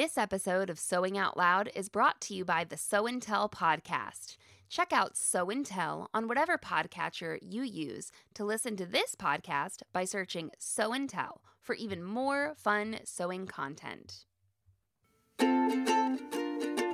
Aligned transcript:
This 0.00 0.16
episode 0.16 0.70
of 0.70 0.78
Sewing 0.78 1.18
Out 1.18 1.36
Loud 1.36 1.70
is 1.74 1.90
brought 1.90 2.22
to 2.22 2.34
you 2.34 2.42
by 2.42 2.64
the 2.64 2.78
Sew 2.78 3.06
and 3.06 3.20
Tell 3.20 3.50
podcast. 3.50 4.38
Check 4.70 4.94
out 4.94 5.14
Sew 5.14 5.50
and 5.50 5.66
Tell 5.66 6.08
on 6.14 6.26
whatever 6.26 6.56
podcatcher 6.56 7.38
you 7.42 7.60
use 7.64 8.10
to 8.32 8.46
listen 8.46 8.76
to 8.76 8.86
this 8.86 9.14
podcast 9.14 9.82
by 9.92 10.06
searching 10.06 10.52
Sew 10.58 10.94
and 10.94 11.06
Tell 11.06 11.42
for 11.60 11.74
even 11.74 12.02
more 12.02 12.54
fun 12.56 13.00
sewing 13.04 13.46
content. 13.46 14.24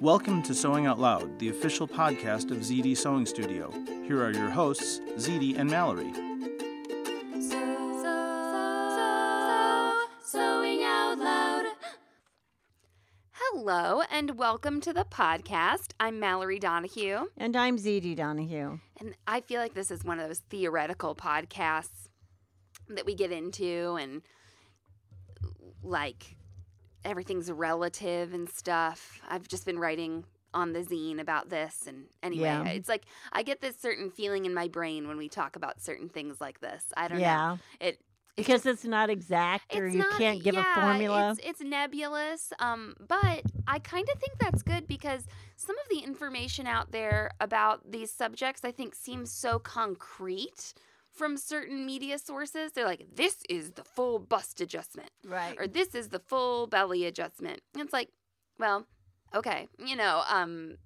Welcome 0.01 0.43
to 0.43 0.53
Sewing 0.53 0.87
Out 0.87 0.99
Loud, 0.99 1.39
the 1.39 1.51
official 1.51 1.87
podcast 1.87 2.51
of 2.51 2.57
ZD 2.57 2.97
Sewing 2.97 3.25
Studio. 3.25 3.71
Here 4.09 4.21
are 4.21 4.33
your 4.33 4.51
hosts, 4.51 4.99
ZD 5.15 5.57
and 5.57 5.71
Mallory. 5.71 6.13
Sewing 10.25 10.83
Out 10.83 11.19
Loud. 11.21 11.56
Hello, 13.53 14.03
and 14.11 14.37
welcome 14.39 14.81
to 14.81 14.93
the 14.93 15.05
podcast. 15.05 15.93
I'm 16.01 16.19
Mallory 16.19 16.59
Donahue, 16.59 17.27
And 17.37 17.55
I'm 17.57 17.77
ZD 17.79 18.17
Donahue. 18.17 18.79
and 18.99 19.15
I 19.27 19.41
feel 19.41 19.61
like 19.61 19.75
this 19.75 19.91
is 19.91 20.05
one 20.05 20.19
of 20.19 20.27
those 20.27 20.41
theoretical 20.51 21.15
podcasts 21.15 22.09
that 22.89 23.07
we 23.07 23.15
get 23.15 23.31
into, 23.33 23.97
and 24.01 24.23
like 25.83 26.37
everything's 27.05 27.51
relative 27.51 28.35
and 28.35 28.49
stuff. 28.51 29.21
I've 29.29 29.47
just 29.49 29.65
been 29.65 29.79
writing 29.79 30.25
on 30.53 30.73
the 30.73 30.81
zine 30.81 31.21
about 31.21 31.49
this, 31.49 31.85
and 31.87 32.07
anyway, 32.23 32.45
Yeah. 32.49 32.69
it's 32.69 32.89
like 32.89 33.05
I 33.33 33.43
get 33.43 33.61
this 33.61 33.79
certain 33.79 34.11
feeling 34.11 34.45
in 34.45 34.55
my 34.55 34.69
brain 34.69 35.07
when 35.09 35.19
we 35.19 35.29
talk 35.29 35.55
about 35.57 35.81
certain 35.81 36.09
things 36.09 36.41
like 36.41 36.61
this. 36.61 36.85
I 36.97 37.09
don't 37.09 37.21
know. 37.21 37.59
It 37.81 38.01
Because 38.37 38.67
it's 38.67 38.85
not 38.85 39.09
exact 39.09 39.75
or 39.75 39.87
it's 39.87 39.95
you 39.95 40.01
not- 40.03 40.19
can't 40.19 40.43
give 40.43 40.55
yeah, 40.55 40.73
a 40.77 40.81
formula. 40.83 41.31
It's, 41.31 41.41
it's 41.43 41.61
nebulous, 41.63 42.53
um, 42.59 42.95
but 43.09 43.43
I 43.67 43.79
kind 43.79 44.07
of 44.13 44.21
think 44.21 44.39
that's 44.39 44.63
good 44.63 44.87
because 44.87 45.27
some 45.57 45.77
of 45.79 45.89
the 45.89 46.05
information 46.05 46.67
out 46.67 46.93
there 46.93 47.31
about 47.41 47.91
these 47.91 48.11
subjects, 48.11 48.63
I 48.65 48.73
think, 48.73 48.95
seems 48.95 49.31
so 49.33 49.59
concrete 49.59 50.75
from 51.11 51.39
certain 51.39 51.87
media 51.87 52.19
sources. 52.19 52.73
They're 52.73 52.85
like, 52.85 53.07
"This 53.15 53.39
is 53.49 53.73
the 53.73 53.85
full 53.85 54.19
bust 54.19 54.61
adjustment," 54.61 55.11
Right. 55.25 55.57
or 55.59 55.67
"This 55.67 55.95
is 55.95 56.11
the 56.11 56.19
full 56.19 56.67
belly 56.67 57.07
adjustment." 57.07 57.63
And 57.73 57.83
it's 57.83 57.93
like, 57.95 58.11
well, 58.59 58.87
okay, 59.35 59.69
you 59.79 59.97
know, 59.97 60.23
um, 60.29 60.77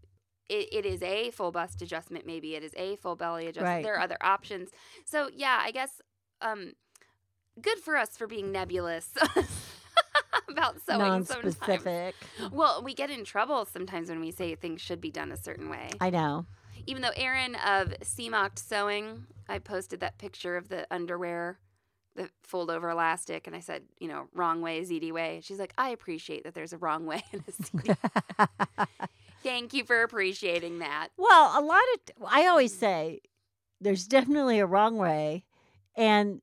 it, 0.49 0.69
it 0.73 0.87
is 0.87 1.03
a 1.03 1.31
full 1.33 1.51
bust 1.51 1.83
adjustment. 1.83 2.27
Maybe 2.27 2.55
it 2.55 2.63
is 2.63 2.73
a 2.77 2.95
full 2.97 3.17
belly 3.17 3.49
adjustment. 3.49 3.75
Right. 3.75 3.83
There 3.83 3.95
are 3.97 4.01
other 4.01 4.19
options. 4.21 4.71
So 5.05 5.31
yeah, 5.35 5.59
I 5.61 5.73
guess. 5.73 6.01
Um, 6.43 6.73
good 7.61 7.79
for 7.79 7.97
us 7.97 8.17
for 8.17 8.27
being 8.27 8.53
nebulous 8.53 9.11
about 10.49 10.77
sewing 10.87 11.25
sometimes. 11.25 12.15
Well, 12.53 12.83
we 12.83 12.95
get 12.95 13.11
in 13.11 13.25
trouble 13.25 13.65
sometimes 13.65 14.09
when 14.09 14.21
we 14.21 14.31
say 14.31 14.55
things 14.55 14.81
should 14.81 15.01
be 15.01 15.11
done 15.11 15.33
a 15.33 15.37
certain 15.37 15.69
way. 15.69 15.91
I 16.01 16.11
know. 16.11 16.47
Even 16.87 17.03
though 17.03 17.13
Erin 17.17 17.55
of 17.57 17.95
Seamocked 18.03 18.59
Sewing, 18.59 19.27
I 19.49 19.59
posted 19.59 20.01
that 20.01 20.19
picture 20.19 20.57
of 20.57 20.69
the 20.69 20.87
underwear, 20.91 21.59
the 22.17 22.31
fold 22.43 22.71
over 22.71 22.91
elastic, 22.91 23.47
and 23.47 23.55
I 23.55 23.61
said, 23.61 23.83
you 23.99 24.09
know, 24.09 24.29
wrong 24.35 24.63
way, 24.63 24.81
ZD 24.83 25.13
way. 25.13 25.41
She's 25.43 25.59
like, 25.59 25.75
I 25.77 25.91
appreciate 25.91 26.45
that 26.45 26.55
there's 26.55 26.73
a 26.73 26.79
wrong 26.79 27.07
way 27.07 27.23
and 27.33 27.43
a 27.47 27.53
ZD. 27.53 27.97
Thank 29.43 29.73
you 29.73 29.85
for 29.85 30.03
appreciating 30.03 30.81
that. 30.81 31.09
well, 31.17 31.59
a 31.59 31.63
lot 31.63 31.81
of 31.95 32.25
I 32.27 32.47
always 32.47 32.77
say 32.77 33.21
there's 33.81 34.07
definitely 34.07 34.59
a 34.59 34.67
wrong 34.67 34.97
way 34.97 35.45
and 35.97 36.43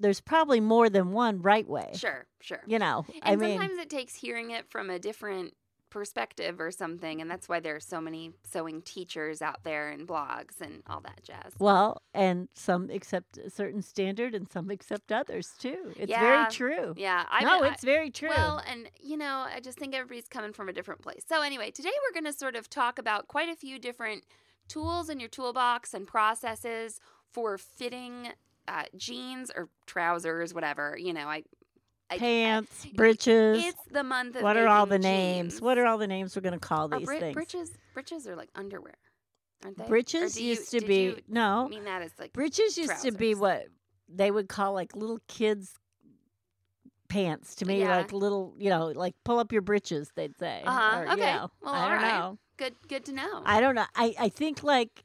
there's 0.00 0.20
probably 0.20 0.60
more 0.60 0.88
than 0.90 1.12
one 1.12 1.40
right 1.42 1.66
way. 1.68 1.92
Sure, 1.94 2.26
sure. 2.40 2.62
You 2.66 2.78
know, 2.78 3.04
I 3.22 3.32
And 3.32 3.40
mean, 3.40 3.58
sometimes 3.58 3.78
it 3.78 3.90
takes 3.90 4.14
hearing 4.14 4.50
it 4.50 4.68
from 4.70 4.90
a 4.90 4.98
different 4.98 5.54
perspective 5.90 6.60
or 6.60 6.72
something, 6.72 7.20
and 7.20 7.30
that's 7.30 7.48
why 7.48 7.60
there 7.60 7.76
are 7.76 7.80
so 7.80 8.00
many 8.00 8.32
sewing 8.42 8.82
teachers 8.82 9.40
out 9.40 9.62
there 9.62 9.90
and 9.90 10.08
blogs 10.08 10.60
and 10.60 10.82
all 10.88 11.00
that 11.00 11.22
jazz. 11.22 11.52
well, 11.60 12.02
and 12.12 12.48
some 12.54 12.90
accept 12.90 13.38
a 13.38 13.48
certain 13.48 13.80
standard 13.80 14.34
and 14.34 14.50
some 14.50 14.70
accept 14.70 15.12
others 15.12 15.52
too. 15.56 15.92
It's 15.96 16.10
Yeah. 16.10 16.20
very 16.20 16.50
true. 16.50 16.94
Yeah, 16.96 17.24
I 17.30 17.44
no, 17.44 17.62
I- 17.62 17.68
it's 17.68 17.84
very 17.84 18.10
true. 18.10 18.28
Well, 18.28 18.58
and 18.66 18.90
you 19.00 19.16
know, 19.16 19.46
I 19.48 19.60
just 19.60 19.78
think 19.78 19.94
everybody's 19.94 20.26
coming 20.26 20.52
from 20.52 20.68
a 20.68 20.72
different 20.72 21.00
place. 21.00 21.22
So 21.28 21.42
anyway, 21.42 21.70
today 21.70 21.92
we're 22.02 22.20
going 22.20 22.32
to 22.32 22.36
sort 22.36 22.56
of 22.56 22.68
talk 22.68 22.98
about 22.98 23.28
quite 23.28 23.48
a 23.48 23.54
few 23.54 23.78
different 23.78 24.24
tools 24.66 25.08
in 25.08 25.20
your 25.20 25.28
toolbox 25.28 25.94
and 25.94 26.08
processes 26.08 26.98
for 27.30 27.56
fitting 27.56 28.32
uh, 28.68 28.84
jeans 28.96 29.50
or 29.54 29.68
trousers, 29.86 30.52
whatever. 30.54 30.96
You 30.98 31.12
know, 31.12 31.26
I. 31.28 31.44
I 32.10 32.18
Pants, 32.18 32.84
I- 32.86 32.92
breeches. 32.96 33.64
It's 33.64 33.82
the 33.90 34.04
month 34.04 34.36
of 34.36 34.42
what 34.42 34.58
are 34.58 34.68
all 34.68 34.84
the 34.84 34.98
making 34.98 35.10
names? 35.10 35.60
What 35.62 35.78
are 35.78 35.86
all 35.86 35.96
the 35.96 36.06
names 36.06 36.36
we're 36.36 36.42
going 36.42 36.52
to 36.52 36.58
call 36.60 36.86
these 36.88 37.06
bri- 37.06 37.18
things? 37.18 37.34
Breeches, 37.34 37.70
breeches 37.94 38.26
are 38.28 38.36
like 38.36 38.50
underwear, 38.54 38.98
aren't 39.64 39.78
they? 39.78 39.86
Breeches 39.86 40.38
you- 40.38 40.50
used 40.50 40.70
to 40.72 40.82
be 40.82 41.16
no. 41.28 41.66
mean 41.66 41.84
that 41.84 42.02
as 42.02 42.10
like 42.18 42.34
Breeches 42.34 42.76
used 42.76 43.00
to 43.02 43.10
be 43.10 43.34
what 43.34 43.68
they 44.06 44.30
would 44.30 44.50
call 44.50 44.74
like 44.74 44.94
little 44.94 45.18
kids' 45.28 45.72
pants 47.08 47.54
to 47.56 47.64
me, 47.64 47.80
Yeah. 47.80 47.96
like 47.96 48.12
little, 48.12 48.54
you 48.58 48.68
know, 48.70 48.86
like 48.88 49.14
pull 49.24 49.38
up 49.38 49.50
your 49.50 49.62
breeches. 49.62 50.10
They'd 50.14 50.36
say. 50.38 50.62
Uh-huh, 50.64 50.98
Or, 51.00 51.06
you 51.06 51.12
okay. 51.12 51.32
know, 51.34 51.50
Well, 51.62 51.74
I 51.74 51.88
don't 51.88 52.02
right. 52.02 52.18
know. 52.18 52.38
good. 52.58 52.74
Good 52.88 53.04
to 53.06 53.12
know. 53.12 53.42
I 53.46 53.60
don't 53.60 53.74
know. 53.74 53.86
I 53.94 54.14
I 54.18 54.28
think 54.28 54.62
like 54.62 55.04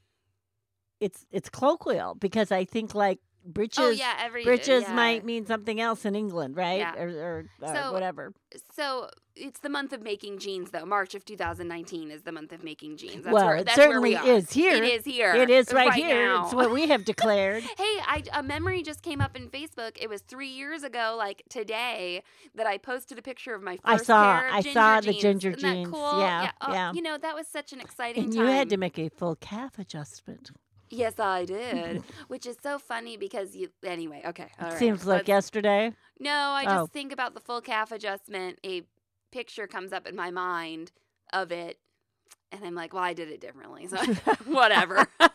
it's 1.00 1.24
it's 1.30 1.48
colloquial 1.48 2.14
because 2.14 2.52
I 2.52 2.64
think 2.66 2.94
like 2.94 3.20
breeches. 3.44 3.78
oh 3.84 3.90
yeah, 3.90 4.14
every 4.18 4.44
Breeches 4.44 4.84
yeah. 4.86 4.94
might 4.94 5.24
mean 5.24 5.46
something 5.46 5.80
else 5.80 6.04
in 6.04 6.14
England, 6.14 6.56
right? 6.56 6.78
Yeah. 6.80 6.94
Or, 6.96 7.08
or, 7.08 7.44
or 7.62 7.74
So- 7.74 7.92
whatever. 7.92 8.32
So 8.74 9.08
it's 9.36 9.60
the 9.60 9.68
month 9.68 9.92
of 9.92 10.02
making 10.02 10.38
jeans, 10.40 10.70
though. 10.72 10.84
March 10.84 11.14
of 11.14 11.24
2019 11.24 12.10
is 12.10 12.22
the 12.22 12.32
month 12.32 12.52
of 12.52 12.64
making 12.64 12.96
jeans. 12.96 13.22
That's 13.24 13.32
well, 13.32 13.46
where, 13.46 13.56
it 13.56 13.66
that's 13.66 13.78
where 13.78 13.86
certainly 13.88 14.10
we 14.10 14.16
are. 14.16 14.26
is 14.26 14.50
here. 14.52 14.74
It 14.74 14.84
is 14.84 15.04
here. 15.04 15.34
It 15.34 15.48
is 15.50 15.72
right, 15.72 15.92
here. 15.94 16.26
Now. 16.26 16.44
It's 16.44 16.54
what 16.54 16.70
we 16.72 16.88
have 16.88 17.04
declared. 17.12 17.62
Hey, 17.62 17.70
I, 17.78 18.24
a 18.34 18.42
memory 18.42 18.82
just 18.82 19.02
came 19.02 19.20
up 19.20 19.36
in 19.36 19.48
Facebook. 19.48 19.92
It 20.00 20.08
was 20.10 20.22
three 20.22 20.48
years 20.48 20.82
ago, 20.82 21.14
like 21.16 21.44
today, 21.48 22.22
that 22.56 22.66
I 22.66 22.76
posted 22.76 23.18
a 23.18 23.22
picture 23.22 23.54
of 23.54 23.62
my 23.62 23.76
first 23.76 23.84
I 23.86 23.96
saw- 24.04 24.38
pair 24.40 24.48
of 24.48 24.54
I 24.54 24.62
ginger 24.62 24.72
saw 24.80 25.00
the 25.00 25.06
jeans. 25.12 25.22
ginger 25.22 25.50
Isn't 25.52 25.60
jeans. 25.74 25.90
cool? 25.90 26.20
Yeah, 26.20 26.50
Oh, 26.60 26.72
yeah. 26.72 26.92
You 26.92 27.02
know, 27.02 27.16
that 27.16 27.34
was 27.36 27.46
such 27.46 27.72
an 27.72 27.80
exciting 27.80 28.24
and 28.24 28.32
time. 28.34 28.42
you 28.46 28.50
had 28.50 28.68
to 28.70 28.76
make 28.76 28.98
a 28.98 29.08
full 29.10 29.36
calf 29.36 29.78
adjustment. 29.78 30.50
Yes, 30.90 31.18
I 31.20 31.44
did. 31.44 32.02
Which 32.28 32.46
is 32.46 32.56
so 32.62 32.78
funny 32.78 33.16
because 33.16 33.54
you. 33.56 33.68
Anyway, 33.84 34.22
okay. 34.26 34.48
all 34.60 34.68
right, 34.70 34.78
Seems 34.78 35.06
like 35.06 35.18
let's- 35.18 35.28
yesterday. 35.28 35.92
No, 36.18 36.30
I 36.32 36.64
just 36.64 36.76
Oh. 36.76 36.86
think 36.86 37.12
about 37.12 37.34
the 37.34 37.40
full 37.40 37.60
calf 37.60 37.92
adjustment. 37.92 38.58
A 38.66 38.82
picture 39.32 39.66
comes 39.66 39.92
up 39.92 40.06
in 40.06 40.14
my 40.16 40.30
mind 40.30 40.90
of 41.32 41.52
it, 41.52 41.78
and 42.52 42.64
I'm 42.64 42.74
like, 42.74 42.92
well, 42.92 43.02
I 43.04 43.12
did 43.14 43.30
it 43.30 43.40
differently. 43.40 43.86
So 43.86 43.96
whatever. 44.46 45.06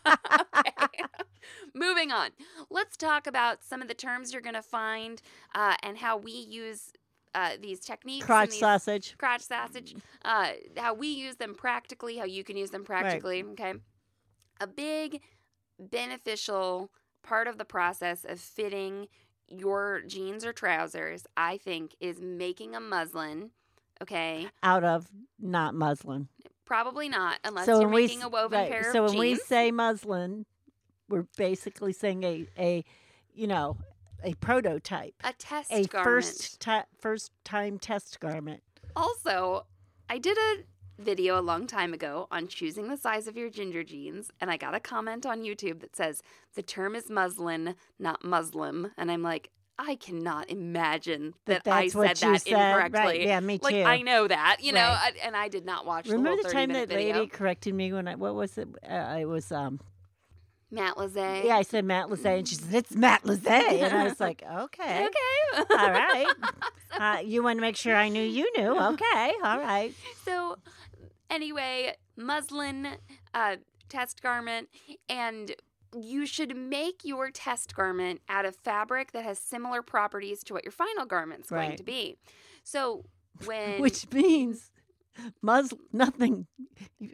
Moving 1.73 2.11
on. 2.11 2.29
Let's 2.69 2.95
talk 2.95 3.27
about 3.27 3.63
some 3.63 3.81
of 3.81 3.87
the 3.87 3.93
terms 3.93 4.31
you're 4.31 4.41
going 4.41 4.55
to 4.55 4.61
find 4.61 5.21
uh, 5.53 5.75
and 5.83 5.97
how 5.97 6.15
we 6.17 6.31
use 6.31 6.93
uh, 7.33 7.51
these 7.61 7.79
techniques. 7.81 8.25
Crotch 8.25 8.51
these- 8.51 8.59
sausage. 8.59 9.15
Crotch 9.17 9.41
sausage. 9.41 9.93
Uh, 10.23 10.51
how 10.77 10.93
we 10.93 11.07
use 11.07 11.35
them 11.35 11.53
practically, 11.53 12.17
how 12.17 12.23
you 12.25 12.43
can 12.43 12.55
use 12.55 12.69
them 12.71 12.85
practically. 12.85 13.43
Okay. 13.43 13.73
A 14.61 14.67
big 14.67 15.21
beneficial 15.79 16.91
part 17.23 17.47
of 17.47 17.57
the 17.57 17.65
process 17.65 18.23
of 18.25 18.39
fitting 18.39 19.07
your 19.47 20.01
jeans 20.01 20.43
or 20.45 20.53
trousers, 20.53 21.25
I 21.37 21.57
think, 21.57 21.95
is 21.99 22.19
making 22.21 22.75
a 22.75 22.79
muslin 22.79 23.51
Okay, 24.01 24.49
out 24.61 24.83
of 24.83 25.07
not 25.39 25.73
muslin. 25.73 26.27
probably 26.65 27.07
not 27.07 27.39
unless 27.45 27.65
so 27.65 27.79
you're 27.79 27.89
we 27.89 28.01
making 28.01 28.19
s- 28.19 28.25
a 28.25 28.29
woven 28.29 28.59
right, 28.59 28.71
pair 28.71 28.91
so 28.91 29.05
of 29.05 29.11
when 29.11 29.19
we 29.19 29.35
say 29.37 29.71
muslin, 29.71 30.45
we're 31.07 31.27
basically 31.37 31.93
saying 31.93 32.23
a 32.23 32.47
a 32.57 32.83
you 33.33 33.47
know 33.47 33.77
a 34.23 34.33
prototype, 34.35 35.13
a 35.23 35.31
test 35.33 35.71
a 35.71 35.83
garment. 35.85 36.25
first 36.25 36.59
ti 36.59 36.79
first 36.99 37.31
time 37.43 37.77
test 37.79 38.19
garment. 38.19 38.63
Also, 38.95 39.65
I 40.09 40.17
did 40.17 40.37
a 40.37 40.63
video 40.97 41.39
a 41.39 41.41
long 41.41 41.67
time 41.67 41.93
ago 41.93 42.27
on 42.31 42.47
choosing 42.47 42.87
the 42.87 42.97
size 42.97 43.27
of 43.27 43.35
your 43.37 43.49
ginger 43.49 43.83
jeans, 43.83 44.31
and 44.39 44.49
I 44.49 44.57
got 44.57 44.73
a 44.75 44.79
comment 44.79 45.25
on 45.25 45.41
YouTube 45.43 45.81
that 45.81 45.95
says 45.95 46.21
the 46.55 46.63
term 46.63 46.95
is 46.95 47.09
muslin, 47.09 47.75
not 47.99 48.23
muslim, 48.23 48.91
and 48.97 49.11
I'm 49.11 49.21
like, 49.23 49.49
I 49.77 49.95
cannot 49.95 50.49
imagine 50.49 51.33
That 51.47 51.67
I 51.67 51.87
said 51.89 52.15
that 52.17 52.41
said, 52.41 52.53
right, 52.53 52.85
incorrectly. 52.85 53.25
yeah, 53.27 53.41
me 53.41 53.57
too. 53.57 53.63
like. 53.65 53.75
I 53.85 54.01
know 54.01 54.25
that, 54.27 54.57
you 54.61 54.71
know, 54.71 54.79
Right. 54.79 55.11
I, 55.21 55.25
and 55.27 55.35
I 55.35 55.49
did 55.49 55.65
not 55.65 55.85
watch 55.85 56.07
Remember 56.07 56.37
the, 56.41 56.47
the 56.47 56.53
time 56.53 56.69
that 56.71 56.87
video. 56.87 57.13
lady 57.15 57.27
corrected 57.27 57.73
me 57.75 57.91
when 57.91 58.07
I 58.07 58.15
what 58.15 58.35
was 58.35 58.57
it? 58.57 58.69
Uh, 58.89 59.17
it 59.19 59.25
was 59.25 59.51
um 59.51 59.81
matelassé. 60.73 61.43
yeah 61.45 61.57
I 61.57 61.61
said 61.61 61.85
matelassé 61.85 62.39
and 62.39 62.47
she 62.47 62.55
said 62.55 62.73
it's 62.73 62.91
matelassé 62.93 63.47
and 63.83 63.93
I 63.93 64.03
was 64.05 64.19
like 64.19 64.43
okay 64.49 65.05
Okay. 65.07 65.63
all 65.71 65.91
right 65.91 66.27
uh, 66.99 67.19
you 67.23 67.43
want 67.43 67.57
to 67.57 67.61
make 67.61 67.75
sure 67.77 67.95
I 67.95 68.09
knew 68.09 68.21
you 68.23 68.49
knew 68.57 68.77
okay 68.93 69.33
all 69.43 69.59
right 69.59 69.93
So, 70.25 70.57
anyway, 71.29 71.95
muslin 72.15 72.97
uh, 73.33 73.57
test 73.89 74.21
garment, 74.21 74.69
and 75.09 75.55
you 75.95 76.25
should 76.25 76.55
make 76.57 77.01
your 77.03 77.31
test 77.31 77.75
garment 77.75 78.21
out 78.27 78.45
of 78.45 78.55
fabric 78.55 79.11
that 79.13 79.23
has 79.23 79.39
similar 79.39 79.81
properties 79.81 80.43
to 80.43 80.53
what 80.53 80.63
your 80.63 80.71
final 80.71 81.05
garment's 81.05 81.49
going 81.49 81.77
to 81.77 81.83
be. 81.83 82.17
So, 82.63 83.05
when 83.45 83.81
which 83.81 84.11
means 84.11 84.71
muslin 85.41 85.79
nothing 85.93 86.45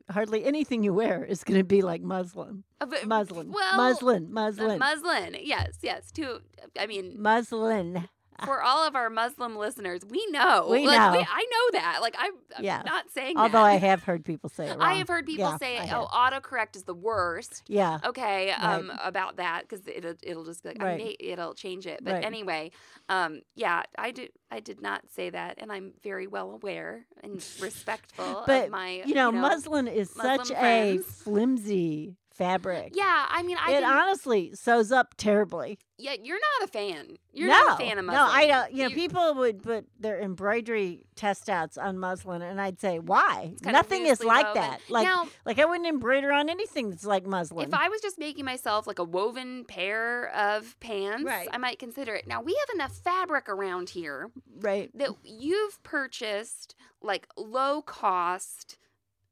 hardly 0.09 0.43
anything 0.43 0.83
you 0.83 0.91
wear 0.91 1.23
is 1.23 1.43
going 1.43 1.59
to 1.59 1.63
be 1.63 1.81
like 1.81 2.01
muslin. 2.01 2.63
Uh, 2.79 2.87
muslin. 3.05 3.51
well, 3.51 3.77
muslin 3.77 4.25
uh, 4.25 4.33
muslin. 4.33 4.79
muslin, 4.79 5.35
yes, 5.41 5.77
yes. 5.81 6.11
To, 6.13 6.41
I 6.79 6.87
mean, 6.87 7.21
muslin 7.21 8.09
for 8.45 8.61
all 8.61 8.85
of 8.88 8.95
our 8.95 9.09
Muslim 9.09 9.55
listeners, 9.55 10.01
we 10.07 10.25
know. 10.31 10.67
We 10.69 10.85
like, 10.85 10.99
know. 10.99 11.19
I 11.29 11.45
know 11.51 11.79
that. 11.79 11.99
Like, 12.01 12.15
I'm, 12.17 12.31
I'm 12.57 12.63
Yeah. 12.63 12.81
not 12.85 13.09
saying 13.11 13.38
although 13.38 13.59
that. 13.59 13.63
I 13.65 13.75
have 13.89 14.03
heard 14.03 14.25
people 14.25 14.49
say 14.49 14.67
it 14.67 14.71
wrong. 14.71 14.81
I 14.81 14.93
have 14.95 15.07
heard 15.07 15.25
people 15.25 15.45
Yeah, 15.45 15.57
say, 15.57 15.77
I 15.77 15.89
"Oh, 15.93 16.07
autocorrect 16.13 16.75
is 16.75 16.83
the 16.83 16.93
worst." 16.93 17.63
yeah 17.67 17.99
okay 18.03 18.51
um 18.51 18.91
about 19.03 19.38
that 19.38 19.61
because 19.61 19.81
it'll 19.88 20.15
it'll 20.23 20.43
just 20.43 20.63
be 20.63 20.69
like 20.69 20.81
I 20.81 20.85
Right. 20.85 20.97
may, 20.97 21.15
it'll 21.19 21.53
change 21.53 21.85
it 21.88 21.99
but 22.03 22.15
Right. 22.15 22.23
anyway 22.23 22.71
um 23.09 23.41
yeah 23.55 23.83
i 23.97 24.11
did 24.11 24.31
i 24.49 24.59
did 24.59 24.81
not 24.81 25.09
say 25.09 25.29
that 25.29 25.55
and 25.59 25.71
i'm 25.71 25.94
very 26.03 26.27
well 26.27 26.51
aware 26.51 27.05
and 27.23 27.45
respectful 27.61 28.44
but 28.45 28.65
of 28.65 28.71
my 28.71 29.03
you 29.05 29.13
know, 29.13 29.31
muslin 29.31 29.87
is 29.87 30.15
Muslim 30.15 30.45
such 30.45 30.57
a 30.57 30.97
flimsy 30.99 32.17
fabric 32.33 32.94
yeah 32.95 33.25
i 33.30 33.44
mean 33.44 33.57
i 33.63 33.74
it 33.74 33.83
honestly 33.83 34.51
sews 34.56 34.92
up 34.92 35.13
terribly. 35.18 35.78
yeah 35.98 36.16
you're 36.24 36.39
not 36.60 36.69
a 36.69 36.72
fan 36.72 37.18
you're 37.33 37.48
no, 37.50 37.54
not 37.68 37.80
a 37.80 37.83
fan 37.83 37.98
of 38.00 38.06
muslin. 38.06 38.25
no, 38.25 38.31
I 38.31 38.48
don't. 38.48 38.74
You 38.74 38.83
know, 38.83 38.95
people 38.95 39.36
would 39.36 39.63
put 39.63 39.86
their 40.00 40.19
embroidery 40.19 41.06
test 41.16 41.50
outs 41.50 41.78
on 41.78 41.98
muslin, 41.98 42.42
and 42.42 42.60
I'd 42.60 42.78
say, 42.80 43.00
why? 43.00 43.54
Nothing 43.63 44.06
is 44.06 44.22
like 44.22 44.48
woven. 44.48 44.62
that. 44.62 44.80
Like, 44.89 45.06
Now- 45.06 45.28
like 45.45 45.57
I 45.57 45.63
wouldn't 45.66 45.88
embroider 45.88 46.33
on 46.33 46.50
anything 46.50 46.89
that's 46.89 47.06
like 47.06 47.25
muslin. 47.25 47.68
if 47.69 47.74
I 47.74 47.88
was 47.88 48.01
just 48.01 48.19
making 48.19 48.44
myself 48.44 48.86
like 48.86 49.00
a 49.00 49.04
woven 49.06 49.63
pair 49.66 50.28
of 50.36 50.78
pants, 50.81 51.24
Right. 51.24 51.48
I 51.54 51.57
might 51.57 51.80
consider 51.80 52.13
it. 52.16 52.28
Now 52.28 52.42
we 52.42 52.54
have 52.68 52.75
enough 52.75 52.94
fabric 52.98 53.48
around 53.48 53.92
here 53.92 54.30
right, 54.60 54.89
that 54.98 55.12
you've 55.24 55.81
purchased 55.83 56.75
like 57.01 57.28
low 57.38 57.81
cost 57.81 58.78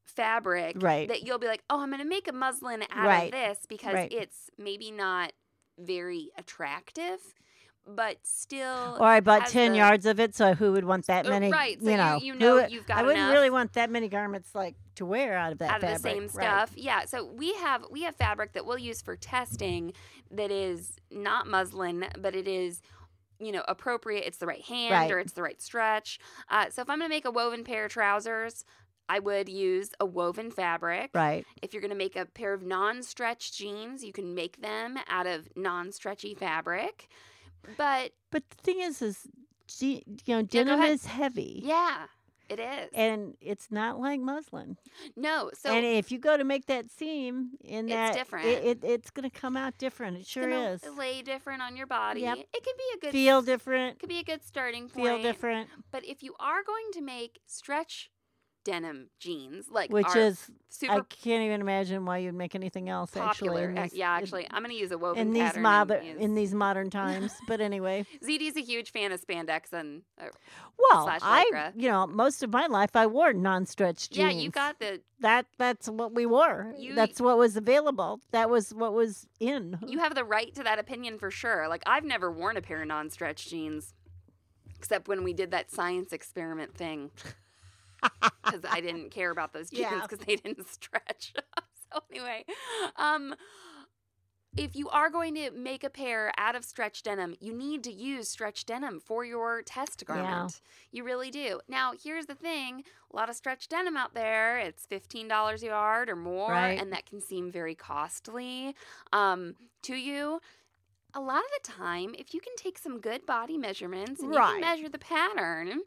fabric 0.09 0.75
Right. 0.79 1.07
that 1.07 1.23
you'll 1.25 1.39
be 1.39 1.47
like, 1.47 1.63
oh, 1.69 1.81
I'm 1.81 1.89
going 1.89 2.01
to 2.01 2.07
make 2.07 2.27
a 2.27 2.33
muslin 2.33 2.83
out 2.91 3.06
Right. 3.07 3.25
of 3.25 3.31
this 3.31 3.59
because 3.67 3.94
Right. 3.94 4.11
it's 4.11 4.50
maybe 4.57 4.91
not 4.91 5.31
very 5.77 6.29
attractive, 6.38 7.19
but 7.88 8.17
still. 8.23 8.97
or 9.00 9.06
I 9.06 9.19
bought 9.19 9.47
ten 9.47 9.71
the- 9.71 9.77
yards 9.77 10.06
of 10.06 10.19
it, 10.19 10.35
so 10.35 10.53
who 10.53 10.73
would 10.73 10.85
want 10.85 11.07
that 11.07 11.25
Uh, 11.25 11.29
many? 11.29 11.50
right, 11.51 11.79
so 11.79 11.85
you 11.85 11.91
you- 11.91 11.97
know, 11.97 12.17
you 12.21 12.33
who 12.33 12.39
know 12.39 12.53
would- 12.56 12.71
you've 12.71 12.85
got 12.85 12.97
I 13.00 13.01
wouldn't 13.03 13.19
enough. 13.19 13.33
really 13.33 13.50
want 13.50 13.73
that 13.73 13.89
many 13.89 14.07
garments 14.09 14.53
like 14.53 14.75
to 14.95 15.06
wear 15.06 15.38
out 15.38 15.53
of 15.53 15.59
that 15.59 15.69
out 15.71 15.75
of 15.77 15.81
fabric. 15.83 16.01
the 16.01 16.09
same 16.09 16.21
right. 16.23 16.31
stuff. 16.31 16.71
Yeah. 16.75 17.05
So 17.05 17.23
we 17.25 17.53
have 17.55 17.85
we 17.89 18.01
have 18.03 18.15
fabric 18.15 18.51
that 18.53 18.65
we'll 18.65 18.77
use 18.77 19.01
for 19.01 19.15
testing 19.15 19.94
that 20.29 20.51
is 20.51 20.97
not 21.09 21.47
muslin, 21.47 22.09
but 22.19 22.35
it 22.35 22.47
is 22.47 22.81
you 23.39 23.53
know 23.53 23.63
appropriate. 23.69 24.25
It's 24.27 24.38
the 24.39 24.45
right 24.47 24.62
hand 24.65 24.91
Right. 24.91 25.09
or 25.09 25.17
it's 25.19 25.31
the 25.33 25.41
right 25.41 25.62
stretch. 25.62 26.19
Uh, 26.50 26.69
so 26.69 26.81
if 26.81 26.89
I'm 26.89 27.00
going 27.00 27.09
to 27.09 27.15
make 27.15 27.23
a 27.25 27.31
woven 27.31 27.63
pair 27.63 27.85
of 27.85 27.91
trousers. 27.91 28.65
I 29.09 29.19
would 29.19 29.50
use 29.50 29.89
a 30.00 30.06
woven 30.06 30.51
fabric. 30.51 31.09
Right. 31.13 31.45
If 31.63 31.73
you're 31.73 31.81
going 31.81 31.89
to 31.91 31.97
make 31.97 32.15
a 32.15 32.25
pair 32.27 32.53
of 32.53 32.61
non-stretch 32.63 33.57
jeans, 33.57 34.03
you 34.03 34.13
can 34.13 34.35
make 34.35 34.61
them 34.61 34.97
out 35.07 35.25
of 35.27 35.50
non-stretchy 35.57 36.35
fabric. 36.35 37.09
But 37.75 38.11
But 38.31 38.44
the 38.51 38.56
thing 38.57 38.79
is, 38.79 39.01
is 39.01 39.27
you 39.79 40.01
know, 40.27 40.41
denim 40.44 40.79
ahead. 40.79 40.91
is 40.91 41.06
heavy, 41.06 41.61
yeah, 41.63 42.06
it 42.50 42.59
is. 42.59 42.89
and 42.94 43.35
it's 43.41 43.69
not 43.69 44.00
like 44.00 44.19
muslin. 44.19 44.77
no, 45.15 45.51
so 45.53 45.71
and 45.71 45.85
if 45.85 46.12
you 46.12 46.17
go 46.17 46.38
to 46.38 46.44
make 46.44 46.65
that 46.67 46.89
seam 46.89 47.51
in 47.63 47.85
It's 47.88 47.94
that, 47.94 48.13
different. 48.15 48.47
It, 48.47 48.63
it, 48.65 48.79
it's 48.83 49.12
going 49.12 49.29
to 49.29 49.35
come 49.39 49.55
out 49.57 49.77
different. 49.77 50.17
It 50.17 50.25
sure 50.25 50.50
gonna 50.50 50.71
is. 50.71 50.83
lay 50.97 51.21
different 51.21 51.62
on 51.62 51.75
your 51.77 51.85
body. 51.85 52.21
Yep. 52.21 52.38
It 52.39 52.63
can 52.63 52.73
be 52.77 52.83
a 52.95 53.00
good 53.01 53.12
Feel 53.12 53.41
different. 53.44 54.00
could 54.00 54.09
be 54.09 54.19
a 54.19 54.23
good 54.23 54.44
starting 54.44 54.89
point. 54.89 55.05
Feel 55.05 55.21
different. 55.21 55.69
But 55.91 56.03
if 56.05 56.23
you 56.23 56.33
are 56.39 56.63
going 56.63 56.85
to 56.94 57.01
make 57.01 57.39
stretch 57.45 58.09
denim 58.63 59.09
jeans, 59.19 59.65
like 59.71 59.91
Which 59.91 60.15
is, 60.15 60.51
super 60.69 60.94
I 60.94 61.00
can't 61.09 61.44
even 61.44 61.61
imagine 61.61 62.06
why 62.06 62.17
you'd 62.19 62.33
make 62.35 62.56
anything 62.56 62.89
else. 62.89 63.15
Actually, 63.15 63.47
popular, 63.50 63.73
this- 63.73 63.94
yeah, 63.94 64.11
actually, 64.11 64.47
I'm 64.51 64.61
going 64.63 64.75
to 64.75 64.79
use 64.79 64.91
a 64.91 64.97
woven 64.97 65.27
in 65.27 65.33
these 65.33 65.56
modern 65.57 66.03
in 66.03 66.35
these 66.35 66.53
modern 66.53 66.89
times. 67.01 67.31
but 67.47 67.61
anyway, 67.61 68.06
ZD's 68.23 68.57
a 68.57 68.61
huge 68.61 68.91
fan 68.91 69.11
of 69.11 69.25
spandex 69.25 69.71
and 69.73 70.01
uh, 70.21 70.25
well, 70.77 71.06
Slash 71.06 71.21
I 71.23 71.71
you 71.75 71.89
know 71.89 72.06
most 72.07 72.44
of 72.44 72.51
my 72.51 72.67
life 72.67 72.95
I 72.95 73.07
wore 73.07 73.33
non-stretch 73.33 74.09
jeans. 74.09 74.33
yeah, 74.33 74.39
you 74.39 74.50
got 74.50 74.79
the 74.79 75.01
that. 75.21 75.45
That's 75.57 75.88
what 75.89 76.13
we 76.13 76.25
wore. 76.25 76.73
You- 76.77 76.95
that's 76.95 77.19
what 77.21 77.38
was 77.38 77.57
available. 77.57 78.19
That 78.31 78.50
was 78.50 78.73
what 78.73 78.94
was 78.94 79.25
in. 79.39 79.77
you 79.88 80.00
have 80.00 80.15
the 80.15 80.23
right 80.23 80.53
to 80.55 80.63
that 80.63 80.79
opinion 80.79 81.17
for 81.17 81.31
sure. 81.31 81.67
Like 81.67 81.83
I've 81.85 82.05
never 82.05 82.31
worn 82.31 82.57
a 82.57 82.62
pair 82.62 82.81
of 82.81 82.88
non-stretch 82.88 83.47
jeans 83.50 83.94
except 84.77 85.07
when 85.09 85.23
we 85.25 85.33
did 85.33 85.51
that 85.51 85.69
science 85.69 86.13
experiment 86.13 86.73
thing. 86.75 87.12
Cuz 88.46 88.62
I 88.68 88.81
didn't 88.81 89.12
care 89.12 89.31
about 89.31 89.54
those 89.54 89.69
jeans 89.69 89.89
Yeah. 89.91 90.08
cuz 90.08 90.20
they 90.20 90.36
didn't 90.38 90.68
stretch. 90.68 91.34
so 91.94 92.01
anyway, 92.12 92.46
um 92.96 93.36
if 94.58 94.75
you 94.75 94.89
are 94.89 95.10
going 95.10 95.36
to 95.36 95.51
make 95.51 95.84
a 95.84 95.89
pair 95.89 96.32
out 96.38 96.56
of 96.56 96.65
stretch 96.65 97.03
denim, 97.03 97.36
you 97.39 97.53
need 97.53 97.84
to 97.84 97.91
use 97.94 98.27
stretch 98.27 98.65
denim 98.65 99.00
for 99.00 99.24
your 99.24 99.62
test 99.62 100.03
Yeah. 100.08 100.48
garment. 100.48 100.60
You 100.91 101.03
really 101.03 101.32
do. 101.32 101.62
Now, 101.68 101.94
here's 102.03 102.25
the 102.25 102.36
thing 102.36 102.84
a 103.12 103.15
lot 103.15 103.29
of 103.29 103.36
stretch 103.36 103.70
denim 103.70 103.96
out 103.96 104.13
there, 104.13 104.58
it's 104.60 104.86
$15 104.86 105.63
a 105.63 105.68
yard 105.68 106.10
or 106.10 106.15
more, 106.15 106.51
Right. 106.53 106.77
and 106.77 106.91
that 106.91 107.06
can 107.06 107.22
seem 107.22 107.51
very 107.51 107.75
costly 107.75 108.75
um, 109.13 109.56
to 109.84 109.96
you. 109.96 110.41
A 111.13 111.20
lot 111.22 111.39
of 111.44 111.51
the 111.63 111.72
time, 111.72 112.13
if 112.18 112.34
you 112.34 112.41
can 112.41 112.53
take 112.58 112.77
some 112.77 113.00
good 113.00 113.25
body 113.25 113.58
measurements 113.58 114.22
and 114.22 114.34
you 114.34 114.41
can 114.41 114.60
measure 114.60 114.89
the 114.89 115.00
pattern, 115.00 115.82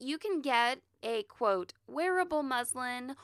you 0.00 0.18
can 0.18 0.40
get 0.40 0.80
a 1.04 1.22
quote 1.24 1.72
wearable 1.86 2.42
muslin 2.42 3.14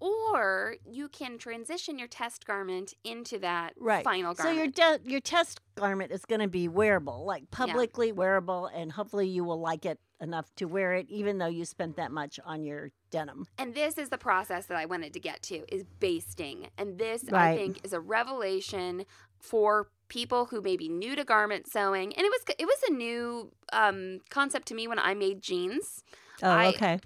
or 0.00 0.74
you 0.84 1.08
can 1.08 1.38
transition 1.38 1.96
your 1.96 2.08
test 2.08 2.44
garment 2.44 2.92
into 3.04 3.38
that 3.38 3.72
Right. 3.78 4.02
final 4.02 4.34
garment. 4.34 4.74
So 4.74 4.82
your 4.82 4.98
de- 4.98 5.08
your 5.08 5.20
test 5.20 5.60
garment 5.76 6.10
is 6.10 6.24
going 6.24 6.40
to 6.40 6.48
be 6.48 6.66
wearable, 6.66 7.24
like 7.24 7.48
publicly 7.52 8.10
wearable, 8.10 8.66
and 8.66 8.90
hopefully 8.90 9.28
you 9.28 9.44
will 9.44 9.60
like 9.60 9.86
it 9.86 10.00
enough 10.20 10.52
to 10.56 10.64
wear 10.64 10.94
it, 10.94 11.08
even 11.08 11.38
though 11.38 11.46
you 11.46 11.64
spent 11.64 11.94
that 11.96 12.10
much 12.10 12.40
on 12.44 12.64
your 12.64 12.90
denim. 13.10 13.46
and 13.58 13.74
this 13.76 13.96
is 13.96 14.08
the 14.08 14.18
process 14.18 14.66
that 14.66 14.76
I 14.76 14.86
wanted 14.86 15.12
to 15.12 15.20
get 15.20 15.40
to 15.42 15.64
is 15.72 15.84
basting. 16.00 16.68
And 16.76 16.98
this 16.98 17.24
I 17.32 17.54
think 17.56 17.84
is 17.84 17.92
a 17.92 18.00
revelation 18.00 19.04
for 19.38 19.88
people 20.08 20.46
who 20.46 20.60
may 20.60 20.76
be 20.76 20.88
new 20.88 21.14
to 21.14 21.22
garment 21.24 21.68
sewing. 21.68 22.12
And 22.14 22.26
it 22.26 22.30
was 22.30 22.42
it 22.58 22.66
was 22.66 22.82
a 22.88 22.92
new 22.92 23.52
um, 23.72 24.18
concept 24.30 24.66
to 24.68 24.74
me 24.74 24.88
when 24.88 24.98
I 24.98 25.14
made 25.14 25.42
jeans. 25.42 26.02
Oh, 26.42 26.50
okay. 26.70 26.94
I 26.94 27.00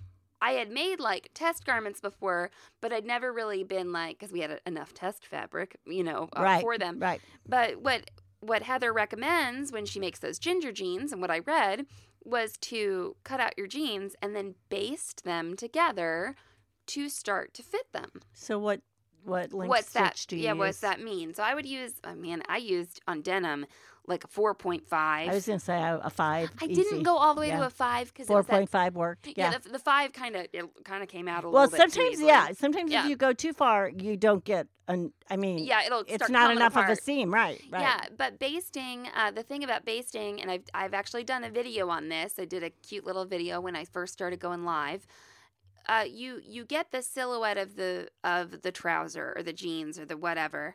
had 0.53 0.71
made 0.71 1.01
like 1.01 1.31
test 1.35 1.65
garments 1.65 2.01
before, 2.01 2.51
but 2.81 2.93
I'd 2.93 3.05
never 3.05 3.33
really 3.33 3.65
been 3.65 3.93
like 3.93 4.19
because 4.19 4.33
we 4.33 4.41
had 4.41 4.61
enough 4.67 4.95
test 4.95 5.27
fabric, 5.27 5.77
you 5.87 6.03
know, 6.03 6.29
uh, 6.37 6.43
right. 6.43 6.61
for 6.61 6.79
them. 6.79 6.99
Right. 6.99 7.21
But 7.49 7.81
what 7.81 8.11
what 8.41 8.63
Heather 8.63 8.93
recommends 8.93 9.73
when 9.73 9.87
she 9.87 9.99
makes 9.99 10.21
those 10.21 10.39
ginger 10.39 10.73
jeans, 10.73 11.13
and 11.13 11.21
what 11.21 11.31
I 11.31 11.41
read 11.41 11.87
was 12.25 12.57
to 12.59 13.17
cut 13.25 13.41
out 13.41 13.57
your 13.57 13.67
jeans 13.67 14.17
and 14.21 14.35
then 14.35 14.57
baste 14.69 15.25
them 15.25 15.57
together 15.57 16.35
to 16.87 17.09
start 17.09 17.55
to 17.55 17.63
fit 17.63 17.93
them. 17.93 18.11
So 18.33 18.59
what 18.59 18.81
what 19.27 19.53
link 19.53 19.69
what's 19.71 19.93
that? 19.93 20.17
stitch 20.17 20.27
do 20.29 20.37
you 20.37 20.45
yeah, 20.45 20.53
use? 20.53 20.59
what's 20.59 20.81
that 20.81 21.01
mean? 21.01 21.35
So 21.35 21.43
I 21.43 21.55
would 21.55 21.67
use. 21.67 21.93
I 22.05 22.15
mean, 22.15 22.43
I 22.49 22.59
used 22.59 23.01
on 23.07 23.23
denim 23.23 23.67
like 24.09 24.25
a 24.25 24.29
four 24.29 24.55
point 24.55 24.87
five. 24.87 25.29
I 25.29 25.35
was 25.35 25.47
gonna 25.47 25.59
say 25.59 25.81
a, 25.81 26.01
a 26.03 26.11
five. 26.11 26.51
I 26.61 26.67
easy. 26.67 26.83
didn't 26.83 27.03
go 27.03 27.17
all 27.17 27.35
the 27.35 27.41
way 27.41 27.51
to 27.51 27.67
a 27.67 27.71
five 27.71 28.13
because 28.13 28.29
Four 28.29 28.45
point 28.45 28.71
five 28.71 28.95
worked. 28.95 29.27
Yeah, 29.27 29.51
Yeah. 29.51 29.59
the, 29.59 29.71
the 29.71 29.79
five 29.79 30.13
kind 30.13 30.37
of 30.37 30.47
it 30.53 30.65
kind 30.85 31.03
of 31.03 31.09
came 31.09 31.29
out 31.29 31.45
a 31.45 31.51
well, 31.51 31.65
little 31.65 31.77
bit. 31.79 31.93
too 31.93 32.01
sometimes 32.01 32.21
yeah. 32.21 32.49
Sometimes 32.53 32.93
Yeah. 32.93 33.05
if 33.05 33.11
you 33.11 33.17
go 33.17 33.33
too 33.33 33.53
far, 33.53 33.89
you 33.89 34.17
don't 34.17 34.45
get 34.45 34.69
an. 34.89 35.13
I 35.29 35.37
mean, 35.37 35.59
Yeah, 35.59 35.85
it'll. 35.85 36.05
it's 36.07 36.29
not 36.29 36.53
enough 36.53 36.77
of 36.77 36.89
a 36.89 36.97
seam, 36.97 37.35
right? 37.35 37.61
Right. 37.71 37.83
Yeah, 37.83 38.05
but 38.17 38.39
basting, 38.39 39.09
uh, 39.17 39.33
the 39.33 39.43
thing 39.43 39.65
about 39.65 39.85
basting, 39.85 40.41
and 40.41 40.51
I've, 40.51 40.63
I've 40.73 40.95
actually 40.95 41.25
done 41.25 41.43
a 41.43 41.51
video 41.51 41.89
on 41.89 42.09
this. 42.09 42.35
I 42.39 42.45
did 42.45 42.63
a 42.63 42.71
cute 42.71 43.05
little 43.05 43.25
video 43.25 43.61
when 43.61 43.75
I 43.75 43.85
first 43.85 44.13
started 44.13 44.39
going 44.39 44.65
live. 44.65 45.07
Uh, 45.89 46.05
you 46.09 46.41
you 46.45 46.65
get 46.65 46.91
the 46.91 47.03
silhouette 47.03 47.59
of 47.59 47.77
the 47.77 48.09
of 48.25 48.63
the 48.63 48.73
trouser 48.73 49.33
or 49.37 49.43
the 49.43 49.53
jeans 49.53 49.99
or 49.99 50.05
the 50.05 50.17
whatever. 50.17 50.75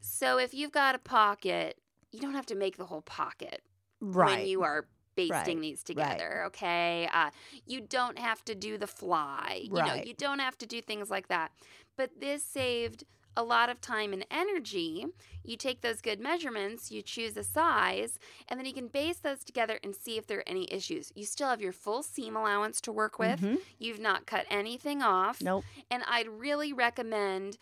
So 0.00 0.38
if 0.38 0.52
you've 0.52 0.72
got 0.72 0.94
a 0.94 0.98
pocket, 0.98 1.78
you 2.12 2.20
don't 2.20 2.34
have 2.34 2.46
to 2.46 2.54
make 2.54 2.76
the 2.76 2.86
whole 2.86 3.02
pocket 3.02 3.62
Right. 4.00 4.38
when 4.38 4.46
you 4.46 4.62
are 4.62 4.86
basting 5.16 5.58
Right, 5.58 5.62
these 5.62 5.78
right. 5.78 5.86
together. 5.86 6.44
Okay, 6.46 7.08
uh, 7.12 7.30
you 7.66 7.80
don't 7.80 8.18
have 8.18 8.44
to 8.46 8.54
do 8.54 8.76
the 8.76 8.86
fly. 8.86 9.60
You 9.62 9.70
know, 9.70 9.94
you 9.94 10.14
don't 10.14 10.40
have 10.40 10.58
to 10.58 10.66
do 10.66 10.82
things 10.82 11.10
like 11.10 11.28
that. 11.28 11.52
But 11.96 12.10
this 12.20 12.42
saved 12.44 13.04
a 13.36 13.42
lot 13.42 13.68
of 13.68 13.80
time 13.80 14.12
and 14.12 14.24
energy. 14.30 15.06
You 15.42 15.56
take 15.56 15.80
those 15.82 16.00
good 16.00 16.20
measurements, 16.20 16.90
you 16.90 17.02
choose 17.02 17.36
a 17.36 17.44
size, 17.44 18.18
and 18.48 18.58
then 18.58 18.64
you 18.66 18.72
can 18.72 18.88
base 18.88 19.18
those 19.18 19.44
together 19.44 19.78
and 19.82 19.94
see 19.94 20.16
if 20.16 20.26
there 20.26 20.38
are 20.38 20.48
any 20.48 20.72
issues. 20.72 21.12
You 21.14 21.24
still 21.24 21.48
have 21.48 21.60
your 21.60 21.72
full 21.72 22.02
seam 22.02 22.36
allowance 22.36 22.80
to 22.82 22.92
work 22.92 23.18
with. 23.18 23.40
Mhm. 23.40 23.60
You've 23.78 24.00
not 24.00 24.26
cut 24.26 24.46
anything 24.50 25.02
off. 25.02 25.40
Nope. 25.42 25.64
And 25.90 26.02
I'd 26.06 26.28
really 26.28 26.72
recommend 26.72 27.58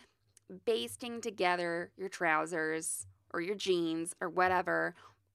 basting 0.65 1.21
together 1.21 1.91
your 1.97 2.09
trousers 2.09 3.07
or 3.33 3.41
your 3.41 3.55
jeans 3.55 4.15
or 4.21 4.29
whatever 4.29 4.95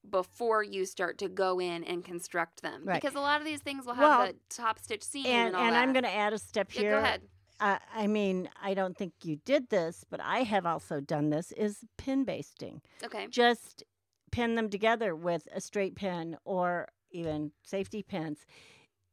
before 0.10 0.63
you 0.63 0.86
start 0.86 1.17
to 1.17 1.27
go 1.27 1.60
in 1.60 1.84
and 1.84 2.06
construct 2.06 2.62
them. 2.62 2.84
Right. 2.86 3.01
Because 3.01 3.15
a 3.15 3.20
lot 3.20 3.41
of 3.41 3.46
these 3.46 3.60
things 3.60 3.86
will 3.86 3.96
have 3.96 4.03
Well, 4.20 4.27
the 4.27 4.36
top 4.50 4.79
stitch 4.79 5.03
seam 5.03 5.25
And 5.25 5.56
and, 5.56 5.65
and. 5.65 5.75
I'm 5.75 5.91
going 5.91 6.03
to 6.06 6.13
add 6.13 6.32
a 6.34 6.38
step 6.38 6.74
Yeah, 6.74 6.82
here. 6.82 6.91
go 6.91 6.98
ahead. 7.00 7.22
Uh, 7.60 7.78
I 7.96 8.08
mean, 8.08 8.50
I 8.62 8.74
don't 8.74 8.96
think 8.96 9.14
you 9.24 9.38
did 9.44 9.70
this, 9.70 10.06
but 10.10 10.20
I 10.22 10.44
have 10.44 10.66
also 10.66 11.00
done 11.02 11.30
this. 11.30 11.52
Is 11.54 11.80
pin 11.98 12.24
basting. 12.24 12.82
Okay. 13.04 13.28
Just 13.28 13.84
pin 14.32 14.56
them 14.56 14.70
together 14.70 15.16
with 15.16 15.48
a 15.54 15.62
straight 15.62 15.96
pin 15.96 16.38
or 16.46 16.88
even 17.12 17.52
safety 17.64 18.04
pins. 18.04 18.46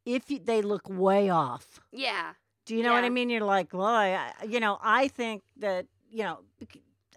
If 0.04 0.30
you, 0.30 0.38
they 0.38 0.60
look 0.60 0.88
way 0.88 1.30
off, 1.30 1.80
Yeah. 1.90 2.34
do 2.66 2.76
you 2.76 2.82
know 2.82 2.92
what 2.92 3.04
I 3.04 3.08
mean? 3.08 3.30
You're 3.30 3.40
like, 3.40 3.72
well, 3.72 3.86
I, 3.86 4.32
you 4.46 4.60
know, 4.60 4.78
I 4.82 5.08
think 5.08 5.42
that 5.56 5.86
you 6.10 6.22
know, 6.24 6.40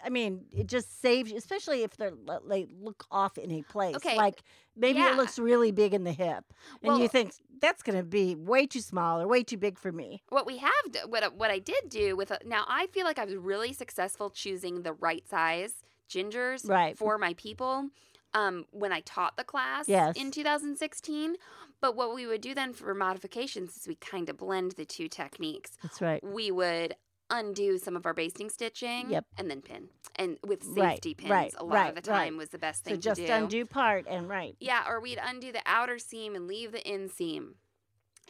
I 0.03 0.09
mean, 0.09 0.45
it 0.51 0.67
just 0.67 1.01
saves, 1.01 1.31
especially 1.31 1.83
if 1.83 1.97
they're 1.97 2.13
they 2.47 2.67
look 2.79 3.05
off 3.11 3.37
in 3.37 3.51
a 3.51 3.61
place. 3.63 3.95
Okay, 3.95 4.15
Like 4.15 4.43
maybe 4.75 4.99
yeah. 4.99 5.11
it 5.13 5.17
looks 5.17 5.37
really 5.39 5.71
big 5.71 5.93
in 5.93 6.03
the 6.03 6.11
hip, 6.11 6.45
and 6.83 6.99
you 6.99 7.07
think 7.07 7.33
that's 7.59 7.81
going 7.81 7.97
to 7.97 8.03
be 8.03 8.35
way 8.35 8.67
too 8.67 8.81
small 8.81 9.19
or 9.21 9.27
way 9.27 9.43
too 9.43 9.57
big 9.57 9.79
for 9.79 9.91
me. 9.91 10.21
What 10.29 10.45
we 10.45 10.57
have, 10.57 10.71
what 11.07 11.23
I- 11.23 11.27
what 11.29 11.49
I 11.51 11.59
did 11.59 11.89
do 11.89 12.15
with 12.15 12.29
a, 12.31 12.39
now, 12.45 12.63
I 12.67 12.87
feel 12.87 13.05
like 13.05 13.17
I 13.19 13.25
was 13.25 13.35
really 13.35 13.73
successful 13.73 14.29
choosing 14.29 14.83
the 14.83 14.93
right 14.93 15.27
size 15.27 15.73
gingers 16.09 16.67
Right. 16.69 16.97
for 16.97 17.17
my 17.17 17.33
people. 17.35 17.89
Um, 18.33 18.65
when 18.71 18.91
I 18.91 18.99
taught 18.99 19.35
the 19.37 19.43
class 19.43 19.87
Yes. 19.87 20.15
in 20.15 20.29
2016, 20.31 21.37
but 21.81 21.95
what 21.95 22.13
we 22.13 22.27
would 22.27 22.41
do 22.41 22.53
then 22.53 22.73
for 22.73 22.93
modifications 22.93 23.75
is 23.77 23.87
we 23.87 23.95
kind 23.95 24.29
of 24.29 24.37
blend 24.37 24.73
the 24.73 24.85
two 24.85 25.07
techniques. 25.07 25.71
That's 25.81 26.01
right. 26.01 26.21
we 26.23 26.51
would 26.51 26.95
undo 27.29 27.77
some 27.77 27.95
of 27.95 28.05
our 28.05 28.13
basting 28.13 28.49
stitching 28.49 29.09
Yep. 29.09 29.25
and 29.37 29.49
then 29.49 29.61
pin. 29.61 29.89
And 30.15 30.37
with 30.45 30.63
Right, 30.65 30.95
safety 30.95 31.13
pins, 31.13 31.29
right, 31.31 31.53
a 31.57 31.63
lot 31.63 31.73
right, 31.75 31.97
of 31.97 32.03
the 32.03 32.11
right. 32.11 32.25
time 32.25 32.37
was 32.37 32.49
the 32.49 32.57
best 32.57 32.83
thing 32.83 32.99
just 32.99 33.17
to 33.17 33.21
do. 33.21 33.27
So 33.27 33.33
just 33.33 33.43
undo 33.43 33.65
part 33.65 34.05
and 34.07 34.27
right. 34.29 34.55
Yeah, 34.59 34.83
or 34.87 34.99
we'd 34.99 35.19
undo 35.23 35.51
the 35.51 35.61
outer 35.65 35.99
seam 35.99 36.35
and 36.35 36.47
leave 36.47 36.71
the 36.71 36.79
inseam 36.79 37.53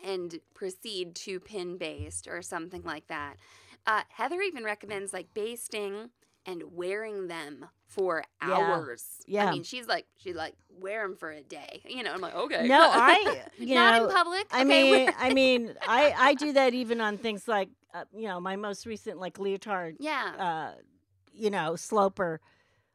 and 0.03 0.39
proceed 0.53 1.15
to 1.15 1.39
pin 1.39 1.77
based 1.77 2.27
or 2.27 2.41
something 2.41 2.83
like 2.83 3.07
that. 3.07 3.37
Uh, 3.85 4.01
Heather 4.09 4.41
even 4.41 4.63
recommends 4.63 5.13
like 5.13 5.33
basting 5.33 6.09
and 6.45 6.63
wearing 6.73 7.27
them 7.27 7.65
for 7.87 8.23
hours. 8.41 9.21
yeah. 9.25 9.43
yeah. 9.43 9.49
I 9.49 9.53
mean, 9.53 9.63
she's 9.63 9.87
like, 9.87 10.05
she's 10.17 10.35
like, 10.35 10.55
wear 10.69 11.01
them 11.07 11.15
for 11.15 11.31
a 11.31 11.41
day. 11.41 11.81
You 11.87 12.03
know, 12.03 12.11
I'm 12.13 12.21
like, 12.21 12.35
okay. 12.35 12.67
No, 12.67 12.89
I 12.91 13.43
you 13.57 13.75
Not 13.75 13.97
know 14.01 14.07
in 14.09 14.13
public. 14.13 14.47
I 14.51 14.61
okay, 14.63 14.91
mean 15.05 15.11
I 15.17 15.33
mean 15.33 15.73
I 15.87 16.13
I 16.17 16.33
do 16.35 16.53
that 16.53 16.73
even 16.73 16.99
on 17.01 17.17
things 17.17 17.47
like 17.47 17.69
uh, 17.93 18.03
you 18.13 18.27
know 18.27 18.39
my 18.39 18.55
most 18.55 18.85
recent 18.85 19.19
like 19.19 19.39
leotard 19.39 19.95
yeah. 19.99 20.33
uh 20.37 20.81
you 21.33 21.49
know 21.49 21.75
sloper. 21.75 22.41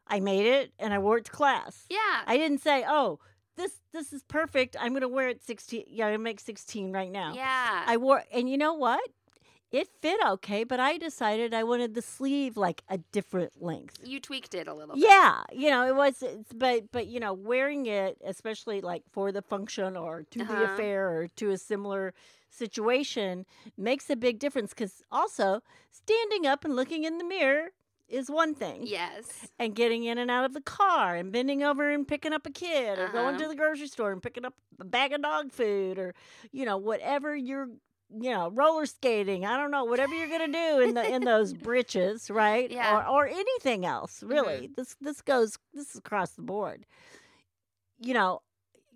I 0.07 0.21
made 0.21 0.47
it 0.47 0.73
and 0.79 0.93
I 0.93 0.99
wore 0.99 1.19
it 1.19 1.27
to 1.27 1.31
class. 1.31 1.87
yeah. 1.89 2.23
I 2.27 2.37
didn't 2.37 2.61
say, 2.61 2.85
"Oh, 2.87 3.21
this 3.57 3.81
this 3.93 4.13
is 4.13 4.23
perfect. 4.25 4.77
I'm 4.79 4.99
to 4.99 5.09
wear 5.09 5.29
it 5.29 5.43
16. 5.43 5.85
Yeah, 5.89 6.09
I 6.09 6.17
make 6.17 6.41
16 6.41 6.93
right 6.93 7.11
now." 7.11 7.35
yeah. 7.35 7.85
I 7.87 7.97
wore 7.97 8.25
and 8.33 8.51
you 8.51 8.59
know 8.59 8.75
what? 8.75 9.01
It 9.71 9.89
fit 10.03 10.21
okay, 10.33 10.65
but 10.65 10.81
I 10.81 10.99
decided 10.99 11.55
I 11.55 11.65
wanted 11.65 11.95
the 11.95 12.03
sleeve 12.03 12.59
like 12.59 12.83
a 12.91 12.99
different 12.99 13.63
length. 13.63 13.97
you 14.05 14.21
tweaked 14.21 14.55
it 14.55 14.69
a 14.69 14.75
little 14.75 14.97
bit. 14.97 15.05
Yeah, 15.05 15.45
you 15.51 15.71
know, 15.71 15.87
it 15.87 15.95
was 15.97 16.21
it's, 16.23 16.53
but 16.53 16.91
but 16.93 17.07
you 17.07 17.21
know, 17.21 17.33
wearing 17.33 17.87
it 17.87 18.19
especially 18.23 18.83
like 18.83 19.05
for 19.13 19.33
the 19.33 19.41
function 19.41 19.97
or 19.97 20.25
to 20.33 20.39
the 20.41 20.45
Uh-huh. 20.45 20.73
affair 20.75 21.09
or 21.17 21.29
to 21.37 21.51
a 21.53 21.57
similar 21.57 22.13
situation 22.53 23.45
makes 23.77 24.09
a 24.11 24.17
big 24.17 24.39
difference 24.39 24.75
cuz 24.75 25.03
also 25.11 25.63
standing 25.91 26.47
up 26.47 26.65
and 26.65 26.77
looking 26.77 27.05
in 27.05 27.19
the 27.19 27.25
mirror 27.25 27.71
is 28.09 28.31
one 28.31 28.55
thing 28.55 28.87
Yes. 28.87 29.49
and 29.59 29.75
getting 29.75 30.05
in 30.05 30.19
and 30.19 30.31
out 30.31 30.45
of 30.45 30.53
the 30.53 30.61
car 30.61 31.17
and 31.17 31.33
bending 31.33 31.63
over 31.63 31.91
and 31.91 32.07
picking 32.07 32.33
up 32.35 32.47
a 32.47 32.51
kid 32.51 32.99
or 32.99 33.09
going 33.09 33.35
Uh-huh. 33.37 33.39
to 33.45 33.49
the 33.49 33.55
grocery 33.57 33.87
store 33.87 34.13
and 34.13 34.23
picking 34.23 34.45
up 34.45 34.55
a 34.79 34.85
bag 34.85 35.13
of 35.15 35.23
dog 35.23 35.51
food 35.51 35.99
or 35.99 36.15
you 36.51 36.65
know 36.67 36.77
whatever 36.77 37.35
you're 37.35 37.69
you 38.21 38.31
know 38.31 38.51
roller 38.51 38.85
skating 38.85 39.47
i 39.47 39.57
don't 39.57 39.71
know 39.71 39.85
whatever 39.85 40.15
you're 40.15 40.29
going 40.29 40.53
to 40.53 40.59
do 40.59 40.81
in 40.81 40.93
the 40.93 41.15
in 41.15 41.23
those 41.25 41.55
britches 41.69 42.31
right 42.31 42.71
Yeah. 42.71 42.99
or 42.99 43.07
or 43.07 43.27
anything 43.27 43.87
else 43.87 44.23
really 44.23 44.69
this 44.77 44.95
this 45.01 45.23
goes 45.23 45.57
this 45.73 45.89
is 45.91 45.97
across 45.97 46.33
the 46.33 46.43
board 46.43 46.85
you 47.99 48.13
know 48.13 48.43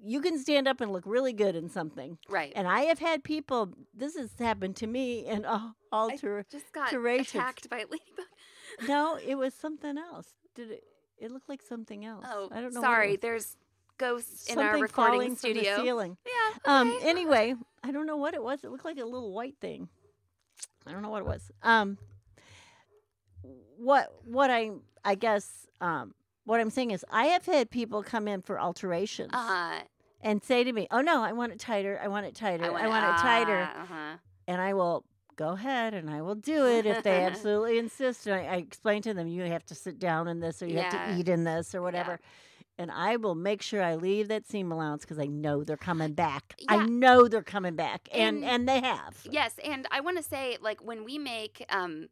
you 0.07 0.21
can 0.21 0.39
stand 0.39 0.69
up 0.69 0.81
and 0.81 0.93
look 0.93 1.05
really 1.07 1.33
good 1.33 1.57
in 1.57 1.69
something 1.69 2.17
Right. 2.29 2.53
and 2.55 2.69
i 2.69 2.83
have 2.83 2.99
had 2.99 3.25
people 3.25 3.73
this 3.93 4.17
has 4.17 4.31
happened 4.39 4.77
to 4.77 4.87
me 4.87 5.27
in 5.27 5.45
all, 5.45 5.75
all 5.91 6.11
I 6.11 6.17
tour 6.17 6.45
just 6.51 6.73
got 6.73 6.93
Iterations. 6.93 7.35
attacked 7.35 7.69
by 7.69 7.79
a 7.79 7.87
ladybug. 7.87 8.27
no, 8.89 9.19
it 9.25 9.37
was 9.37 9.55
something 9.55 9.97
else. 9.99 10.29
Did 10.55 10.71
it? 10.71 10.85
It 11.19 11.31
looked 11.31 11.49
like 11.49 11.63
something 11.63 12.05
else. 12.05 12.27
Oh, 12.29 12.49
I 12.53 12.61
don't 12.61 12.75
know. 12.75 12.81
sorry. 12.81 13.17
There's 13.17 13.57
ghosts 13.99 14.49
in 14.49 14.57
something 14.57 14.67
our 14.67 14.79
recording 14.79 15.13
falling 15.13 15.37
from 15.37 15.53
the 15.55 15.61
studio. 15.61 15.77
ceiling. 15.83 16.17
Yeah. 16.27 16.81
Um. 16.81 16.99
Anyway, 17.03 17.55
I 17.83 17.91
don't 17.91 18.07
know 18.07 18.17
what 18.17 18.35
it 18.35 18.43
was. 18.43 18.65
It 18.65 18.71
looked 18.71 18.85
like 18.85 18.99
a 18.99 19.05
little 19.05 19.33
white 19.33 19.57
thing. 19.61 19.89
I 20.87 20.93
don't 20.93 21.03
know 21.03 21.09
what 21.11 21.23
it 21.23 21.27
was. 21.27 21.51
Um. 21.63 21.97
What? 23.79 24.13
What 24.25 24.51
I? 24.51 24.73
I 25.05 25.15
guess. 25.15 25.67
Um. 25.81 26.15
What 26.45 26.61
I'm 26.61 26.71
saying 26.71 26.93
is, 26.93 27.05
I 27.11 27.27
have 27.27 27.47
had 27.47 27.71
people 27.71 28.03
come 28.03 28.29
in 28.29 28.41
for 28.43 28.61
alterations 28.61 29.31
uh-huh. 29.33 29.81
And 30.21 30.43
say 30.43 30.65
to 30.65 30.73
me, 30.73 30.87
"Oh 30.91 31.01
no, 31.01 31.23
I 31.23 31.33
want 31.33 31.53
it 31.53 31.59
tighter. 31.61 32.01
I 32.03 32.09
want 32.09 32.27
it 32.27 32.35
tighter. 32.35 32.65
I 32.65 32.71
want, 32.89 33.05
ah, 33.05 33.15
it 33.15 33.23
tighter." 33.23 33.63
Uh-huh. 33.63 34.17
and 34.49 34.61
I 34.61 34.75
will 34.75 35.05
go 35.37 35.51
ahead 35.51 35.93
and 35.93 36.09
I 36.09 36.23
will 36.23 36.35
do 36.35 36.67
it 36.77 36.87
if 36.87 37.03
they 37.03 37.23
absolutely 37.25 37.79
insist. 37.79 38.27
And 38.27 38.35
I, 38.37 38.45
I 38.45 38.57
explain 38.57 39.03
to 39.03 39.13
them, 39.15 39.29
you 39.29 39.43
have 39.45 39.65
to 39.67 39.75
sit 39.75 39.99
down 39.99 40.29
in 40.29 40.41
this 40.41 40.63
or 40.63 40.67
you 40.67 40.79
have 40.79 40.93
to 40.93 41.19
eat 41.19 41.29
in 41.29 41.45
this 41.45 41.75
or 41.75 41.83
whatever. 41.83 42.19
And 42.79 42.91
I 42.91 43.17
will 43.17 43.35
make 43.35 43.63
sure 43.63 43.83
I 43.83 43.95
leave 43.95 44.29
that 44.29 44.47
seam 44.47 44.71
allowance 44.71 45.03
because 45.03 45.19
I 45.19 45.25
know 45.27 45.65
they're 45.65 45.79
coming 45.79 46.13
back. 46.13 46.55
I 46.69 46.85
know 46.85 47.27
they're 47.27 47.43
coming 47.43 47.75
back, 47.75 48.07
and 48.13 48.37
And- 48.39 48.45
and 48.45 48.69
they 48.69 48.81
have. 48.81 49.27
Yes, 49.31 49.55
and 49.65 49.87
I 49.91 50.01
want 50.01 50.19
to 50.19 50.23
say, 50.23 50.59
like, 50.61 50.83
when 50.85 51.03
we 51.05 51.17
make 51.19 51.65
um, 51.71 52.09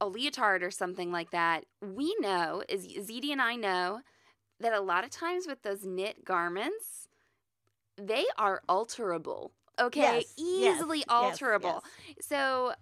a 0.00 0.06
leotard 0.08 0.62
or 0.62 0.70
something 0.70 1.12
like 1.12 1.30
that, 1.32 1.64
we 1.82 2.14
know, 2.20 2.62
is 2.70 2.86
ZD 2.86 3.32
and 3.32 3.42
I 3.42 3.56
know, 3.56 4.00
that 4.60 4.72
a 4.72 4.80
lot 4.80 5.04
of 5.04 5.10
times 5.10 5.46
with 5.46 5.62
those 5.62 5.84
knit 5.84 6.24
garments, 6.24 7.08
they 7.96 8.24
are 8.38 8.62
alterable. 8.68 9.50
Okay, 9.80 10.00
Yes, 10.00 10.34
yes, 10.36 10.76
easily 10.76 10.98
yes, 10.98 11.06
alterable. 11.08 11.82
So 12.20 12.72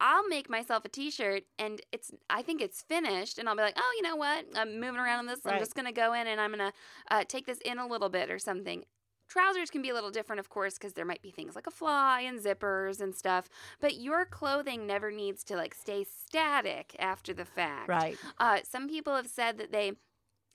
I'll 0.00 0.26
make 0.28 0.48
myself 0.48 0.84
a 0.84 0.88
T-shirt, 0.88 1.44
and 1.58 1.80
it's 1.92 2.12
I 2.30 2.42
think 2.42 2.62
it's 2.62 2.82
finished, 2.82 3.38
and 3.38 3.48
I'll 3.48 3.56
be 3.56 3.62
like, 3.62 3.76
oh, 3.76 3.92
you 3.96 4.02
know 4.02 4.16
what? 4.16 4.46
I'm 4.54 4.80
moving 4.80 5.00
around 5.00 5.20
on 5.20 5.26
this. 5.26 5.40
I'm 5.44 5.58
just 5.58 5.74
gonna 5.74 5.92
go 5.92 6.12
in 6.14 6.26
and 6.26 6.40
I'm 6.40 6.50
gonna 6.50 6.72
uh, 7.10 7.24
take 7.26 7.46
this 7.46 7.58
in 7.64 7.78
a 7.78 7.86
little 7.86 8.08
bit 8.08 8.30
or 8.30 8.38
something. 8.38 8.84
Trousers 9.28 9.68
can 9.68 9.82
be 9.82 9.90
a 9.90 9.94
little 9.94 10.10
different, 10.10 10.40
of 10.40 10.48
course, 10.48 10.74
because 10.74 10.94
there 10.94 11.04
might 11.04 11.20
be 11.20 11.30
things 11.30 11.54
like 11.54 11.66
a 11.66 11.70
fly 11.70 12.22
and 12.22 12.40
zippers 12.40 13.00
and 13.00 13.14
stuff. 13.14 13.48
But 13.78 13.96
your 13.96 14.24
clothing 14.24 14.86
never 14.86 15.10
needs 15.10 15.44
to 15.44 15.56
like 15.56 15.74
stay 15.74 16.04
static 16.04 16.96
after 16.98 17.34
the 17.34 17.44
fact. 17.44 17.88
Right. 17.88 18.16
Uh, 18.38 18.60
some 18.68 18.88
people 18.88 19.14
have 19.14 19.28
said 19.28 19.58
that 19.58 19.70
they 19.70 19.92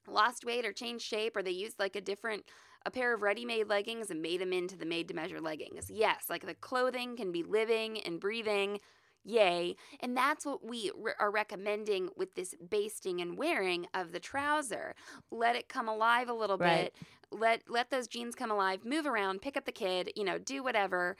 lost 0.07 0.43
weight 0.45 0.65
or 0.65 0.73
changed 0.73 1.05
shape, 1.05 1.35
or 1.37 1.43
they 1.43 1.51
used 1.51 1.79
like 1.79 1.95
a 1.95 2.01
different 2.01 2.45
a 2.85 2.91
pair 2.91 3.13
of 3.13 3.21
ready-made 3.21 3.67
leggings 3.69 4.09
and 4.11 4.21
made 4.21 4.41
them 4.41 4.51
into 4.53 4.75
the 4.77 4.85
made-to-measure 4.85 5.39
leggings. 5.41 5.89
Yes, 5.89 6.25
like 6.29 6.45
the 6.45 6.53
clothing 6.55 7.15
can 7.15 7.31
be 7.31 7.43
living 7.43 7.99
and 8.01 8.19
breathing. 8.19 8.79
yay. 9.25 9.73
And 10.01 10.17
that's 10.17 10.45
what 10.45 10.65
we 10.65 10.91
re- 10.97 11.13
are 11.17 11.31
recommending 11.31 12.09
with 12.17 12.35
this 12.35 12.53
basting 12.69 13.21
and 13.21 13.37
wearing 13.37 13.87
of 13.93 14.11
the 14.11 14.19
trouser. 14.19 14.95
Let 15.31 15.55
it 15.55 15.69
come 15.69 15.87
alive 15.87 16.27
a 16.27 16.33
little 16.33 16.57
Right. 16.57 16.91
bit. 16.93 16.95
Let 17.31 17.69
let 17.69 17.89
those 17.89 18.07
jeans 18.09 18.35
come 18.35 18.51
alive. 18.51 18.83
Move 18.83 19.05
around, 19.05 19.41
pick 19.41 19.55
up 19.55 19.63
the 19.65 19.71
kid, 19.71 20.11
you 20.17 20.25
know, 20.25 20.37
do 20.37 20.61
whatever, 20.61 21.15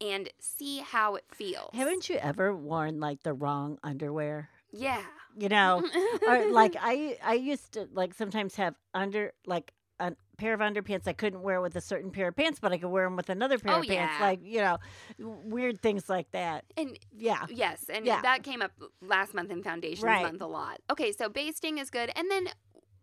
and 0.00 0.28
see 0.38 0.78
how 0.78 1.16
it 1.16 1.24
feels. 1.32 1.70
Haven't 1.74 2.08
you 2.08 2.16
ever 2.18 2.54
worn 2.54 3.00
like 3.00 3.22
the 3.24 3.32
wrong 3.34 3.78
underwear? 3.82 4.48
Yeah. 4.70 5.02
You 5.36 5.48
know, 5.48 5.82
or 6.28 6.52
like 6.52 6.76
I 6.80 7.18
I 7.22 7.34
used 7.34 7.72
to 7.72 7.88
like 7.92 8.14
sometimes 8.14 8.54
have 8.54 8.76
under 8.94 9.32
like 9.44 9.72
a 9.98 10.14
pair 10.36 10.54
of 10.54 10.60
underpants 10.60 11.06
I 11.06 11.12
couldn't 11.12 11.42
wear 11.42 11.60
with 11.60 11.76
a 11.76 11.80
certain 11.80 12.10
pair 12.10 12.28
of 12.28 12.36
pants, 12.36 12.58
but 12.60 12.72
I 12.72 12.78
could 12.78 12.90
wear 12.90 13.04
them 13.04 13.16
with 13.16 13.28
another 13.30 13.58
pair 13.58 13.74
Oh, 13.74 13.80
of 13.80 13.86
pants. 13.86 14.14
yeah. 14.18 14.24
Like 14.24 14.40
you 14.42 14.60
know, 14.60 14.78
weird 15.18 15.80
things 15.80 16.08
like 16.08 16.30
that. 16.32 16.64
and 16.76 16.98
Yeah, 17.12 17.46
Yes, 17.48 17.84
and 17.88 18.04
Yeah. 18.06 18.20
that 18.22 18.42
came 18.42 18.62
up 18.62 18.72
last 19.00 19.34
month 19.34 19.50
in 19.50 19.62
Foundations 19.62 20.04
Right. 20.04 20.22
Month 20.22 20.42
a 20.42 20.46
lot. 20.46 20.80
Okay, 20.90 21.12
so 21.12 21.28
basting 21.28 21.78
is 21.78 21.90
good, 21.90 22.10
and 22.16 22.30
then 22.30 22.48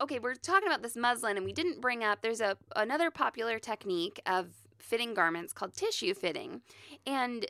okay, 0.01 0.17
we're 0.19 0.33
talking 0.35 0.67
about 0.67 0.81
this 0.81 0.95
muslin, 0.95 1.37
and 1.37 1.45
we 1.45 1.53
didn't 1.53 1.79
bring 1.79 2.03
up 2.03 2.21
there's 2.21 2.41
a 2.41 2.57
another 2.75 3.11
popular 3.11 3.59
technique 3.59 4.19
of 4.25 4.47
fitting 4.79 5.13
garments 5.13 5.53
called 5.53 5.73
tissue 5.75 6.13
fitting, 6.13 6.61
and 7.05 7.45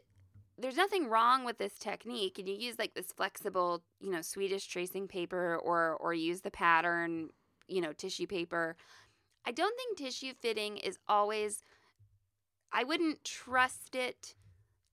there's 0.58 0.76
nothing 0.76 1.08
wrong 1.08 1.44
with 1.44 1.58
this 1.58 1.74
technique. 1.80 2.38
And 2.38 2.48
you 2.48 2.54
use 2.56 2.78
like 2.78 2.94
this 2.94 3.12
flexible, 3.14 3.84
you 4.00 4.12
know, 4.12 4.22
Swedish 4.22 4.68
tracing 4.68 5.08
paper, 5.08 5.58
or 5.58 5.96
or 6.00 6.14
use 6.14 6.42
the 6.42 6.52
pattern, 6.52 7.30
you 7.68 7.82
know, 7.82 7.94
tissue 7.94 8.28
paper. 8.28 8.76
I 9.46 9.52
don't 9.52 9.76
think 9.76 9.98
tissue 9.98 10.34
fitting 10.42 10.78
is 10.78 10.98
always. 11.08 11.64
I 12.72 12.84
wouldn't 12.84 13.24
trust 13.26 13.96
it 13.96 14.36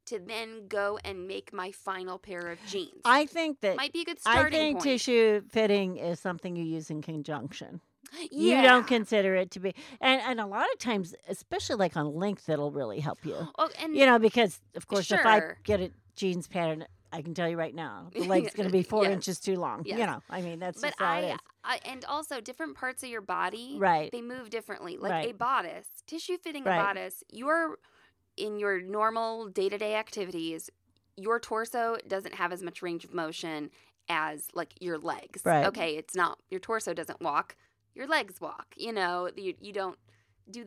to 0.06 0.18
then 0.18 0.66
go 0.68 0.98
and 1.04 1.28
make 1.28 1.52
my 1.52 1.70
final 1.70 2.18
pair 2.18 2.48
of 2.50 2.58
jeans. 2.66 3.02
I 3.04 3.26
think 3.26 3.60
that 3.60 3.76
might 3.76 3.92
be 3.92 4.00
a 4.00 4.04
good 4.04 4.18
starting 4.18 4.46
I 4.46 4.50
think 4.62 4.76
point. 4.78 4.84
tissue 4.84 5.42
fitting 5.50 5.96
is 5.98 6.18
something 6.18 6.56
you 6.56 6.64
use 6.64 6.90
in 6.90 7.02
conjunction. 7.02 7.80
yeah. 8.30 8.62
You 8.62 8.62
don't 8.66 8.86
consider 8.86 9.34
it 9.34 9.50
to 9.52 9.60
be, 9.60 9.74
and 10.00 10.20
and 10.22 10.40
a 10.40 10.46
lot 10.46 10.66
of 10.72 10.78
times, 10.78 11.14
especially 11.28 11.76
like 11.76 11.96
on 11.96 12.14
length, 12.14 12.46
that'll 12.46 12.70
really 12.72 13.00
help 13.00 13.18
you. 13.24 13.36
Oh, 13.58 13.68
and 13.82 13.94
You 13.94 14.06
know, 14.06 14.18
because 14.18 14.60
of 14.74 14.86
course, 14.86 15.12
if 15.12 15.24
I 15.26 15.42
get 15.62 15.80
a 15.80 15.90
jeans 16.16 16.48
pattern, 16.48 16.86
I 17.12 17.20
can 17.22 17.34
tell 17.34 17.48
you 17.48 17.58
right 17.58 17.74
now, 17.74 18.08
the 18.12 18.20
leg's 18.26 18.54
going 18.54 18.66
to 18.68 18.72
be 18.72 18.82
four 18.82 19.04
Yes. 19.04 19.12
inches 19.12 19.40
too 19.40 19.56
long. 19.56 19.82
Yes. 19.84 19.98
You 19.98 20.06
know, 20.06 20.22
I 20.30 20.40
mean, 20.40 20.58
that's 20.58 20.80
but 20.80 20.88
just 20.88 20.98
how 21.00 21.18
it 21.18 21.24
I, 21.26 21.32
is. 21.34 21.38
And 21.84 22.04
also 22.04 22.40
different 22.40 22.76
parts 22.76 23.02
of 23.02 23.08
your 23.08 23.20
body, 23.20 23.76
Right. 23.78 24.10
They 24.10 24.22
move 24.22 24.50
differently. 24.50 24.96
Like 24.96 25.28
a 25.28 25.32
bodice, 25.32 25.88
tissue 26.06 26.38
fitting 26.38 26.64
Right. 26.64 26.78
a 26.78 26.82
bodice, 26.82 27.22
you're 27.30 27.78
in 28.36 28.58
your 28.58 28.80
normal 28.80 29.48
day 29.48 29.68
to 29.68 29.78
day 29.78 29.94
activities. 29.96 30.70
Your 31.16 31.40
torso 31.40 31.96
doesn't 32.06 32.34
have 32.34 32.52
as 32.52 32.62
much 32.62 32.82
range 32.82 33.04
of 33.04 33.12
motion 33.12 33.70
as 34.08 34.48
like 34.54 34.74
your 34.80 34.98
legs. 34.98 35.42
Right. 35.44 35.66
Okay, 35.66 35.96
it's 35.96 36.14
not 36.14 36.38
your 36.50 36.60
torso 36.60 36.94
doesn't 36.94 37.20
walk, 37.20 37.56
your 37.94 38.06
legs 38.06 38.40
walk. 38.40 38.74
You 38.76 38.92
know, 38.92 39.30
you 39.36 39.54
you 39.60 39.72
don't 39.72 39.98
do 40.50 40.64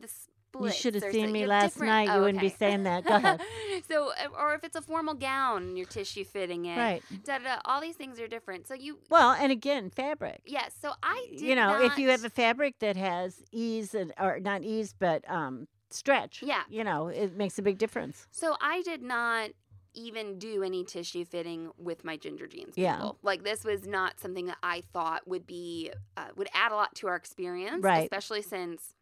You 0.60 0.72
should 0.72 0.96
have 0.96 1.12
seen 1.12 1.31
me 1.31 1.46
last 1.46 1.74
different- 1.74 1.89
night. 1.89 2.08
You 2.08 2.13
oh, 2.13 2.22
wouldn't 2.22 2.41
be 2.41 2.50
saying 2.50 2.84
that. 2.84 3.05
Go 3.05 3.15
ahead. 3.15 3.41
so, 3.88 4.10
uh, 4.10 4.27
or 4.38 4.53
if 4.53 4.63
it's 4.63 4.75
a 4.75 4.81
formal 4.81 5.13
gown, 5.13 5.75
your 5.77 5.86
tissue 5.86 6.24
fitting 6.24 6.65
it. 6.65 6.77
Right. 6.77 7.03
Da, 7.24 7.38
da, 7.38 7.43
da, 7.43 7.62
all 7.65 7.81
these 7.81 7.96
things 7.96 8.20
are 8.20 8.27
different. 8.27 8.67
So 8.67 8.74
you, 8.74 9.00
Well, 9.10 9.31
and 9.31 9.51
again, 9.51 9.89
fabric. 9.89 10.41
yes. 10.46 10.74
So 10.81 10.91
I 11.01 11.27
did 11.29 11.41
you 11.41 11.55
know, 11.55 11.81
if 11.81 11.98
you 11.98 12.10
have 12.10 12.24
a 12.24 12.29
fabric 12.29 12.79
that 12.79 12.98
has 12.98 13.41
ease 13.51 13.93
and 13.93 14.13
or 14.20 14.39
not 14.39 14.63
ease, 14.63 14.93
but 14.98 15.29
um 15.29 15.67
stretch. 15.89 16.41
Yeah. 16.41 16.63
You 16.70 16.84
know, 16.84 17.08
it 17.08 17.36
makes 17.36 17.60
a 17.60 17.62
big 17.62 17.77
difference. 17.77 18.27
So 18.31 18.55
I 18.62 18.81
did 18.81 19.01
not 19.01 19.51
even 19.93 20.39
do 20.39 20.63
any 20.63 20.84
tissue 20.86 21.25
fitting 21.25 21.70
with 21.77 22.05
my 22.05 22.15
ginger 22.15 22.48
jeans. 22.48 22.75
Yeah. 22.77 23.12
Like 23.24 23.43
this 23.43 23.65
was 23.65 23.86
not 23.86 24.20
something 24.20 24.46
that 24.46 24.58
I 24.63 24.84
thought 24.93 25.27
would 25.27 25.46
be 25.46 25.91
uh, 26.15 26.27
would 26.36 26.48
add 26.53 26.72
a 26.72 26.75
lot 26.75 26.96
to 26.96 27.08
our 27.08 27.15
experience, 27.15 27.84
Right. 27.84 28.03
Especially 28.03 28.41
since 28.41 28.93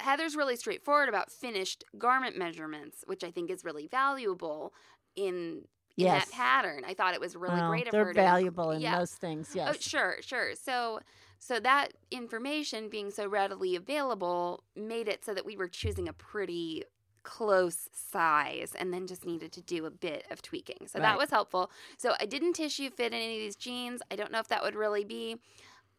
Heather's 0.00 0.36
really 0.36 0.56
straightforward 0.56 1.08
about 1.08 1.30
finished 1.30 1.84
garment 1.96 2.36
measurements, 2.36 3.04
which 3.06 3.24
I 3.24 3.30
think 3.30 3.50
is 3.50 3.64
really 3.64 3.86
valuable 3.86 4.72
in. 5.16 5.62
In 5.96 6.04
Yes. 6.04 6.26
that 6.26 6.32
pattern, 6.32 6.84
I 6.86 6.94
thought 6.94 7.14
it 7.14 7.20
was 7.20 7.34
really 7.34 7.60
great 7.60 7.88
of 7.88 7.90
they're 7.90 8.04
her 8.04 8.12
to 8.12 8.20
valuable 8.20 8.70
in 8.70 8.80
yeah. 8.80 8.98
most 8.98 9.14
things. 9.16 9.48
Oh, 9.50 9.56
Yes. 9.56 9.82
sure, 9.82 10.18
sure. 10.20 10.54
So, 10.54 11.00
so 11.40 11.58
that 11.58 11.92
information 12.12 12.88
being 12.88 13.10
so 13.10 13.26
readily 13.26 13.74
available 13.74 14.62
made 14.76 15.08
it 15.08 15.24
so 15.24 15.34
that 15.34 15.44
we 15.44 15.56
were 15.56 15.66
choosing 15.66 16.06
a 16.06 16.12
pretty 16.12 16.84
close 17.24 17.88
size 17.92 18.74
and 18.78 18.94
then 18.94 19.06
just 19.06 19.26
needed 19.26 19.52
to 19.52 19.60
do 19.60 19.86
a 19.86 19.90
bit 19.90 20.24
of 20.30 20.40
tweaking. 20.40 20.86
So 20.86 20.98
that 20.98 21.18
was 21.18 21.30
helpful. 21.30 21.70
So 21.98 22.14
I 22.20 22.26
didn't 22.26 22.52
tissue 22.54 22.90
fit 22.90 23.12
in 23.12 23.18
any 23.20 23.34
of 23.34 23.40
these 23.40 23.56
jeans. 23.56 24.00
I 24.10 24.16
don't 24.16 24.32
know 24.32 24.38
if 24.38 24.48
that 24.48 24.62
would 24.62 24.74
really 24.74 25.04
be 25.04 25.36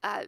uh, 0.04 0.24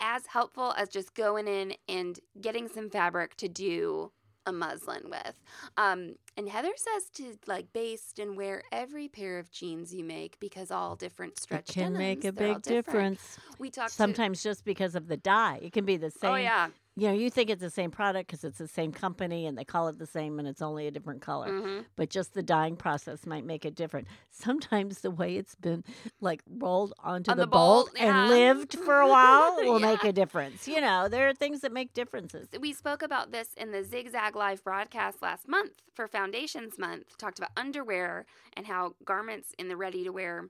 as 0.00 0.26
helpful 0.26 0.74
as 0.76 0.88
just 0.88 1.14
going 1.14 1.46
in 1.48 1.74
and 1.88 2.18
getting 2.40 2.68
some 2.68 2.90
fabric 2.90 3.36
to 3.36 3.48
do 3.48 4.12
a 4.46 4.52
muslin 4.52 5.04
with. 5.08 5.40
Um, 5.78 6.16
and 6.36 6.48
Heather 6.50 6.72
says 6.76 7.08
to 7.14 7.38
like 7.46 7.72
baste 7.72 8.18
and 8.18 8.36
wear 8.36 8.62
every 8.70 9.08
pair 9.08 9.38
of 9.38 9.50
jeans 9.50 9.94
you 9.94 10.04
make 10.04 10.38
because 10.38 10.70
all 10.70 10.96
different 10.96 11.32
It 11.34 11.40
stretch 11.40 11.66
can 11.68 11.94
make 11.94 12.24
a 12.26 12.32
big 12.32 12.60
difference. 12.60 13.38
We 13.58 13.70
talked 13.70 13.90
to- 13.90 13.94
Sometimes 13.96 14.42
just 14.42 14.64
because 14.66 14.94
of 14.94 15.08
the 15.08 15.16
dye, 15.16 15.60
it 15.62 15.72
can 15.72 15.86
be 15.86 15.96
the 15.96 16.10
same. 16.10 16.30
Oh 16.30 16.34
yeah. 16.36 16.68
You 16.96 17.08
know, 17.08 17.14
you 17.14 17.28
think 17.28 17.50
it's 17.50 17.60
the 17.60 17.70
same 17.70 17.90
product 17.90 18.28
because 18.28 18.44
it's 18.44 18.58
the 18.58 18.68
same 18.68 18.92
company 18.92 19.46
and 19.46 19.58
they 19.58 19.64
call 19.64 19.88
it 19.88 19.98
the 19.98 20.06
same 20.06 20.38
and 20.38 20.46
it's 20.46 20.62
only 20.62 20.86
a 20.86 20.92
different 20.92 21.22
color. 21.22 21.48
hmm 21.60 21.80
But 21.96 22.08
just 22.08 22.34
the 22.34 22.42
dyeing 22.42 22.76
process 22.76 23.26
might 23.26 23.44
make 23.44 23.64
it 23.64 23.74
different. 23.74 24.06
Sometimes 24.30 25.00
the 25.00 25.10
way 25.10 25.36
it's 25.36 25.56
been 25.56 25.82
like 26.20 26.42
rolled 26.48 26.92
onto 27.02 27.32
On 27.32 27.36
the, 27.36 27.42
the 27.44 27.46
bolt, 27.48 27.86
bolt 27.86 27.96
yeah. 27.98 28.20
and 28.20 28.28
lived 28.28 28.74
for 28.78 29.00
a 29.00 29.08
while 29.08 29.56
will 29.56 29.80
Yeah. 29.80 29.86
make 29.86 30.04
a 30.04 30.12
difference. 30.12 30.68
You 30.68 30.80
know, 30.80 31.08
there 31.08 31.28
are 31.28 31.34
things 31.34 31.62
that 31.62 31.72
make 31.72 31.94
differences. 31.94 32.46
We 32.60 32.72
spoke 32.72 33.02
about 33.02 33.32
this 33.32 33.48
in 33.56 33.72
the 33.72 33.82
Zigzag 33.82 34.36
Live 34.36 34.62
broadcast 34.62 35.20
last 35.20 35.48
month 35.48 35.72
for 35.94 36.06
Foundations 36.06 36.78
Month. 36.78 37.18
Talked 37.18 37.38
about 37.38 37.50
underwear 37.56 38.24
and 38.56 38.68
how 38.68 38.94
garments 39.04 39.48
in 39.58 39.66
the 39.66 39.76
ready 39.76 40.04
to 40.04 40.10
wear 40.10 40.48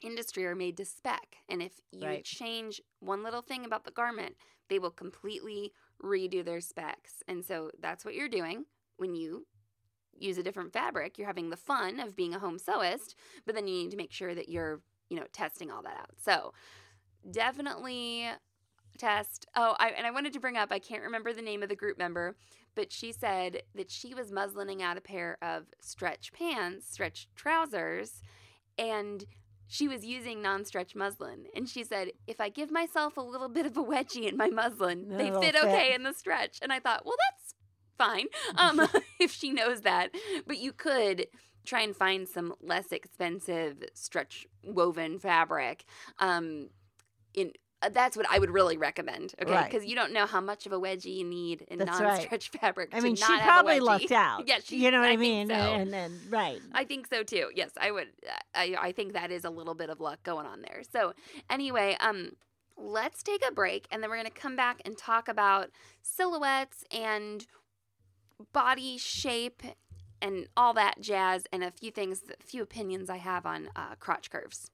industry 0.00 0.44
are 0.44 0.56
made 0.56 0.76
to 0.78 0.84
spec. 0.84 1.36
And 1.48 1.62
if 1.62 1.72
you 1.92 2.06
Right. 2.06 2.24
change 2.24 2.80
one 3.00 3.22
little 3.22 3.42
thing 3.42 3.64
about 3.64 3.84
the 3.84 3.90
garment, 3.92 4.36
they 4.68 4.78
will 4.78 4.90
completely 4.90 5.72
redo 6.02 6.44
their 6.44 6.60
specs. 6.60 7.22
And 7.26 7.44
so 7.44 7.70
that's 7.80 8.04
what 8.04 8.14
you're 8.14 8.28
doing 8.28 8.64
when 8.96 9.14
you 9.14 9.46
use 10.18 10.38
a 10.38 10.42
different 10.42 10.72
fabric. 10.72 11.18
You're 11.18 11.26
having 11.26 11.50
the 11.50 11.56
fun 11.56 12.00
of 12.00 12.16
being 12.16 12.34
a 12.34 12.38
home 12.38 12.58
sewist, 12.58 13.14
but 13.46 13.54
then 13.54 13.66
you 13.66 13.74
need 13.74 13.90
to 13.90 13.96
make 13.96 14.12
sure 14.12 14.34
that 14.34 14.48
you're, 14.48 14.80
you 15.08 15.16
know, 15.16 15.26
testing 15.32 15.70
all 15.70 15.82
that 15.82 15.96
out. 15.98 16.10
So 16.22 16.52
definitely 17.30 18.28
test. 18.98 19.46
Oh, 19.54 19.76
I, 19.78 19.90
and 19.90 20.06
I 20.06 20.10
wanted 20.10 20.32
to 20.32 20.40
bring 20.40 20.56
up, 20.56 20.72
I 20.72 20.78
can't 20.78 21.02
remember 21.02 21.32
the 21.32 21.42
name 21.42 21.62
of 21.62 21.68
the 21.68 21.76
group 21.76 21.98
member, 21.98 22.36
but 22.74 22.92
she 22.92 23.12
said 23.12 23.62
that 23.74 23.90
she 23.90 24.12
was 24.12 24.32
muslining 24.32 24.82
out 24.82 24.96
a 24.96 25.00
pair 25.00 25.38
of 25.40 25.66
stretch 25.80 26.32
pants, 26.32 26.90
stretch 26.90 27.28
trousers, 27.36 28.22
and 28.76 29.24
she 29.68 29.86
was 29.86 30.04
using 30.04 30.42
non-stretch 30.42 30.94
muslin. 30.94 31.44
And 31.54 31.68
she 31.68 31.84
said, 31.84 32.08
if 32.26 32.40
I 32.40 32.48
give 32.48 32.70
myself 32.70 33.16
a 33.16 33.22
little 33.22 33.48
bit 33.48 33.66
of 33.66 33.76
a 33.76 33.84
wedgie 33.84 34.28
in 34.28 34.36
my 34.36 34.48
muslin, 34.48 35.06
they 35.08 35.30
fit 35.30 35.54
fit. 35.54 35.64
okay 35.64 35.94
in 35.94 36.02
the 36.02 36.14
stretch. 36.14 36.58
And 36.62 36.72
I 36.72 36.80
thought, 36.80 37.04
well, 37.04 37.16
that's 37.30 37.54
fine 37.98 38.26
um, 38.56 38.88
if 39.20 39.30
she 39.30 39.52
knows 39.52 39.82
that. 39.82 40.10
But 40.46 40.58
you 40.58 40.72
could 40.72 41.26
try 41.66 41.82
and 41.82 41.94
find 41.94 42.26
some 42.26 42.54
less 42.62 42.92
expensive 42.92 43.84
stretch 43.92 44.46
woven 44.64 45.18
fabric. 45.18 45.84
Um, 46.18 46.70
in 47.34 47.52
that's 47.92 48.16
what 48.16 48.26
I 48.28 48.38
would 48.38 48.50
really 48.50 48.76
recommend. 48.76 49.34
Okay, 49.40 49.52
Right. 49.52 49.70
because 49.70 49.86
you 49.86 49.94
don't 49.94 50.12
know 50.12 50.26
how 50.26 50.40
much 50.40 50.66
of 50.66 50.72
a 50.72 50.80
wedgie 50.80 51.16
you 51.18 51.24
need 51.24 51.62
in 51.68 51.78
That's 51.78 52.00
non-stretch 52.00 52.48
fabric. 52.60 52.90
I 52.92 53.00
mean, 53.00 53.14
she 53.14 53.22
not 53.22 53.42
probably 53.42 53.80
lucked 53.80 54.10
out. 54.12 54.44
Yeah, 54.48 54.58
she, 54.64 54.82
you 54.82 54.90
know 54.90 54.98
what 55.00 55.06
I, 55.06 55.16
think 55.16 55.20
mean? 55.20 55.48
so. 55.48 55.54
And 55.54 55.92
then, 55.92 56.18
right. 56.28 56.60
I 56.72 56.84
think 56.84 57.06
so 57.06 57.22
too. 57.22 57.50
Yes, 57.54 57.70
I 57.80 57.90
would. 57.90 58.08
I, 58.54 58.74
I 58.80 58.92
think 58.92 59.12
that 59.12 59.30
is 59.30 59.44
a 59.44 59.50
little 59.50 59.74
bit 59.74 59.90
of 59.90 60.00
luck 60.00 60.22
going 60.22 60.46
on 60.46 60.62
there. 60.62 60.82
So 60.90 61.12
anyway, 61.48 61.96
um, 62.00 62.32
let's 62.76 63.22
take 63.22 63.42
a 63.48 63.52
break, 63.52 63.86
and 63.90 64.02
then 64.02 64.10
we're 64.10 64.16
gonna 64.16 64.30
come 64.30 64.56
back 64.56 64.80
and 64.84 64.96
talk 64.98 65.28
about 65.28 65.70
silhouettes 66.02 66.84
and 66.90 67.46
body 68.52 68.98
shape 68.98 69.62
and 70.20 70.48
all 70.56 70.72
that 70.74 71.00
jazz, 71.00 71.44
and 71.52 71.62
a 71.62 71.70
few 71.70 71.92
things, 71.92 72.22
a 72.28 72.42
few 72.42 72.62
opinions 72.62 73.08
I 73.08 73.18
have 73.18 73.46
on 73.46 73.68
uh, 73.76 73.94
crotch 74.00 74.30
curves. 74.30 74.70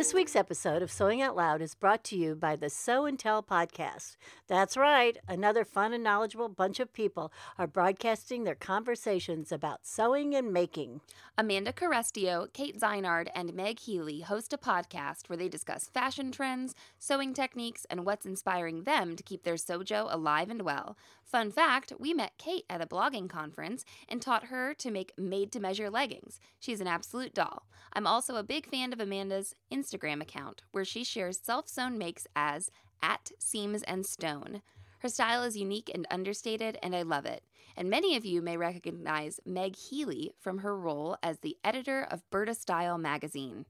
This 0.00 0.14
week's 0.14 0.34
episode 0.34 0.80
of 0.80 0.90
Sewing 0.90 1.20
Out 1.20 1.36
Loud 1.36 1.60
is 1.60 1.74
brought 1.74 2.02
to 2.04 2.16
you 2.16 2.34
by 2.34 2.56
the 2.56 2.70
Sew 2.70 3.04
and 3.04 3.18
Tell 3.18 3.42
podcast. 3.42 4.16
That's 4.48 4.74
right, 4.74 5.18
another 5.28 5.62
fun 5.62 5.92
and 5.92 6.02
knowledgeable 6.02 6.48
bunch 6.48 6.80
of 6.80 6.94
people 6.94 7.30
are 7.58 7.66
broadcasting 7.66 8.44
their 8.44 8.54
conversations 8.54 9.52
about 9.52 9.80
sewing 9.82 10.34
and 10.34 10.54
making. 10.54 11.02
Amanda 11.36 11.70
Carestio, 11.70 12.50
Kate 12.54 12.80
Zeinard, 12.80 13.28
and 13.34 13.52
Meg 13.52 13.78
Healy 13.80 14.20
host 14.20 14.54
a 14.54 14.56
podcast 14.56 15.28
where 15.28 15.36
they 15.36 15.50
discuss 15.50 15.88
fashion 15.88 16.32
trends, 16.32 16.74
sewing 16.98 17.34
techniques, 17.34 17.86
and 17.90 18.06
what's 18.06 18.24
inspiring 18.24 18.84
them 18.84 19.16
to 19.16 19.22
keep 19.22 19.42
their 19.42 19.56
sojo 19.56 20.06
alive 20.10 20.48
and 20.48 20.62
well. 20.62 20.96
Fun 21.30 21.52
fact 21.52 21.92
we 22.00 22.12
met 22.12 22.32
Kate 22.38 22.64
at 22.68 22.82
a 22.82 22.86
blogging 22.86 23.28
conference 23.28 23.84
and 24.08 24.20
taught 24.20 24.46
her 24.46 24.74
to 24.74 24.90
make 24.90 25.12
made 25.16 25.52
to 25.52 25.60
measure 25.60 25.88
leggings. 25.88 26.40
She's 26.58 26.80
an 26.80 26.88
absolute 26.88 27.34
doll. 27.34 27.68
I'm 27.92 28.04
also 28.04 28.34
a 28.34 28.42
big 28.42 28.66
fan 28.66 28.92
of 28.92 28.98
Amanda's 28.98 29.54
Instagram 29.72 30.20
account, 30.20 30.62
where 30.72 30.84
she 30.84 31.04
shares 31.04 31.38
self 31.40 31.68
sewn 31.68 31.96
makes 31.96 32.26
as 32.34 32.72
at 33.00 33.30
Seams 33.38 33.84
and 33.84 34.04
Stone. 34.04 34.60
Her 34.98 35.08
style 35.08 35.44
is 35.44 35.56
unique 35.56 35.88
and 35.94 36.04
understated, 36.10 36.78
and 36.82 36.96
I 36.96 37.02
love 37.02 37.26
it. 37.26 37.44
And 37.76 37.88
many 37.88 38.16
of 38.16 38.24
you 38.24 38.42
may 38.42 38.56
recognize 38.56 39.38
Meg 39.46 39.76
Healy 39.76 40.32
from 40.40 40.58
her 40.58 40.76
role 40.76 41.16
as 41.22 41.38
the 41.38 41.56
editor 41.62 42.02
of 42.10 42.28
Burda 42.32 42.56
Style 42.56 42.98
magazine. 42.98 43.66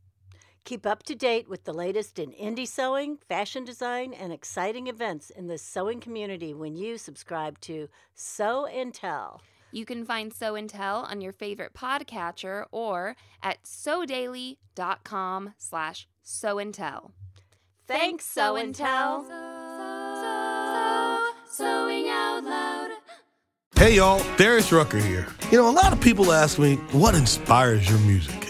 Keep 0.70 0.86
up 0.86 1.02
to 1.02 1.16
date 1.16 1.48
with 1.48 1.64
the 1.64 1.72
latest 1.72 2.20
in 2.20 2.30
indie 2.30 2.64
sewing, 2.64 3.18
fashion 3.28 3.64
design, 3.64 4.14
and 4.14 4.32
exciting 4.32 4.86
events 4.86 5.28
in 5.28 5.48
the 5.48 5.58
sewing 5.58 5.98
community 5.98 6.54
when 6.54 6.76
you 6.76 6.96
subscribe 6.96 7.58
to 7.62 7.88
Sew 8.14 8.66
and 8.66 8.94
Tell. 8.94 9.42
You 9.72 9.84
can 9.84 10.04
find 10.04 10.32
Sew 10.32 10.54
and 10.54 10.70
Tell 10.70 10.98
on 10.98 11.20
your 11.20 11.32
favorite 11.32 11.74
podcatcher 11.74 12.66
or 12.70 13.16
at 13.42 13.64
sewdaily.com 13.64 15.54
slash 15.58 16.06
sew 16.22 16.60
and 16.60 16.72
tell. 16.72 17.10
Thanks, 17.88 18.24
Sew 18.26 18.54
and 18.54 18.72
Tell. 18.72 19.24
Sewing 21.50 22.08
out 22.08 22.44
loud. 22.44 22.90
Hey 23.74 23.96
y'all, 23.96 24.22
Darius 24.36 24.70
Rucker 24.70 24.98
here. 24.98 25.26
You 25.50 25.58
know, 25.58 25.68
a 25.68 25.72
lot 25.72 25.92
of 25.92 26.00
people 26.00 26.32
ask 26.32 26.60
me, 26.60 26.76
what 26.92 27.16
inspires 27.16 27.90
your 27.90 27.98
music? 27.98 28.49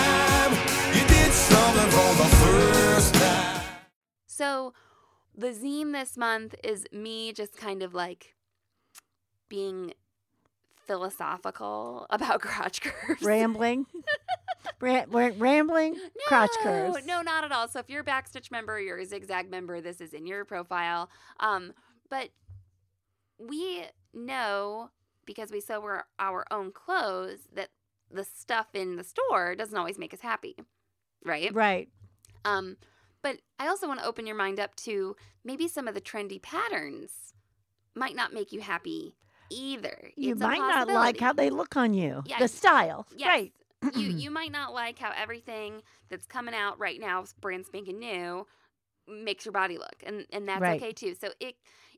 So, 4.41 4.73
the 5.37 5.49
zine 5.49 5.93
this 5.93 6.17
month 6.17 6.55
is 6.63 6.87
me 6.91 7.31
just 7.31 7.55
kind 7.55 7.83
of 7.83 7.93
like 7.93 8.33
being 9.49 9.93
philosophical 10.87 12.07
about 12.09 12.41
crotch 12.41 12.81
curves. 12.81 13.21
Rambling. 13.21 13.85
Ra- 14.79 15.05
ra- 15.09 15.29
rambling 15.37 15.95
crotch 16.27 16.49
curves. 16.63 17.05
No, 17.05 17.21
not 17.21 17.43
at 17.43 17.51
all. 17.51 17.67
So 17.67 17.79
if 17.79 17.89
you're 17.89 18.01
a 18.01 18.03
backstitch 18.03 18.49
member, 18.49 18.79
you're 18.79 18.97
a 18.97 19.05
zigzag 19.05 19.51
member, 19.51 19.79
this 19.79 20.01
is 20.01 20.11
in 20.11 20.25
your 20.25 20.43
profile. 20.43 21.11
Um, 21.39 21.73
but 22.09 22.29
we 23.37 23.83
know 24.11 24.89
because 25.25 25.51
we 25.51 25.61
sew 25.61 25.83
our, 25.83 26.05
our 26.17 26.45
own 26.49 26.71
clothes 26.71 27.41
that 27.53 27.69
the 28.09 28.23
stuff 28.23 28.67
in 28.73 28.95
the 28.95 29.03
store 29.03 29.53
doesn't 29.53 29.77
always 29.77 29.99
make 29.99 30.15
us 30.15 30.21
happy, 30.21 30.55
right? 31.23 31.53
Right. 31.53 31.89
Um, 32.43 32.77
but 33.21 33.37
I 33.59 33.67
also 33.67 33.87
want 33.87 33.99
to 33.99 34.05
open 34.05 34.25
your 34.25 34.35
mind 34.35 34.59
up 34.59 34.75
to 34.77 35.15
maybe 35.43 35.67
some 35.67 35.87
of 35.87 35.93
the 35.93 36.01
trendy 36.01 36.41
patterns 36.41 37.33
might 37.95 38.15
not 38.15 38.33
make 38.33 38.51
you 38.51 38.61
happy 38.61 39.15
either. 39.49 40.11
You 40.15 40.31
It's 40.31 40.41
might 40.41 40.59
not 40.59 40.87
like 40.87 41.19
how 41.19 41.33
they 41.33 41.49
look 41.49 41.75
on 41.75 41.93
you. 41.93 42.23
The 42.39 42.47
style. 42.47 43.07
Yes. 43.15 43.27
Right. 43.27 43.53
you 43.95 44.07
you 44.09 44.31
might 44.39 44.51
not 44.51 44.73
like 44.73 44.99
how 44.99 45.11
everything 45.15 45.81
that's 46.09 46.25
coming 46.25 46.53
out 46.55 46.79
right 46.79 46.99
now, 46.99 47.23
brand 47.41 47.65
spanking 47.65 47.99
new, 47.99 48.45
makes 49.07 49.45
your 49.45 49.51
body 49.51 49.77
look, 49.77 49.95
and 50.05 50.25
and 50.31 50.47
that's 50.47 50.61
Right. 50.61 50.81
okay 50.81 50.91
too. 50.91 51.15
So 51.19 51.29
it 51.39 51.55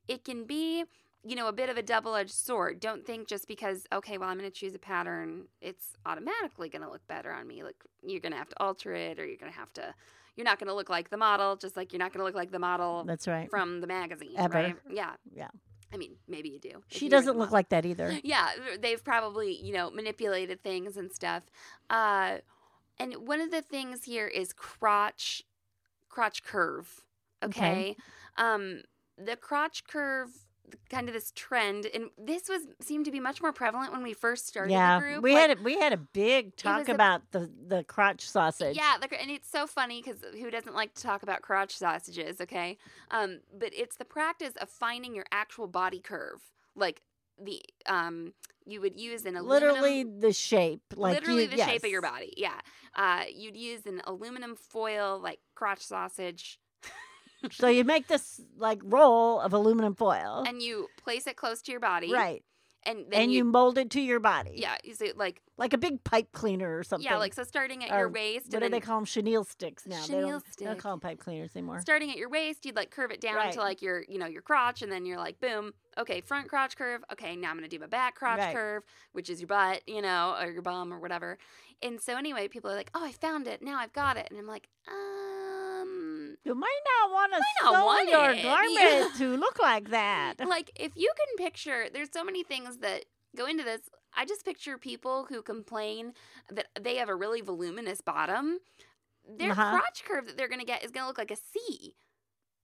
it 0.08 0.24
can 0.24 0.46
be 0.46 0.86
you 1.26 1.36
know 1.36 1.48
a 1.48 1.54
bit 1.54 1.70
of 1.70 1.78
a 1.78 1.84
double 1.84 2.16
edged 2.16 2.32
sword. 2.34 2.80
Don't 2.80 3.06
think 3.06 3.28
just 3.28 3.48
because 3.48 3.86
okay, 3.94 4.18
well 4.18 4.30
I'm 4.30 4.38
going 4.38 4.50
to 4.50 4.56
choose 4.56 4.74
a 4.76 4.80
pattern, 4.80 5.46
it's 5.62 5.96
automatically 6.06 6.70
going 6.70 6.82
to 6.84 6.90
look 6.90 7.06
better 7.08 7.32
on 7.32 7.48
me. 7.48 7.64
Like 7.64 7.84
you're 8.02 8.20
going 8.22 8.32
to 8.34 8.38
have 8.38 8.50
to 8.50 8.64
alter 8.64 8.94
it, 8.94 9.20
or 9.20 9.26
you're 9.26 9.38
going 9.38 9.52
to 9.52 9.58
have 9.58 9.74
to. 9.74 9.94
You're 10.36 10.46
not 10.46 10.60
going 10.60 10.67
to 10.67 10.74
look 10.74 10.89
like 10.89 11.10
the 11.10 11.17
model, 11.17 11.56
just 11.56 11.78
like 11.78 11.93
you're 11.93 12.00
not 12.00 12.12
going 12.12 12.19
to 12.19 12.26
look 12.26 12.36
like 12.36 12.52
the 12.52 12.60
model 12.60 13.04
That's 13.06 13.28
right. 13.28 13.50
from 13.50 13.82
the 13.82 13.88
magazine, 13.88 14.34
Ever. 14.38 14.54
right? 14.54 14.76
Yeah, 14.91 15.12
Yeah. 15.36 15.50
I 15.93 15.98
mean, 15.98 16.15
maybe 16.28 16.50
you 16.50 16.60
do. 16.60 16.82
She 16.88 17.06
you 17.06 17.06
were 17.06 17.10
the 17.12 17.15
doesn't 17.17 17.38
look 17.38 17.52
like 17.52 17.69
that 17.69 17.86
either. 17.86 18.17
Yeah, 18.24 18.50
they've 18.80 19.04
probably, 19.04 19.56
you 19.63 19.74
know, 19.74 19.91
manipulated 19.91 20.63
things 20.63 20.98
and 20.98 21.12
stuff. 21.12 21.43
Uh, 21.88 22.38
and 22.98 23.13
one 23.28 23.39
of 23.39 23.52
the 23.52 23.62
things 23.62 24.06
here 24.06 24.28
is 24.28 24.54
crotch, 24.54 25.43
crotch 26.10 26.43
curve. 26.43 27.04
Okay. 27.43 27.60
Okay. 27.60 27.96
Um, 28.38 28.82
the 29.24 29.36
crotch 29.36 29.84
curve, 29.86 30.30
kind 30.89 31.08
of 31.08 31.13
this 31.13 31.32
trend, 31.36 31.86
and 31.93 32.10
this 32.17 32.47
was 32.49 32.62
seemed 32.82 33.06
to 33.06 33.12
be 33.12 33.19
much 33.19 33.41
more 33.41 33.52
prevalent 33.52 33.91
when 33.91 34.04
we 34.04 34.13
first 34.13 34.47
started 34.47 34.71
Yeah, 34.71 34.99
the 34.99 35.06
group. 35.06 35.23
we 35.23 35.34
like- 35.34 35.49
had 35.49 35.58
a, 35.60 35.62
we 35.62 35.78
had 35.80 35.93
a 35.93 35.97
big 35.97 36.56
talk 36.56 36.80
was 36.80 36.89
a- 36.89 36.93
about 36.93 37.32
the 37.32 37.52
the 37.67 37.84
crotch 37.84 38.28
sausage. 38.28 38.76
Yeah, 38.76 38.97
the, 39.02 39.19
and 39.21 39.30
it's 39.30 39.49
so 39.49 39.67
funny 39.67 40.02
because 40.02 40.23
who 40.39 40.49
doesn't 40.49 40.76
like 40.76 40.93
to 40.95 41.02
talk 41.04 41.23
about 41.23 41.41
crotch 41.41 41.76
sausages, 41.78 42.39
okay? 42.41 42.78
Um, 43.12 43.41
but 43.58 43.71
it's 43.73 43.97
the 43.97 44.06
practice 44.06 44.54
of 44.62 44.69
finding 44.69 45.15
your 45.15 45.26
actual 45.32 45.67
body 45.67 45.99
curve, 45.99 46.41
like 46.76 47.02
the 47.41 47.62
um, 47.88 48.34
you 48.65 48.80
would 48.80 48.97
use 48.99 49.26
an 49.26 49.36
aluminum, 49.36 49.73
literally 49.73 50.04
the 50.04 50.32
shape, 50.32 50.82
like 50.95 51.15
literally 51.15 51.43
you, 51.43 51.49
the 51.49 51.58
shape 51.58 51.84
of 51.84 51.89
your 51.89 52.02
body. 52.02 52.34
Yeah, 52.38 52.60
uh, 52.95 53.23
you'd 53.34 53.58
use 53.58 53.86
an 53.86 54.02
aluminum 54.06 54.56
foil 54.56 55.19
like 55.21 55.39
crotch 55.56 55.82
sausage, 55.82 56.60
So 57.51 57.67
you 57.67 57.84
make 57.84 58.08
this 58.08 58.41
like 58.58 58.79
roll 58.84 59.39
of 59.39 59.53
aluminum 59.53 59.95
foil, 59.95 60.43
and 60.47 60.62
you 60.62 60.88
place 60.97 61.27
it 61.27 61.36
close 61.36 61.62
to 61.63 61.71
your 61.71 61.79
body, 61.82 62.12
right? 62.12 62.43
And 62.86 63.06
then 63.10 63.21
And 63.21 63.32
you, 63.32 63.45
mold 63.45 63.77
it 63.77 63.89
to 63.91 64.01
your 64.01 64.19
body, 64.19 64.56
yeah, 64.58 64.75
you 64.84 64.93
say 64.93 65.13
like 65.15 65.41
like 65.58 65.71
a 65.71 65.77
big 65.77 66.03
pipe 66.03 66.32
cleaner 66.34 66.77
or 66.77 66.84
something. 66.84 67.06
yeah, 67.10 67.17
like 67.17 67.34
so 67.34 67.43
starting 67.43 67.82
at 67.84 67.89
your 67.97 68.10
waist, 68.10 68.47
what 68.51 68.62
do 68.62 68.67
they 68.69 68.82
call 68.82 68.97
them? 68.97 69.06
Chenille 69.06 69.45
sticks 69.45 69.86
now. 69.88 70.01
they, 70.06 70.13
don't, 70.15 70.23
Chenille 70.23 70.41
they 70.58 70.65
don't 70.65 70.79
call 70.79 70.91
them 70.93 70.99
pipe 70.99 71.19
cleaners 71.19 71.56
anymore. 71.56 71.79
starting 71.79 72.12
at 72.12 72.17
your 72.17 72.27
waist, 72.29 72.65
you'd 72.65 72.75
like 72.75 72.91
curve 72.91 73.12
it 73.12 73.21
down 73.21 73.36
Right. 73.36 73.53
to 73.53 73.60
like 73.60 73.82
your, 73.82 74.03
you 74.10 74.17
know, 74.19 74.25
your 74.25 74.41
crotch, 74.41 74.82
and 74.82 74.91
then 74.91 75.06
you're 75.06 75.17
like, 75.17 75.39
boom, 75.39 75.73
okay, 75.97 76.19
front 76.19 76.49
crotch 76.49 76.75
curve. 76.75 77.01
Okay, 77.12 77.36
now 77.38 77.51
I'm 77.51 77.56
gonna 77.56 77.69
do 77.69 77.79
my 77.79 77.88
back 77.88 78.15
crotch 78.15 78.39
Right. 78.39 78.53
curve, 78.56 78.84
which 79.13 79.29
is 79.29 79.39
your 79.39 79.47
butt, 79.47 79.82
you 79.88 80.01
know, 80.01 80.36
or 80.41 80.51
your 80.51 80.62
bum 80.62 80.91
or 80.93 80.99
whatever. 80.99 81.38
And 81.82 82.01
so 82.01 82.17
anyway, 82.17 82.49
people 82.49 82.69
are 82.71 82.75
like, 82.75 82.91
oh, 82.93 83.06
I 83.06 83.12
found 83.13 83.47
it. 83.47 83.62
Now 83.62 83.77
I've 83.79 83.93
got 83.93 84.17
it, 84.17 84.27
and 84.29 84.38
I'm 84.38 84.47
like, 84.47 84.67
um, 84.89 86.12
You 86.43 86.56
might 86.56 86.82
not 87.02 87.12
want 87.12 87.34
to 87.34 87.41
sew 87.62 87.72
want 87.74 88.10
your 88.10 88.34
it. 88.34 88.43
garment 88.43 89.15
to 89.17 89.38
look 89.38 89.60
like 89.60 89.89
that. 89.89 90.36
like 90.48 90.72
if 90.76 90.91
you 90.96 91.12
can 91.17 91.46
picture, 91.46 91.86
there's 91.93 92.12
so 92.12 92.24
many 92.24 92.43
things 92.43 92.78
that 92.78 93.06
go 93.36 93.46
into 93.46 93.63
this. 93.63 93.82
I 94.15 94.26
just 94.26 94.46
picture 94.46 94.78
people 94.78 95.26
who 95.30 95.41
complain 95.41 96.13
that 96.52 96.67
they 96.80 96.98
have 96.98 97.10
a 97.10 97.15
really 97.15 97.41
voluminous 97.41 98.02
bottom. 98.02 98.60
Their 99.28 99.52
Uh-huh. 99.52 99.69
crotch 99.78 100.04
curve 100.06 100.26
that 100.28 100.38
they're 100.38 100.50
gonna 100.50 100.65
get 100.65 100.84
is 100.84 100.91
gonna 100.91 101.08
look 101.08 101.17
like 101.17 101.32
a 101.32 101.36
C. 101.36 101.96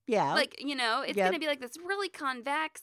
Yeah, 0.06 0.34
like 0.34 0.56
you 0.58 0.74
know 0.74 1.02
it's 1.06 1.16
Yep. 1.16 1.26
gonna 1.26 1.38
be 1.38 1.46
like 1.46 1.60
this 1.60 1.76
really 1.86 2.08
convex 2.08 2.82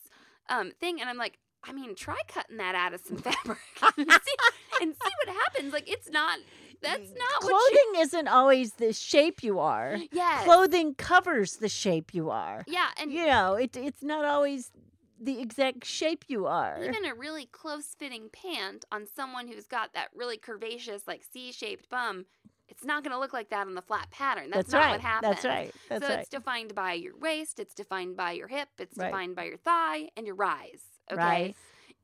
um 0.49 0.71
thing 0.79 1.01
and 1.01 1.09
i'm 1.09 1.17
like 1.17 1.39
i 1.61 1.73
mean 1.73 1.93
try 1.93 2.15
cutting 2.29 2.55
that 2.57 2.73
out 2.73 2.93
of 2.93 3.01
some 3.05 3.17
fabric 3.27 3.57
and, 3.97 4.09
see, 4.09 4.35
and 4.81 4.93
see 4.95 5.11
what 5.25 5.35
happens 5.35 5.73
like 5.73 5.89
it's 5.91 6.09
not 6.09 6.39
that's 6.81 7.09
mm. 7.09 7.17
not 7.17 7.41
clothing 7.41 7.91
you, 7.95 8.01
isn't 8.01 8.27
always 8.27 8.73
the 8.73 8.93
shape 8.93 9.43
you 9.43 9.59
are. 9.59 9.97
Yeah. 10.11 10.43
Clothing 10.43 10.95
covers 10.95 11.57
the 11.57 11.69
shape 11.69 12.13
you 12.13 12.29
are. 12.29 12.63
yeah 12.67 12.89
and 12.99 13.11
You 13.11 13.25
know, 13.25 13.55
it, 13.55 13.75
it's 13.75 14.03
not 14.03 14.25
always 14.25 14.71
the 15.19 15.39
exact 15.39 15.85
shape 15.85 16.25
you 16.27 16.45
are. 16.45 16.83
Even 16.83 17.05
a 17.05 17.13
really 17.13 17.45
close 17.45 17.95
fitting 17.97 18.29
pant 18.31 18.85
on 18.91 19.07
someone 19.07 19.47
who's 19.47 19.67
got 19.67 19.93
that 19.93 20.09
really 20.15 20.37
curvaceous, 20.37 21.07
like 21.07 21.23
C 21.31 21.51
shaped 21.51 21.89
bum, 21.89 22.25
it's 22.69 22.83
not 22.83 23.03
going 23.03 23.13
to 23.13 23.19
look 23.19 23.33
like 23.33 23.49
that 23.49 23.67
on 23.67 23.75
the 23.75 23.81
flat 23.81 24.09
pattern. 24.11 24.49
That's, 24.51 24.71
That's 24.71 24.73
not 24.73 24.81
right. 24.81 24.91
what 24.91 25.01
happens. 25.01 25.35
That's 25.35 25.45
right. 25.45 25.75
That's 25.89 26.05
so 26.05 26.13
right. 26.13 26.19
it's 26.19 26.29
defined 26.29 26.75
by 26.75 26.93
your 26.93 27.17
waist, 27.17 27.59
it's 27.59 27.73
defined 27.73 28.17
by 28.17 28.33
your 28.33 28.47
hip, 28.47 28.69
it's 28.77 28.97
Right. 28.97 29.07
defined 29.07 29.35
by 29.35 29.45
your 29.45 29.57
thigh, 29.57 30.09
and 30.17 30.25
your 30.27 30.35
rise. 30.35 30.83
Okay. 31.11 31.19
Right. 31.19 31.55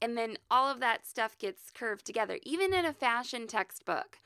And 0.01 0.17
then 0.17 0.37
all 0.49 0.69
of 0.69 0.79
that 0.79 1.05
stuff 1.05 1.37
gets 1.37 1.69
curved 1.71 2.05
together. 2.05 2.39
Even 2.43 2.73
in 2.73 2.85
a 2.85 2.93
fashion 2.93 3.47
textbook, 3.47 4.17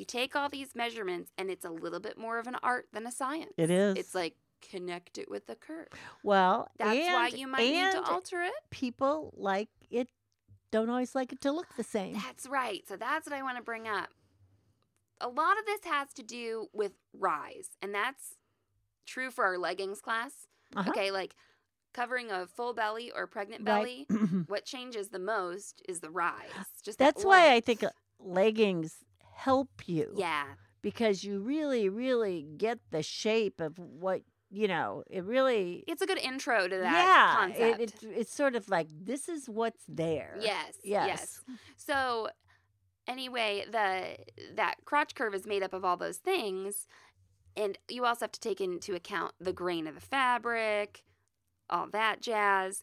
you 0.00 0.06
take 0.06 0.34
all 0.34 0.48
these 0.48 0.74
measurements 0.74 1.30
and 1.36 1.50
it's 1.50 1.64
a 1.66 1.70
little 1.70 2.00
bit 2.00 2.16
more 2.16 2.38
of 2.38 2.46
an 2.46 2.56
art 2.62 2.86
than 2.92 3.06
a 3.06 3.12
science. 3.12 3.52
It 3.58 3.70
is. 3.70 3.96
It's 3.98 4.14
like 4.14 4.34
connect 4.62 5.18
it 5.18 5.30
with 5.30 5.46
the 5.46 5.54
curve. 5.54 5.88
well, 6.24 6.68
That's 6.78 6.98
why 6.98 7.28
you 7.28 7.46
might 7.46 7.70
need 7.70 7.92
to 7.92 8.02
alter 8.02 8.40
it. 8.42 8.52
people 8.70 9.34
like 9.36 9.68
it 9.90 10.08
don't 10.70 10.88
always 10.88 11.14
like 11.14 11.32
it 11.32 11.40
to 11.42 11.52
look 11.52 11.66
the 11.76 11.84
same. 11.84 12.14
That's 12.14 12.46
right. 12.46 12.82
So 12.88 12.96
that's 12.96 13.28
what 13.28 13.36
I 13.36 13.42
want 13.42 13.58
to 13.58 13.62
bring 13.62 13.86
up. 13.86 14.08
A 15.20 15.28
lot 15.28 15.58
of 15.58 15.66
this 15.66 15.80
has 15.84 16.14
to 16.14 16.22
do 16.22 16.68
with 16.72 16.92
rise, 17.12 17.68
and 17.82 17.94
that's 17.94 18.36
true 19.04 19.30
for 19.30 19.44
our 19.44 19.58
leggings 19.58 20.00
class. 20.00 20.32
Uh-huh. 20.74 20.88
Okay, 20.90 21.10
like 21.10 21.34
covering 21.92 22.30
a 22.30 22.46
full 22.46 22.72
belly 22.72 23.12
or 23.14 23.26
pregnant 23.26 23.68
Right. 23.68 24.06
belly, 24.08 24.28
what 24.46 24.64
changes 24.64 25.08
the 25.08 25.18
most 25.18 25.82
is 25.86 26.00
the 26.00 26.08
rise. 26.10 26.48
Just 26.82 26.98
that 27.00 27.16
That's 27.16 27.24
why 27.24 27.52
I 27.52 27.60
think 27.60 27.82
uh, 27.84 27.90
leggings 28.18 28.94
help 29.44 29.88
you. 29.88 30.12
Yeah, 30.16 30.44
Because 30.82 31.24
you 31.24 31.40
really, 31.40 31.88
really 31.88 32.46
get 32.56 32.78
the 32.90 33.02
shape 33.02 33.60
of 33.60 33.78
what 33.78 34.22
you 34.50 34.68
know. 34.68 35.04
It 35.08 35.24
really. 35.24 35.84
it's 35.86 36.02
a 36.02 36.06
good 36.06 36.18
intro 36.18 36.68
to 36.68 36.76
that 36.76 37.06
yeah. 37.06 37.34
concept. 37.36 37.80
It, 37.80 38.02
it, 38.02 38.18
it's 38.18 38.34
sort 38.34 38.54
of 38.54 38.68
like 38.68 38.88
this 38.90 39.28
is 39.28 39.48
what's 39.48 39.84
there. 39.88 40.36
Yes. 40.40 40.74
Yes. 40.82 41.06
Yes. 41.08 41.40
So 41.76 42.28
anyway, 43.08 43.64
the 43.70 44.16
that 44.54 44.76
crotch 44.84 45.14
curve 45.14 45.34
is 45.34 45.46
made 45.46 45.62
up 45.62 45.72
of 45.72 45.84
all 45.84 45.96
those 45.96 46.18
things, 46.18 46.86
and 47.56 47.78
you 47.88 48.04
also 48.04 48.24
have 48.24 48.32
to 48.32 48.40
take 48.40 48.60
into 48.60 48.94
account 48.94 49.32
the 49.40 49.52
grain 49.52 49.86
of 49.86 49.94
the 49.94 50.00
fabric, 50.00 51.02
all 51.68 51.88
that 51.92 52.20
jazz, 52.20 52.82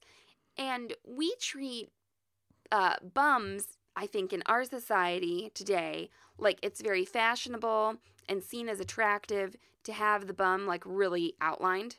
and 0.57 0.93
we 1.05 1.35
treat 1.39 1.89
uh, 2.71 2.95
bums. 3.13 3.77
I 3.97 4.05
think 4.07 4.31
in 4.31 4.43
our 4.45 4.63
society 4.63 5.51
today, 5.53 6.09
like 6.37 6.59
it's 6.61 6.81
very 6.81 7.03
fashionable 7.03 7.95
and 8.29 8.43
seen 8.43 8.69
as 8.69 8.79
attractive 8.79 9.55
to 9.83 9.91
have 9.93 10.27
the 10.27 10.33
bum 10.33 10.67
like 10.67 10.83
really 10.85 11.33
outlined. 11.41 11.97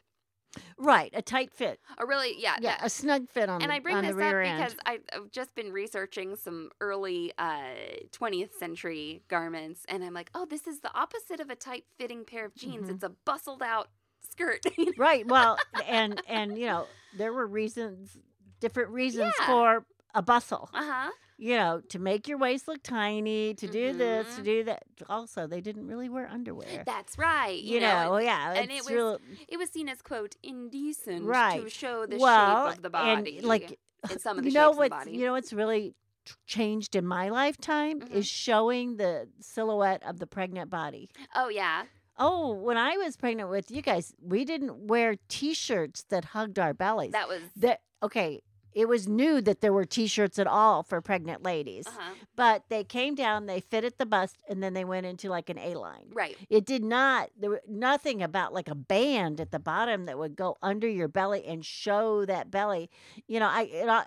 Right. 0.79 1.11
A 1.13 1.21
tight 1.23 1.53
fit. 1.53 1.79
A 1.99 2.07
really, 2.07 2.35
yeah, 2.39 2.57
Yeah. 2.61 2.79
A 2.83 2.89
snug 2.89 3.29
fit 3.29 3.49
on 3.51 3.61
and 3.63 3.71
the, 3.71 3.75
I 3.75 3.79
bring 3.81 4.01
this 4.01 4.13
up 4.13 4.21
end. 4.21 4.59
because 4.59 4.77
I've 4.87 5.31
just 5.31 5.55
been 5.55 5.73
researching 5.73 6.37
some 6.37 6.71
early 6.81 7.33
uh, 7.37 7.75
20th 8.13 8.53
century 8.55 9.23
garments, 9.29 9.83
and 9.89 10.03
I'm 10.03 10.15
like, 10.15 10.31
oh, 10.35 10.47
this 10.47 10.67
is 10.67 10.81
the 10.81 10.91
opposite 10.97 11.41
of 11.41 11.51
a 11.51 11.55
tight 11.57 11.85
fitting 11.99 12.25
pair 12.25 12.47
of 12.47 12.55
jeans. 12.55 12.89
Mhm. 12.89 12.95
It's 12.95 13.05
a 13.05 13.11
bustled 13.27 13.63
out 13.63 13.89
skirt. 14.31 14.65
right. 14.97 15.27
Well, 15.27 15.59
and 15.87 16.23
and 16.29 16.57
you 16.59 16.67
know 16.67 16.87
there 17.17 17.33
were 17.33 17.47
reasons, 17.47 18.17
different 18.61 18.91
reasons 18.91 19.35
Yeah. 19.41 19.47
for 19.47 19.85
a 20.15 20.23
bustle. 20.23 20.71
uh 20.73 20.83
huh. 20.85 21.11
You 21.41 21.57
know, 21.57 21.81
to 21.89 21.99
make 22.01 22.27
your 22.27 22.37
waist 22.37 22.67
look 22.67 22.83
tiny, 22.83 23.55
to 23.55 23.69
do 23.69 23.93
this, 23.93 24.27
to 24.37 24.41
Mhm. 24.41 24.45
do 24.45 24.65
that. 24.65 24.83
Also, 25.09 25.47
they 25.47 25.61
didn't 25.61 25.87
really 25.87 26.09
wear 26.09 26.29
underwear. 26.29 26.83
That's 26.85 27.17
right. 27.17 27.59
you, 27.63 27.79
know, 27.81 28.15
and 28.15 28.25
yeah, 28.27 28.53
and 28.55 28.71
it 28.73 28.85
was 28.85 28.91
real 28.93 29.19
it 29.49 29.57
was 29.57 29.71
seen 29.71 29.89
as 29.89 30.03
quote 30.03 30.35
indecent 30.43 31.25
to 31.25 31.71
show 31.71 32.07
the 32.07 32.17
well, 32.19 32.67
shape 32.69 32.77
of 32.79 32.83
the 32.83 32.91
body, 32.91 33.39
and 33.39 33.47
like 33.47 33.79
in 34.11 34.19
some 34.19 34.37
of 34.39 34.45
the 34.45 34.51
you 34.51 34.55
know 34.55 34.67
shapes 34.67 34.71
of 34.71 34.75
the 34.77 34.81
what's 34.81 35.05
body. 35.05 35.17
you 35.17 35.27
know 35.27 35.33
what's 35.33 35.53
really 35.53 35.95
changed 36.47 36.95
in 36.95 37.07
my 37.07 37.29
lifetime 37.31 38.01
Mhm. 38.01 38.11
is 38.13 38.27
showing 38.27 38.97
the 38.97 39.29
silhouette 39.41 40.03
of 40.05 40.19
the 40.19 40.27
pregnant 40.27 40.71
body. 40.71 41.09
oh 41.35 41.49
yeah, 41.49 41.85
Oh, 42.21 42.51
when 42.53 42.77
I 42.77 42.97
was 42.97 43.17
pregnant 43.17 43.49
with 43.49 43.71
you 43.71 43.81
guys, 43.81 44.13
we 44.21 44.45
didn't 44.45 44.89
wear 44.89 45.15
T-shirts 45.29 46.03
that 46.09 46.25
hugged 46.25 46.59
our 46.59 46.75
bellies. 46.75 47.13
that 47.13 47.29
was 47.29 47.43
that 47.55 47.83
okay. 48.03 48.43
It 48.79 48.87
was 48.89 49.09
new 49.09 49.41
that 49.41 49.61
there 49.61 49.73
were 49.73 49.85
T-shirts 49.85 50.39
at 50.39 50.47
all 50.47 50.85
for 50.85 51.01
pregnant 51.01 51.43
ladies, 51.43 51.87
uh-huh. 51.89 52.15
but 52.37 52.63
they 52.69 52.85
came 52.85 53.17
down, 53.17 53.47
they 53.47 53.59
fit 53.61 53.83
at 53.85 53.99
the 53.99 54.07
bust, 54.07 54.37
and 54.49 54.63
then 54.63 54.73
they 54.73 54.85
went 54.85 55.05
into 55.05 55.29
like 55.31 55.51
an 55.51 55.59
A 55.59 55.75
line. 55.75 56.07
right. 56.15 56.37
It 56.49 56.65
did 56.65 56.85
not. 56.85 57.31
There 57.37 57.51
was 57.51 57.61
nothing 57.69 58.23
about 58.23 58.55
like 58.55 58.69
a 58.69 58.77
band 58.77 59.41
at 59.41 59.51
the 59.51 59.59
bottom 59.59 60.07
that 60.07 60.17
would 60.17 60.37
go 60.37 60.59
under 60.63 60.87
your 60.89 61.09
belly 61.09 61.45
and 61.45 61.65
show 61.65 62.25
that 62.27 62.51
belly. 62.53 62.89
You 63.27 63.41
know, 63.41 63.49
I 63.49 63.63
it, 63.63 63.89
I, 63.89 64.05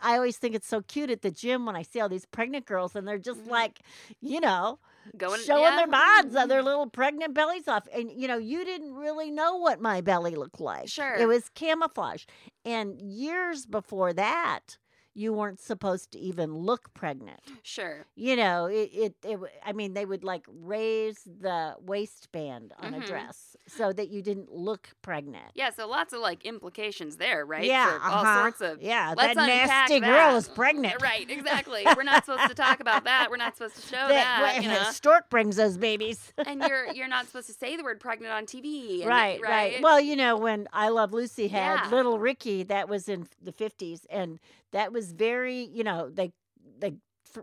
I 0.00 0.14
always 0.16 0.36
think 0.36 0.54
it's 0.54 0.68
so 0.68 0.82
cute 0.82 1.08
at 1.10 1.22
the 1.22 1.30
gym 1.30 1.64
when 1.64 1.74
I 1.74 1.80
see 1.82 1.98
all 2.00 2.10
these 2.10 2.26
pregnant 2.26 2.66
girls 2.66 2.94
and 2.94 3.08
they're 3.08 3.16
just 3.18 3.44
Mhm. 3.46 3.50
like, 3.50 3.80
you 4.20 4.40
know, 4.40 4.78
Going 5.16 5.40
showing 5.42 5.62
yeah. 5.62 5.76
their 5.76 5.88
bods, 5.88 6.36
uh, 6.36 6.46
their 6.46 6.62
little 6.62 6.88
pregnant 6.88 7.34
bellies 7.34 7.68
off. 7.68 7.86
And 7.92 8.10
you 8.10 8.28
know, 8.28 8.38
you 8.38 8.64
didn't 8.64 8.94
really 8.94 9.30
know 9.30 9.56
what 9.56 9.80
my 9.80 10.00
belly 10.00 10.34
looked 10.34 10.60
like. 10.60 10.88
Sure. 10.88 11.14
it 11.14 11.26
was 11.26 11.48
camouflage. 11.54 12.24
And 12.64 13.00
years 13.00 13.66
before 13.66 14.12
that, 14.12 14.76
you 15.14 15.32
weren't 15.32 15.60
supposed 15.60 16.12
to 16.12 16.18
even 16.20 16.54
look 16.54 16.94
pregnant 16.94 17.40
Sure. 17.62 18.06
you 18.14 18.36
know 18.36 18.66
it, 18.66 18.90
it, 18.92 19.14
it 19.24 19.38
i 19.66 19.72
mean 19.72 19.94
they 19.94 20.04
would 20.04 20.22
like 20.22 20.44
raise 20.48 21.20
the 21.24 21.74
waistband 21.80 22.72
on 22.78 22.92
Mhm. 22.94 23.02
a 23.02 23.06
dress 23.06 23.56
so 23.66 23.92
that 23.92 24.08
you 24.08 24.22
didn't 24.22 24.52
look 24.52 24.90
pregnant 25.02 25.50
Yeah, 25.54 25.70
so 25.70 25.88
lots 25.88 26.12
of 26.12 26.20
like 26.20 26.44
implications 26.44 27.16
there, 27.16 27.44
right? 27.44 27.64
yeah 27.64 27.98
For 27.98 28.04
all 28.04 28.24
uh-huh. 28.24 28.40
sorts 28.42 28.60
of 28.60 28.82
yeah 28.82 29.14
Let's 29.16 29.34
that 29.34 29.46
nasty 29.46 30.00
that. 30.00 30.06
girl 30.06 30.36
is 30.36 30.48
pregnant 30.48 31.00
Right, 31.02 31.28
exactly. 31.38 31.84
We're 31.96 32.02
not 32.02 32.24
supposed 32.24 32.48
to 32.48 32.54
talk 32.54 32.80
about 32.80 33.04
that. 33.04 33.28
We're 33.30 33.36
not 33.36 33.56
supposed 33.56 33.76
to 33.76 33.82
show 33.82 34.08
that. 34.08 34.08
that, 34.54 34.62
you 34.62 34.68
know? 34.72 34.82
stork 34.92 35.28
brings 35.30 35.56
those 35.56 35.76
babies 35.76 36.32
and 36.46 36.62
you're 36.62 36.86
you're 36.92 37.08
not 37.08 37.26
supposed 37.26 37.46
to 37.48 37.52
say 37.52 37.76
the 37.76 37.82
word 37.84 38.00
pregnant 38.00 38.32
on 38.32 38.46
TV. 38.46 39.00
and- 39.00 39.08
right, 39.08 39.40
right 39.40 39.82
well 39.82 40.00
you 40.00 40.14
know 40.16 40.36
when 40.36 40.68
i 40.72 40.88
love 40.88 41.12
lucy 41.12 41.48
had 41.48 41.80
Yeah. 41.84 41.90
little 41.90 42.18
ricky 42.18 42.62
that 42.64 42.88
was 42.88 43.08
in 43.08 43.26
the 43.42 43.52
50s 43.52 44.00
and 44.10 44.38
that 44.72 44.92
was 44.92 45.12
very 45.12 45.68
you 45.72 45.84
know 45.84 46.10
they 46.10 46.32
they 46.78 46.94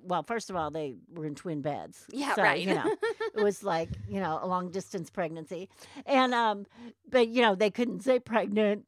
well 0.04 0.24
first 0.24 0.50
of 0.50 0.56
all 0.56 0.70
they 0.72 0.96
were 1.14 1.26
in 1.26 1.36
twin 1.36 1.62
beds 1.62 2.06
Yeah, 2.12 2.36
so, 2.36 2.44
right. 2.44 2.60
you 2.60 2.74
know 2.74 2.84
it 3.34 3.42
was 3.42 3.64
like 3.64 3.90
you 4.08 4.20
know 4.20 4.40
a 4.42 4.48
long 4.48 4.70
distance 4.72 5.10
pregnancy 5.10 5.70
and 6.06 6.34
um 6.34 6.66
but 7.10 7.28
you 7.30 7.42
know 7.42 7.56
they 7.56 7.70
couldn't 7.72 8.02
say 8.02 8.20
pregnant 8.20 8.86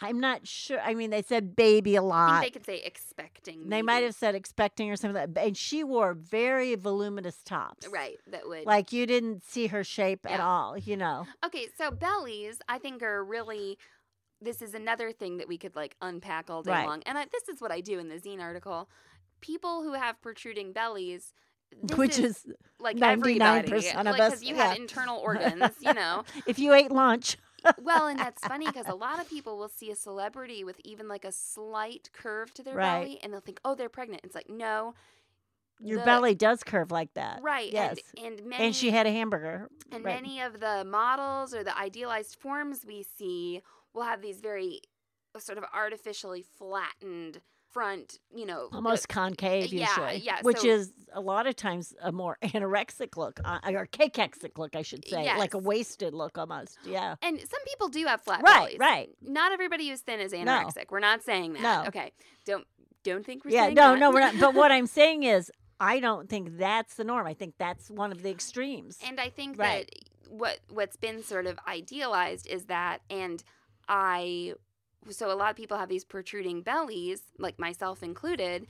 i'm 0.00 0.18
not 0.18 0.46
sure 0.46 0.80
i 0.80 0.94
mean 0.94 1.10
they 1.10 1.22
said 1.22 1.54
baby 1.54 1.94
a 1.94 2.02
I 2.02 2.04
lot 2.04 2.40
think 2.40 2.42
they 2.54 2.58
could 2.58 2.66
say 2.66 2.78
expecting. 2.84 3.68
they 3.68 3.82
might 3.82 4.02
have 4.02 4.14
said 4.14 4.34
expecting 4.34 4.90
or 4.90 4.96
something 4.96 5.20
like 5.20 5.34
that 5.34 5.46
and 5.46 5.56
she 5.56 5.84
wore 5.84 6.14
very 6.14 6.74
voluminous 6.74 7.36
tops 7.44 7.86
Right, 7.88 8.18
that 8.28 8.48
would. 8.48 8.66
like 8.66 8.92
you 8.92 9.06
didn't 9.06 9.44
see 9.44 9.68
her 9.68 9.84
shape 9.84 10.26
at 10.28 10.40
all 10.40 10.76
you 10.76 10.96
know 10.96 11.26
Okay, 11.44 11.68
so 11.78 11.90
bellies, 11.90 12.58
I 12.68 12.78
think 12.78 13.02
are 13.02 13.22
really. 13.22 13.78
This 14.44 14.62
is 14.62 14.74
another 14.74 15.12
thing 15.12 15.38
that 15.38 15.48
we 15.48 15.58
could 15.58 15.74
like 15.74 15.96
unpack 16.02 16.50
all 16.50 16.62
day 16.62 16.70
Right. 16.72 16.86
long, 16.86 17.02
and 17.06 17.16
I, 17.18 17.26
this 17.32 17.48
is 17.48 17.60
what 17.60 17.72
I 17.72 17.80
do 17.80 17.98
in 17.98 18.08
the 18.08 18.16
zine 18.16 18.40
article. 18.40 18.88
People 19.40 19.82
who 19.82 19.92
have 19.94 20.20
protruding 20.22 20.72
bellies, 20.72 21.32
this 21.82 21.96
which 21.98 22.18
is 22.18 22.46
like 22.78 22.96
99% 22.96 23.12
everybody, 23.12 23.88
of 23.90 24.06
like, 24.06 24.20
us, 24.20 24.42
you 24.42 24.54
yeah. 24.56 24.68
have 24.68 24.76
internal 24.76 25.18
organs, 25.24 25.74
you 25.80 25.92
know. 25.94 26.24
if 26.46 26.58
you 26.58 26.72
ate 26.74 26.90
lunch 26.90 27.36
well, 27.82 28.06
and 28.08 28.18
that's 28.18 28.46
funny 28.46 28.66
because 28.66 28.86
a 28.88 28.94
lot 29.06 29.18
of 29.18 29.28
people 29.28 29.56
will 29.56 29.68
see 29.70 29.90
a 29.90 29.96
celebrity 29.96 30.64
with 30.64 30.80
even 30.84 31.08
like 31.08 31.24
a 31.24 31.32
slight 31.32 32.10
curve 32.12 32.52
to 32.54 32.62
their 32.62 32.76
Right. 32.76 33.00
belly, 33.00 33.18
and 33.22 33.32
they'll 33.32 33.40
think, 33.40 33.58
"Oh, 33.64 33.74
they're 33.74 33.88
pregnant." 33.88 34.20
It's 34.24 34.34
like, 34.34 34.50
no, 34.50 34.94
your 35.80 35.98
the- 36.00 36.04
belly 36.04 36.34
does 36.34 36.62
curve 36.62 36.90
like 36.90 37.12
that 37.14 37.40
right? 37.42 37.72
yes 37.72 37.98
and, 38.16 38.38
and 38.38 38.46
many 38.48 38.64
and 38.64 38.76
she 38.76 38.90
had 38.90 39.06
a 39.06 39.10
hamburger 39.10 39.68
and 39.90 40.04
right. 40.04 40.22
many 40.22 40.40
of 40.40 40.60
the 40.60 40.84
models 40.84 41.54
or 41.54 41.64
the 41.64 41.76
idealized 41.76 42.36
forms 42.36 42.84
we 42.86 43.02
see 43.02 43.60
will 43.94 44.02
have 44.02 44.20
these 44.22 44.40
very 44.40 44.80
uh, 45.34 45.38
sort 45.38 45.58
of 45.58 45.64
artificially 45.74 46.42
flattened 46.42 47.40
front, 47.70 48.20
you 48.32 48.46
know, 48.46 48.68
uh, 48.72 48.76
almost 48.76 49.08
concave 49.08 49.72
yeah, 49.72 49.88
usually 49.88 50.16
yeah, 50.24 50.38
which 50.42 50.60
so- 50.60 50.68
is 50.68 50.92
a 51.12 51.20
lot 51.20 51.46
of 51.48 51.56
times 51.56 51.92
a 52.02 52.12
more 52.12 52.38
anorexic 52.42 53.16
look 53.16 53.40
uh, 53.44 53.58
or 53.66 53.86
cachexic 53.86 54.56
look 54.58 54.76
i 54.76 54.82
should 54.82 55.04
say 55.08 55.24
like 55.36 55.54
a 55.54 55.56
Yes. 55.56 55.64
wasted 55.64 56.14
look 56.14 56.38
almost 56.38 56.78
yeah 56.84 57.16
And 57.22 57.38
some 57.40 57.60
people 57.66 57.88
do 57.88 58.04
have 58.06 58.20
flat 58.20 58.42
right 58.44 58.78
bellies. 58.78 58.78
right 58.78 59.08
Not 59.22 59.50
everybody 59.52 59.88
who's 59.88 60.00
thin 60.02 60.20
is 60.20 60.32
anorexic. 60.32 60.86
We're 60.90 61.00
not 61.00 61.22
saying 61.24 61.54
that. 61.54 61.62
No. 61.62 61.84
Okay. 61.88 62.12
Don't 62.44 62.64
don't 63.02 63.24
think 63.26 63.44
we're 63.44 63.50
yeah 63.50 63.62
saying 63.64 63.74
no 63.74 63.92
that. 63.92 63.98
no 63.98 64.10
we're 64.10 64.20
not 64.20 64.38
but 64.38 64.54
what 64.54 64.70
i'm 64.76 64.86
saying 64.86 65.24
is 65.24 65.50
i 65.80 65.98
don't 66.00 66.28
think 66.28 66.56
that's 66.58 66.94
the 66.94 67.04
norm 67.04 67.26
i 67.26 67.34
think 67.34 67.54
that's 67.58 67.90
one 67.90 68.10
of 68.12 68.22
the 68.22 68.30
extremes 68.30 68.98
And 69.06 69.18
I 69.20 69.28
think 69.30 69.58
Right. 69.58 69.90
that 69.90 70.30
what 70.30 70.60
what's 70.70 70.96
been 70.96 71.22
sort 71.24 71.46
of 71.46 71.58
idealized 71.68 72.46
is 72.46 72.64
that, 72.66 73.00
and 73.10 73.42
I, 73.88 74.54
so 75.10 75.30
a 75.32 75.34
lot 75.36 75.50
of 75.50 75.56
people 75.56 75.78
have 75.78 75.88
these 75.88 76.04
protruding 76.04 76.62
bellies, 76.62 77.22
like 77.38 77.58
myself 77.58 78.02
included, 78.02 78.66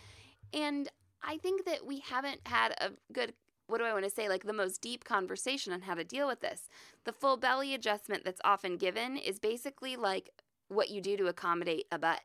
and 0.53 0.88
I 1.22 1.38
think 1.38 1.64
that 1.66 1.87
we 1.87 2.00
haven't 2.00 2.46
had 2.46 2.72
a 2.81 2.92
good. 3.12 3.35
What 3.68 3.79
do 3.79 3.85
I 3.85 3.92
want 3.94 4.05
to 4.05 4.11
say? 4.11 4.29
Like 4.29 4.44
the 4.44 4.53
most 4.53 4.83
deep 4.83 5.05
conversation 5.05 5.72
on 5.72 5.83
how 5.83 5.94
to 5.94 6.05
deal 6.05 6.27
with 6.27 6.40
this. 6.40 6.68
The 7.05 7.12
full 7.12 7.37
belly 7.37 7.74
adjustment 7.74 8.24
that's 8.24 8.40
often 8.44 8.77
given 8.77 9.16
is 9.16 9.38
basically 9.40 9.96
like 9.96 10.31
what 10.68 10.90
you 10.90 11.00
do 11.00 11.16
to 11.16 11.27
accommodate 11.29 11.87
a 11.90 11.98
butt. 11.98 12.20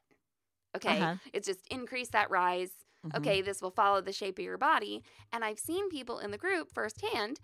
Okay. 0.75 1.02
Uh-huh. 1.02 1.15
It's 1.34 1.47
just 1.47 1.67
increase 1.69 2.10
that 2.10 2.30
rise. 2.30 2.71
Mhm. 3.04 3.15
Okay. 3.17 3.41
This 3.41 3.62
will 3.62 3.71
follow 3.71 4.02
the 4.02 4.13
shape 4.13 4.38
of 4.39 4.45
your 4.45 4.58
body. 4.58 5.04
And 5.32 5.43
I've 5.43 5.60
seen 5.60 5.89
people 5.89 6.19
in 6.19 6.32
the 6.32 6.38
group 6.38 6.71
firsthand 6.73 7.39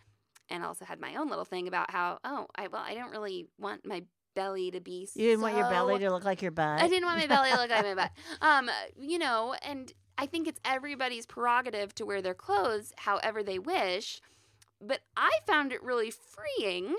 and 0.49 0.63
also 0.63 0.86
had 0.86 0.99
my 0.99 1.15
own 1.15 1.29
little 1.29 1.45
thing 1.45 1.67
about 1.67 1.91
how, 1.91 2.19
oh, 2.23 2.47
I, 2.55 2.67
well, 2.67 2.84
I 2.86 2.93
don't 2.95 3.12
really 3.12 3.47
want 3.58 3.86
my 3.86 4.03
belly 4.36 4.69
to 4.71 4.80
be 4.80 5.08
You 5.15 5.30
didn't 5.30 5.41
want 5.41 5.56
your 5.56 5.69
belly 5.69 5.98
to 6.00 6.12
look 6.12 6.26
like 6.26 6.41
your 6.41 6.52
butt. 6.52 6.82
I 6.82 6.88
didn't 6.88 7.06
want 7.06 7.17
my 7.19 7.28
belly 7.28 7.50
to 7.52 7.58
look 7.58 7.69
like 7.69 7.84
my 7.84 7.95
butt. 7.95 8.12
Um, 8.41 8.69
you 9.00 9.17
know, 9.17 9.56
and 9.62 9.91
I 10.17 10.26
think 10.28 10.48
it's 10.48 10.60
everybody's 10.63 11.26
prerogative 11.26 11.95
to 11.95 12.06
wear 12.06 12.21
their 12.21 12.34
clothes 12.36 12.93
however 12.98 13.41
they 13.43 13.60
wish. 13.60 14.21
But 14.82 15.02
I 15.17 15.32
found 15.48 15.71
it 15.71 15.82
really 15.82 16.12
freeing 16.12 16.95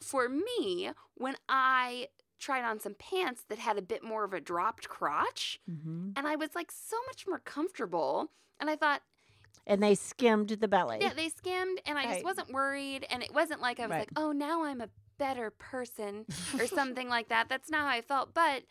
for 0.00 0.28
me 0.28 0.90
when 1.14 1.36
I 1.48 2.08
tried 2.38 2.64
on 2.64 2.80
some 2.80 2.94
pants 2.94 3.44
that 3.48 3.58
had 3.58 3.78
a 3.78 3.82
bit 3.82 4.02
more 4.02 4.24
of 4.24 4.32
a 4.34 4.40
dropped 4.40 4.88
crotch. 4.88 5.60
hmm 5.66 6.10
And 6.16 6.26
I 6.26 6.36
was 6.36 6.50
like 6.54 6.70
so 6.72 6.96
much 7.06 7.26
more 7.26 7.38
comfortable. 7.38 8.30
And 8.60 8.68
I 8.70 8.76
thought, 8.76 9.02
And 9.66 9.82
they 9.82 9.94
skimmed 9.94 10.48
the 10.50 10.68
belly. 10.68 10.98
yeah, 11.00 11.12
they 11.14 11.28
skimmed 11.28 11.80
and 11.86 11.98
I 11.98 12.04
just 12.12 12.24
wasn't 12.24 12.52
worried. 12.52 13.06
And 13.10 13.22
it 13.22 13.32
wasn't 13.32 13.60
like 13.60 13.80
I 13.80 13.84
was 13.86 13.92
Right. 13.92 14.00
like, 14.00 14.10
oh, 14.16 14.32
now 14.32 14.64
I'm 14.64 14.80
a 14.80 14.88
better 15.18 15.50
person 15.50 16.26
or 16.58 16.66
something 16.66 17.08
like 17.08 17.28
that. 17.28 17.48
That's 17.48 17.70
not 17.70 17.82
how 17.82 17.88
I 17.88 18.00
felt. 18.00 18.34
But 18.34 18.64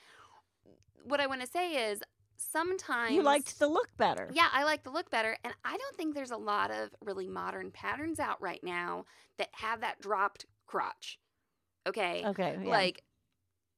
what 1.04 1.20
I 1.20 1.28
want 1.28 1.42
to 1.42 1.48
say 1.48 1.92
is 1.92 2.02
sometimes 2.38 3.14
you 3.14 3.24
liked 3.24 3.60
the 3.60 3.68
look 3.68 3.90
better. 3.98 4.30
yeah, 4.34 4.48
I 4.52 4.64
like 4.64 4.84
the 4.84 4.90
look 4.92 5.10
better. 5.10 5.38
And 5.44 5.54
I 5.64 5.78
don't 5.78 5.96
think 5.96 6.16
there's 6.16 6.32
a 6.32 6.38
lot 6.38 6.72
of 6.72 6.90
really 7.02 7.28
modern 7.28 7.72
patterns 7.72 8.20
out 8.20 8.42
right 8.42 8.64
now 8.64 9.06
that 9.38 9.50
have 9.54 9.82
that 9.82 10.00
dropped 10.00 10.46
crotch. 10.66 11.20
Okay. 11.88 12.24
Okay. 12.26 12.58
yeah. 12.64 12.70
Like 12.70 13.04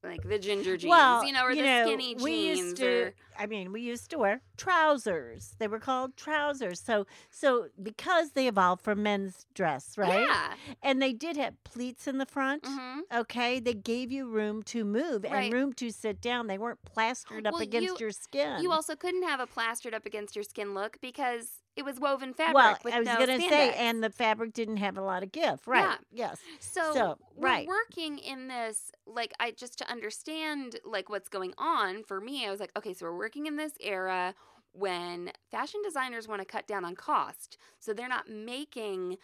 like 0.06 0.24
the 0.28 0.40
ginger 0.40 0.78
jeans, 0.78 0.90
well, 0.90 1.26
you 1.26 1.34
know, 1.34 1.44
or 1.44 1.52
you 1.52 1.62
the 1.62 1.68
know, 1.68 1.84
skinny 1.86 2.16
we 2.16 2.32
jeans 2.32 2.58
used 2.60 2.78
to, 2.78 3.02
or 3.04 3.14
I 3.38 3.46
mean, 3.48 3.72
we 3.72 3.82
used 3.82 4.10
to 4.12 4.18
wear 4.18 4.42
trousers. 4.58 5.56
They 5.60 5.68
were 5.68 5.80
called 5.80 6.16
trousers. 6.18 6.80
So, 6.80 7.06
so 7.30 7.68
because 7.82 8.32
they 8.32 8.48
evolved 8.48 8.82
from 8.82 9.04
men's 9.04 9.46
dress, 9.54 9.98
right? 9.98 10.28
Yeah. 10.28 10.54
And 10.84 11.02
they 11.02 11.14
did 11.14 11.36
have 11.38 11.62
pleats 11.64 12.08
in 12.08 12.18
the 12.18 12.26
front. 12.26 12.66
hmm 12.66 13.00
Okay, 13.14 13.60
they 13.60 13.74
gave 13.74 14.12
you 14.12 14.28
room 14.28 14.64
to 14.64 14.84
move 14.86 15.24
Right. 15.24 15.46
and 15.46 15.54
room 15.54 15.74
to 15.74 15.90
sit 15.92 16.22
down. 16.22 16.48
They 16.48 16.58
weren't 16.58 16.84
plastered 16.86 17.46
up 17.46 17.54
Well, 17.54 17.62
against 17.62 18.00
you- 18.00 18.06
your 18.06 18.12
skin. 18.12 18.62
You 18.62 18.72
also 18.72 18.96
couldn't 18.96 19.24
have 19.24 19.40
a 19.40 19.48
plastered 19.48 19.94
up 19.94 20.06
against 20.06 20.36
your 20.36 20.44
skin 20.44 20.74
look 20.74 20.98
because 21.02 21.62
it 21.76 21.84
was 21.86 22.00
woven 22.00 22.34
fabric 22.34 22.78
well, 22.78 22.80
I 22.90 23.00
was 23.00 23.16
no 23.16 23.16
gonna 23.16 23.42
say, 23.42 23.74
and 23.74 24.04
the 24.04 24.10
fabric 24.10 24.54
didn't 24.54 24.78
have 24.78 24.98
a 24.98 25.02
lot 25.02 25.24
of 25.24 25.32
give, 25.32 25.68
right? 25.68 25.90
Yeah. 25.90 25.98
Yes. 26.12 26.46
So, 26.60 26.94
So, 26.94 27.18
we're 27.36 27.54
right. 27.54 27.66
working 27.66 28.18
in 28.20 28.48
this, 28.48 28.92
like, 29.06 29.34
I 29.40 29.52
just 29.52 29.78
to 29.80 29.90
understand 29.92 30.78
like 30.86 31.10
what's 31.10 31.30
going 31.30 31.54
on 31.58 32.04
for 32.04 32.22
me. 32.22 32.46
I 32.48 32.52
was 32.52 32.60
like, 32.60 32.72
okay, 32.78 32.94
so 32.94 33.06
we're 33.06 33.18
working 33.18 33.46
in 33.48 33.58
this 33.58 33.74
era 33.82 34.36
when 34.74 35.32
fashion 35.52 35.82
designers 35.84 36.28
want 36.28 36.42
to 36.42 36.46
cut 36.46 36.68
down 36.68 36.86
on 36.86 36.96
cost, 36.96 37.58
so 37.80 37.94
they're 37.94 38.10
not 38.10 38.30
making 38.30 39.18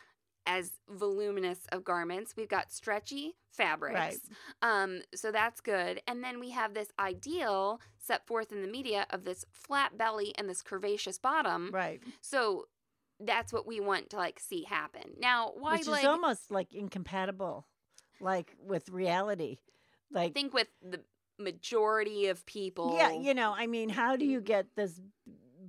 as 0.45 0.71
voluminous 0.89 1.65
of 1.71 1.83
garments. 1.83 2.33
We've 2.35 2.49
got 2.49 2.71
stretchy 2.71 3.35
fabrics, 3.51 4.21
um, 4.61 5.01
so 5.13 5.31
that's 5.31 5.61
good. 5.61 6.01
And 6.07 6.23
then 6.23 6.39
we 6.39 6.51
have 6.51 6.73
this 6.73 6.89
ideal 6.99 7.79
set 7.97 8.25
forth 8.25 8.51
in 8.51 8.61
the 8.61 8.67
media 8.67 9.05
of 9.09 9.23
this 9.23 9.45
flat 9.51 9.97
belly 9.97 10.33
and 10.37 10.49
this 10.49 10.63
curvaceous 10.63 11.21
bottom. 11.21 11.69
Right. 11.71 12.01
So 12.21 12.65
that's 13.19 13.53
what 13.53 13.67
we 13.67 13.79
want 13.79 14.09
to 14.11 14.17
like 14.17 14.39
see 14.39 14.63
happen. 14.63 15.11
Now, 15.19 15.51
why 15.55 15.77
Which 15.77 15.87
like 15.87 16.01
is 16.01 16.07
almost 16.07 16.51
like 16.51 16.73
incompatible, 16.73 17.67
like 18.19 18.55
with 18.59 18.89
reality. 18.89 19.57
Like 20.11 20.31
I 20.31 20.33
think 20.33 20.53
with 20.53 20.67
the 20.81 21.01
majority 21.39 22.27
of 22.27 22.45
people. 22.45 22.95
Yeah, 22.97 23.11
you 23.11 23.33
know, 23.33 23.53
I 23.55 23.67
mean, 23.67 23.89
how 23.89 24.15
do 24.15 24.25
you 24.25 24.41
get 24.41 24.67
this 24.75 24.99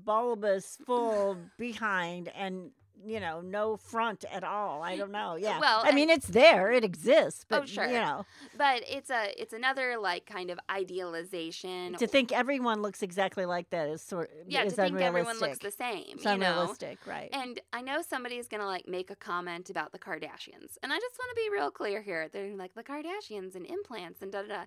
bulbous 0.05 0.79
full 0.85 1.37
behind 1.59 2.29
and 2.29 2.71
you 3.05 3.21
know 3.21 3.41
no 3.41 3.77
front 3.77 4.25
at 4.33 4.45
all? 4.45 4.83
I 4.83 4.97
don't 4.97 5.13
know. 5.13 5.37
Yeah, 5.37 5.59
Well, 5.61 5.83
I 5.85 5.93
mean, 5.93 6.11
it's 6.11 6.27
there, 6.29 6.71
it 6.73 6.85
exists, 6.85 7.45
oh, 7.45 7.47
but 7.51 7.63
Oh, 7.63 7.67
sure. 7.67 7.87
you 7.87 7.95
know, 7.95 8.25
but 8.57 8.83
it's 8.89 9.11
a 9.11 9.33
it's 9.41 9.53
another 9.53 9.99
like 9.99 10.27
kind 10.27 10.51
of 10.51 10.59
idealization. 10.71 11.95
to 11.95 12.07
think 12.07 12.33
everyone 12.33 12.83
looks 12.83 13.03
exactly 13.03 13.45
like 13.47 13.71
that 13.71 13.89
is 13.89 14.03
sort 14.03 14.31
yeah, 14.47 14.61
to 14.63 14.67
is 14.69 14.75
think 14.75 15.01
everyone 15.01 15.39
looks 15.39 15.59
the 15.59 15.71
same. 15.71 16.05
it's 16.15 16.25
you 16.25 16.37
know. 16.37 16.47
unrealistic, 16.47 16.99
right? 17.07 17.31
And 17.33 17.61
I 17.73 17.81
know 17.81 18.03
somebody's 18.03 18.49
gonna 18.49 18.67
like 18.67 18.87
make 18.89 19.11
a 19.11 19.17
comment 19.17 19.71
about 19.71 19.93
the 19.93 19.99
Kardashians, 19.99 20.79
and 20.83 20.93
I 20.93 20.99
just 20.99 21.19
want 21.19 21.31
to 21.31 21.37
be 21.37 21.49
real 21.51 21.71
clear 21.71 22.03
here. 22.03 22.29
They're 22.33 22.57
like 22.57 22.75
the 22.75 22.85
Kardashians 22.85 23.55
and 23.55 23.67
implants 23.67 24.23
and 24.23 24.33
da 24.33 24.43
da 24.43 24.49
da. 24.49 24.65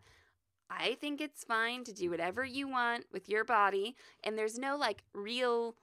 I 0.70 0.96
think 1.00 1.22
it's 1.22 1.44
fine 1.44 1.84
to 1.84 1.94
do 1.94 2.10
whatever 2.10 2.44
you 2.44 2.68
want 2.68 3.06
with 3.12 3.30
your 3.30 3.44
body, 3.44 3.96
and 4.24 4.38
there's 4.38 4.58
no 4.58 4.78
like 4.78 5.04
real 5.14 5.76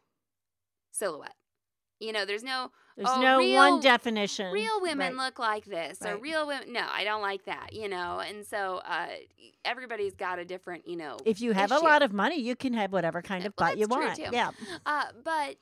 silhouette. 0.90 1.36
You 2.02 2.12
know, 2.12 2.24
there's 2.24 2.42
no 2.42 2.70
There's 2.96 3.08
oh, 3.08 3.20
no 3.20 3.38
real- 3.38 3.56
one 3.56 3.80
definition. 3.80 4.52
real 4.52 4.80
women 4.80 5.16
right. 5.16 5.24
look 5.24 5.38
like 5.38 5.64
this 5.64 5.98
or 6.04 6.16
real 6.16 6.46
women 6.46 6.72
no 6.72 6.86
i 6.92 7.04
don't 7.04 7.22
like 7.22 7.44
that 7.46 7.72
you 7.72 7.88
know 7.88 8.18
and 8.18 8.44
so 8.44 8.82
uh 8.84 9.06
everybody's 9.64 10.14
got 10.14 10.38
a 10.38 10.44
different 10.44 10.86
you 10.86 10.96
know 10.96 11.16
If 11.24 11.40
you 11.40 11.52
have 11.52 11.72
a 11.72 11.78
lot 11.78 12.02
of 12.02 12.12
money, 12.12 12.40
you 12.40 12.56
can 12.56 12.74
have 12.74 12.92
whatever 12.92 13.22
kind 13.22 13.46
of 13.46 13.54
well, 13.58 13.70
butt 13.70 13.78
you 13.78 13.86
want. 13.86 14.16
too. 14.16 14.26
Yeah, 14.32 14.50
uh 14.84 15.04
but 15.24 15.56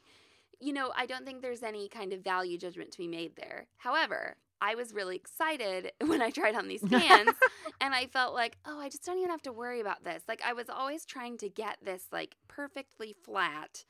you 0.61 0.73
know 0.73 0.91
i 0.97 1.07
don't 1.07 1.25
think 1.25 1.43
there's 1.43 1.63
any 1.63 1.89
kind 1.89 2.13
of 2.13 2.23
value 2.23 2.59
judgment 2.59 2.91
to 2.93 2.99
be 2.99 3.09
made 3.09 3.37
there 3.37 3.67
however 3.79 4.37
I 4.63 4.75
was 4.75 4.93
really 4.93 5.17
excited 5.17 5.93
when 6.05 6.21
I 6.21 6.31
tried 6.31 6.55
on 6.55 6.69
these 6.69 6.83
pants 6.89 7.39
and 7.81 7.95
I 7.95 8.07
felt 8.07 8.35
like, 8.35 8.59
oh, 8.67 8.79
I 8.79 8.91
just 8.91 9.05
don't 9.05 9.17
even 9.17 9.31
have 9.31 9.41
to 9.43 9.53
worry 9.53 9.81
about 9.81 10.05
this. 10.05 10.23
Like 10.29 10.43
I 10.45 10.53
was 10.53 10.69
always 10.69 11.07
trying 11.07 11.39
to 11.39 11.49
get 11.49 11.79
this 11.83 12.05
like 12.13 12.37
perfectly 12.47 13.15
flat 13.25 13.85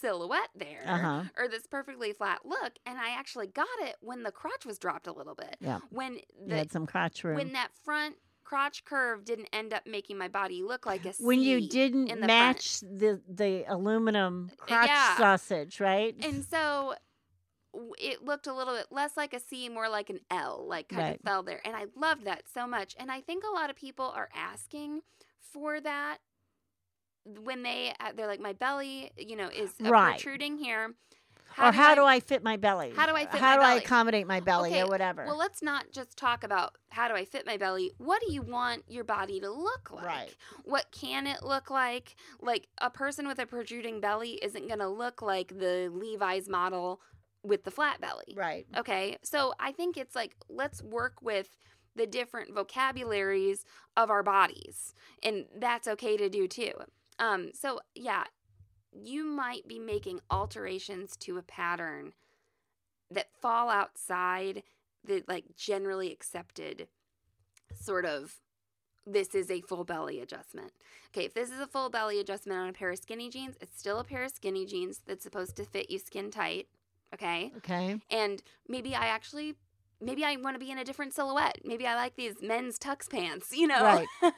silhouette 0.00 0.50
there 0.54 0.82
Uh-huh. 0.86 1.22
or 1.38 1.48
this 1.48 1.66
perfectly 1.66 2.12
flat 2.12 2.40
look 2.44 2.72
and 2.84 2.98
I 2.98 3.10
actually 3.10 3.46
got 3.46 3.66
it 3.80 3.96
when 4.00 4.22
the 4.22 4.30
crotch 4.30 4.64
was 4.66 4.78
dropped 4.78 5.06
a 5.06 5.12
little 5.12 5.34
bit. 5.34 5.56
Yeah. 5.60 5.78
When 5.90 6.14
you 6.14 6.20
the 6.48 6.56
had 6.56 6.70
some 6.72 6.86
crotch 6.86 7.24
room. 7.24 7.36
when 7.36 7.52
that 7.54 7.70
front 7.84 8.16
crotch 8.44 8.84
curve 8.84 9.24
didn't 9.24 9.48
end 9.52 9.72
up 9.72 9.86
making 9.86 10.16
my 10.18 10.28
body 10.28 10.62
look 10.62 10.86
like 10.86 11.04
a 11.04 11.12
when 11.18 11.40
you 11.40 11.68
didn't 11.68 12.08
in 12.08 12.20
the 12.20 12.26
front. 12.26 12.28
match 12.28 12.80
the 12.80 13.20
the 13.28 13.64
aluminum 13.68 14.50
crotch 14.58 14.86
yeah. 14.88 15.16
sausage, 15.16 15.80
right? 15.80 16.14
And 16.24 16.44
so 16.44 16.94
it 17.98 18.24
looked 18.24 18.46
a 18.46 18.54
little 18.54 18.74
bit 18.74 18.86
less 18.90 19.16
like 19.16 19.34
a 19.34 19.40
C, 19.40 19.68
more 19.68 19.88
like 19.88 20.08
an 20.10 20.20
L, 20.30 20.64
like 20.66 20.88
kind 20.88 21.02
Right. 21.02 21.16
of 21.16 21.20
fell 21.22 21.42
there. 21.42 21.60
And 21.64 21.76
I 21.76 21.86
loved 21.94 22.24
that 22.24 22.44
so 22.52 22.66
much. 22.66 22.94
And 22.98 23.10
I 23.10 23.20
think 23.20 23.44
a 23.44 23.52
lot 23.54 23.68
of 23.68 23.76
people 23.76 24.06
are 24.16 24.28
asking 24.34 25.00
for 25.40 25.80
that 25.80 26.18
when 27.44 27.62
they 27.62 27.92
uh, 28.00 28.12
they're 28.14 28.26
like 28.26 28.40
my 28.40 28.52
belly, 28.52 29.10
you 29.16 29.36
know, 29.36 29.48
is 29.48 29.74
Right. 29.80 30.14
protruding 30.20 30.58
here. 30.58 30.94
or 31.58 31.72
how 31.72 31.94
do 31.94 32.04
I 32.04 32.20
fit 32.20 32.42
my 32.42 32.56
belly? 32.56 32.92
How 32.94 33.06
do 33.06 33.14
I 33.14 33.26
fit 33.26 33.40
How 33.40 33.56
do 33.56 33.62
I 33.62 33.74
accommodate 33.74 34.26
my 34.26 34.40
belly 34.40 34.70
Okay, 34.70 34.82
or 34.82 34.86
whatever? 34.88 35.24
Well, 35.24 35.38
let's 35.38 35.62
not 35.62 35.90
just 35.90 36.16
talk 36.16 36.44
about 36.44 36.74
how 36.90 37.08
do 37.08 37.14
I 37.14 37.24
fit 37.24 37.46
my 37.46 37.56
belly. 37.56 37.92
What 37.98 38.22
do 38.26 38.32
you 38.32 38.42
want 38.42 38.84
your 38.88 39.04
body 39.04 39.40
to 39.40 39.50
look 39.50 39.90
like? 39.90 40.04
Right. 40.04 40.34
What 40.64 40.86
can 40.92 41.26
it 41.26 41.42
look 41.42 41.70
like? 41.70 42.14
Like 42.40 42.68
a 42.78 42.90
person 42.90 43.26
with 43.26 43.38
a 43.38 43.46
protruding 43.46 44.00
belly 44.00 44.38
isn't 44.42 44.66
going 44.68 44.80
to 44.80 44.88
look 44.88 45.22
like 45.22 45.58
the 45.58 45.90
Levi's 45.92 46.48
model 46.48 47.00
with 47.42 47.64
the 47.64 47.70
flat 47.70 48.00
belly. 48.00 48.34
right. 48.36 48.66
Okay. 48.76 49.16
So 49.22 49.54
I 49.58 49.72
think 49.72 49.96
it's 49.96 50.14
like 50.14 50.34
let's 50.48 50.82
work 50.82 51.22
with 51.22 51.56
the 51.94 52.06
different 52.06 52.52
vocabularies 52.54 53.64
of 53.96 54.10
our 54.10 54.22
bodies. 54.22 54.94
And 55.22 55.46
that's 55.58 55.88
okay 55.88 56.16
to 56.18 56.28
do 56.28 56.46
too. 56.46 56.72
Um 57.18 57.50
so 57.54 57.80
yeah, 57.94 58.24
you 58.92 59.24
might 59.24 59.66
be 59.68 59.78
making 59.78 60.20
alterations 60.30 61.16
to 61.18 61.38
a 61.38 61.42
pattern 61.42 62.12
that 63.10 63.28
fall 63.40 63.68
outside 63.70 64.62
the 65.04 65.22
like 65.28 65.44
generally 65.56 66.10
accepted 66.12 66.88
sort 67.74 68.04
of 68.04 68.40
this 69.08 69.34
is 69.36 69.50
a 69.50 69.60
full 69.60 69.84
belly 69.84 70.20
adjustment. 70.20 70.72
Okay, 71.10 71.26
if 71.26 71.34
this 71.34 71.50
is 71.52 71.60
a 71.60 71.66
full 71.66 71.90
belly 71.90 72.18
adjustment 72.18 72.58
on 72.60 72.68
a 72.68 72.72
pair 72.72 72.90
of 72.90 72.98
skinny 72.98 73.30
jeans, 73.30 73.54
it's 73.60 73.78
still 73.78 74.00
a 74.00 74.04
pair 74.04 74.24
of 74.24 74.32
skinny 74.32 74.66
jeans 74.66 75.00
that's 75.06 75.22
supposed 75.22 75.54
to 75.56 75.64
fit 75.64 75.90
you 75.90 75.98
skin 75.98 76.30
tight. 76.30 76.66
Okay 77.14 77.52
Okay. 77.58 78.00
and 78.10 78.42
maybe 78.68 78.94
I 78.96 79.06
actually 79.06 79.54
maybe 80.00 80.24
I 80.24 80.36
want 80.36 80.54
to 80.54 80.64
be 80.64 80.70
in 80.70 80.78
a 80.78 80.84
different 80.84 81.14
silhouette. 81.14 81.60
Maybe 81.64 81.86
I 81.86 81.94
like 81.94 82.16
these 82.16 82.36
men's 82.42 82.78
tux 82.78 83.08
pants, 83.08 83.56
you 83.56 83.66
know. 83.66 83.82
Right. 83.82 84.06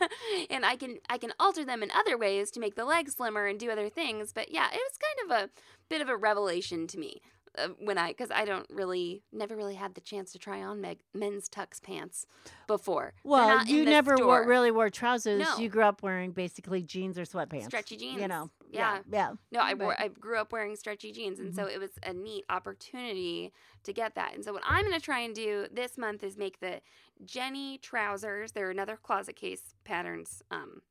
and 0.51 0.65
I 0.65 0.77
can 0.77 0.99
I 1.09 1.19
can 1.19 1.33
alter 1.39 1.65
them 1.65 1.83
in 1.83 1.91
other 1.91 2.17
ways 2.17 2.51
to 2.53 2.61
make 2.61 2.75
the 2.75 2.85
legs 2.85 3.15
slimmer 3.15 3.47
and 3.47 3.59
do 3.59 3.71
other 3.71 3.89
things, 3.89 4.33
but 4.33 4.51
yeah, 4.51 4.69
it 4.73 4.81
was 4.81 4.99
kind 4.99 5.31
of 5.31 5.49
a 5.49 5.51
bit 5.89 6.01
of 6.01 6.09
a 6.09 6.17
revelation 6.17 6.87
to 6.89 6.99
me. 6.99 7.23
Uh, 7.63 7.69
when 7.79 7.99
I, 7.99 8.09
because 8.09 8.31
I 8.31 8.45
don't 8.45 8.67
really, 8.71 9.23
never 9.33 9.57
really 9.57 9.75
had 9.75 9.95
the 9.95 10.01
chance 10.01 10.33
to 10.33 10.39
try 10.39 10.63
on 10.63 10.81
meg, 10.81 11.01
men's 11.15 11.49
tux 11.49 11.83
pants 11.83 12.27
before. 12.67 13.15
Well, 13.25 13.65
you 13.67 13.85
never 13.85 14.17
wore, 14.17 14.47
really 14.47 14.71
wore 14.71 14.91
trousers. 14.91 15.41
No. 15.41 15.57
You 15.59 15.69
grew 15.69 15.83
up 15.83 16.03
wearing 16.03 16.33
basically 16.33 16.83
jeans 16.83 17.19
or 17.19 17.23
sweatpants. 17.23 17.67
Stretchy 17.67 17.97
jeans. 17.97 18.21
You 18.21 18.29
know. 18.29 18.51
Yeah. 18.71 18.99
Yeah. 19.11 19.33
No, 19.51 19.61
I 19.61 19.75
wore, 19.75 19.97
I 19.99 20.09
grew 20.09 20.39
up 20.39 20.53
wearing 20.53 20.77
stretchy 20.77 21.11
jeans, 21.13 21.39
and 21.41 21.55
so 21.55 21.63
Mm-hmm. 21.63 21.71
it 21.75 21.81
was 21.81 21.91
a 22.03 22.13
neat 22.13 22.45
opportunity 22.51 23.53
to 23.85 23.93
get 23.93 24.15
that. 24.15 24.35
And 24.35 24.45
so 24.45 24.53
what 24.53 24.63
I'm 24.67 24.83
going 24.85 24.95
to 24.95 25.01
try 25.01 25.21
and 25.21 25.35
do 25.35 25.67
this 25.73 25.97
month 25.99 26.23
is 26.23 26.37
make 26.37 26.61
the 26.61 26.81
Jenny 27.25 27.79
trousers. 27.79 28.53
They're 28.53 28.71
another 28.71 28.97
closet 28.97 29.37
case 29.37 29.75
patterns 29.85 30.43
um, 30.51 30.83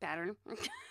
pattern. 0.00 0.36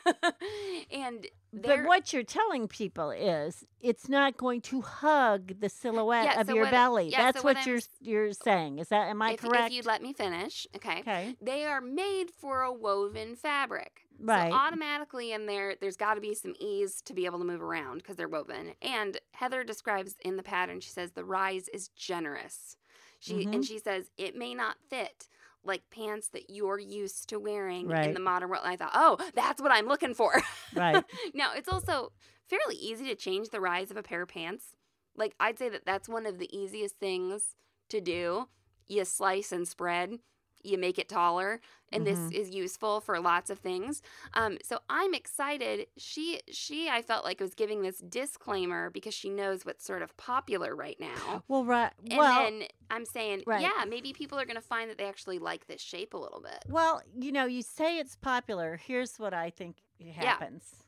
and 0.92 1.28
But 1.54 1.84
what 1.86 2.14
you're 2.14 2.24
telling 2.24 2.68
people 2.68 3.12
is 3.12 3.64
it's 3.82 4.10
not 4.10 4.38
going 4.38 4.62
to 4.62 4.82
hug 4.82 5.60
the 5.60 5.70
silhouette 5.70 6.26
Yeah, 6.26 6.42
of 6.42 6.48
so 6.48 6.54
your 6.54 6.64
what- 6.66 6.72
belly. 6.72 7.10
yeah, 7.10 7.24
That's 7.24 7.40
so 7.40 7.44
what 7.46 7.58
what 7.58 7.66
you're 7.66 7.80
you're 8.02 8.34
saying. 8.34 8.80
Is 8.80 8.90
that 8.90 9.08
am 9.10 9.22
I 9.22 9.32
if, 9.34 9.42
correct? 9.42 9.68
if 9.68 9.74
you'd 9.74 9.86
let 9.86 10.02
me 10.02 10.14
finish, 10.14 10.68
okay. 10.76 11.00
okay. 11.00 11.36
They 11.42 11.66
are 11.66 11.82
made 11.82 12.26
for 12.32 12.62
a 12.62 12.72
woven 12.74 13.36
fabric. 13.36 14.02
Right. 14.20 14.50
So 14.52 14.56
automatically 14.58 15.34
in 15.34 15.46
there, 15.46 15.76
there's 15.80 15.98
got 15.98 16.14
to 16.16 16.22
be 16.22 16.34
some 16.34 16.54
ease 16.60 17.02
to 17.02 17.14
be 17.14 17.26
able 17.26 17.40
to 17.40 17.46
move 17.46 17.62
around 17.62 17.98
because 17.98 18.16
they're 18.16 18.30
woven. 18.30 18.74
And 18.82 19.18
Heather 19.34 19.64
describes 19.64 20.16
in 20.24 20.38
the 20.38 20.44
pattern, 20.44 20.80
she 20.80 20.90
says 20.90 21.12
the 21.12 21.26
rise 21.26 21.68
is 21.70 21.90
generous. 21.90 22.78
She 23.20 23.34
Mm-hmm. 23.36 23.54
and 23.54 23.66
she 23.66 23.80
says 23.80 24.10
it 24.18 24.36
may 24.36 24.54
not 24.54 24.76
fit 24.90 25.28
like 25.66 25.82
pants 25.90 26.30
that 26.30 26.50
you're 26.50 26.80
used 26.80 27.30
to 27.30 27.40
wearing 27.40 27.90
in 28.08 28.14
the 28.14 28.20
modern 28.20 28.50
world. 28.50 28.64
And 28.64 28.74
I 28.74 28.78
thought, 28.78 28.92
oh, 28.94 29.18
that's 29.34 29.62
what 29.62 29.72
I'm 29.72 29.88
looking 29.88 30.14
for. 30.14 30.42
Right. 30.76 31.04
now 31.34 31.52
it's 31.54 31.70
also 31.70 32.12
fairly 32.50 32.76
easy 32.76 33.06
to 33.06 33.16
change 33.16 33.50
the 33.50 33.62
rise 33.62 33.92
of 33.92 33.98
a 33.98 34.04
pair 34.04 34.22
of 34.22 34.30
pants. 34.30 34.76
Like 35.16 35.34
I'd 35.40 35.58
say 35.58 35.70
that 35.70 35.86
that's 35.86 36.10
one 36.10 36.26
of 36.26 36.40
the 36.40 36.56
easiest 36.56 37.00
things 37.00 37.56
to 37.90 38.02
do. 38.02 38.48
You 38.88 39.06
slice 39.06 39.52
and 39.52 39.68
spread. 39.68 40.20
You 40.66 40.78
make 40.78 40.98
it 41.00 41.08
taller, 41.08 41.62
and 41.92 42.02
Mhm. 42.02 42.06
this 42.06 42.32
is 42.32 42.50
useful 42.54 43.00
for 43.00 43.20
lots 43.20 43.50
of 43.50 43.60
things. 43.60 44.02
Um, 44.34 44.58
so 44.64 44.80
I'm 44.90 45.14
excited. 45.14 45.88
She 45.98 46.42
she 46.48 46.90
I 46.90 47.02
felt 47.02 47.24
like 47.24 47.40
was 47.40 47.54
giving 47.56 47.82
this 47.84 48.00
disclaimer 48.00 48.90
because 48.90 49.14
she 49.14 49.30
knows 49.30 49.66
what's 49.66 49.86
sort 49.86 50.02
of 50.02 50.16
popular 50.18 50.76
right 50.76 51.00
now. 51.00 51.44
Well, 51.48 51.64
right. 51.66 51.94
And 52.10 52.18
well, 52.18 52.44
then 52.44 52.68
I'm 52.90 53.06
saying, 53.06 53.44
Right. 53.46 53.62
yeah, 53.62 53.86
maybe 53.88 54.14
people 54.14 54.40
are 54.40 54.46
going 54.46 54.56
to 54.56 54.62
find 54.62 54.90
that 54.90 54.98
they 54.98 55.06
actually 55.08 55.40
like 55.40 55.68
this 55.68 55.82
shape 55.82 56.14
a 56.14 56.18
little 56.18 56.42
bit. 56.42 56.66
well, 56.68 57.02
you 57.18 57.32
know, 57.32 57.46
you 57.46 57.62
say 57.62 57.98
it's 58.00 58.16
popular. 58.16 58.78
Here's 58.78 59.18
what 59.18 59.34
I 59.34 59.50
think 59.50 59.78
happens. 60.16 60.84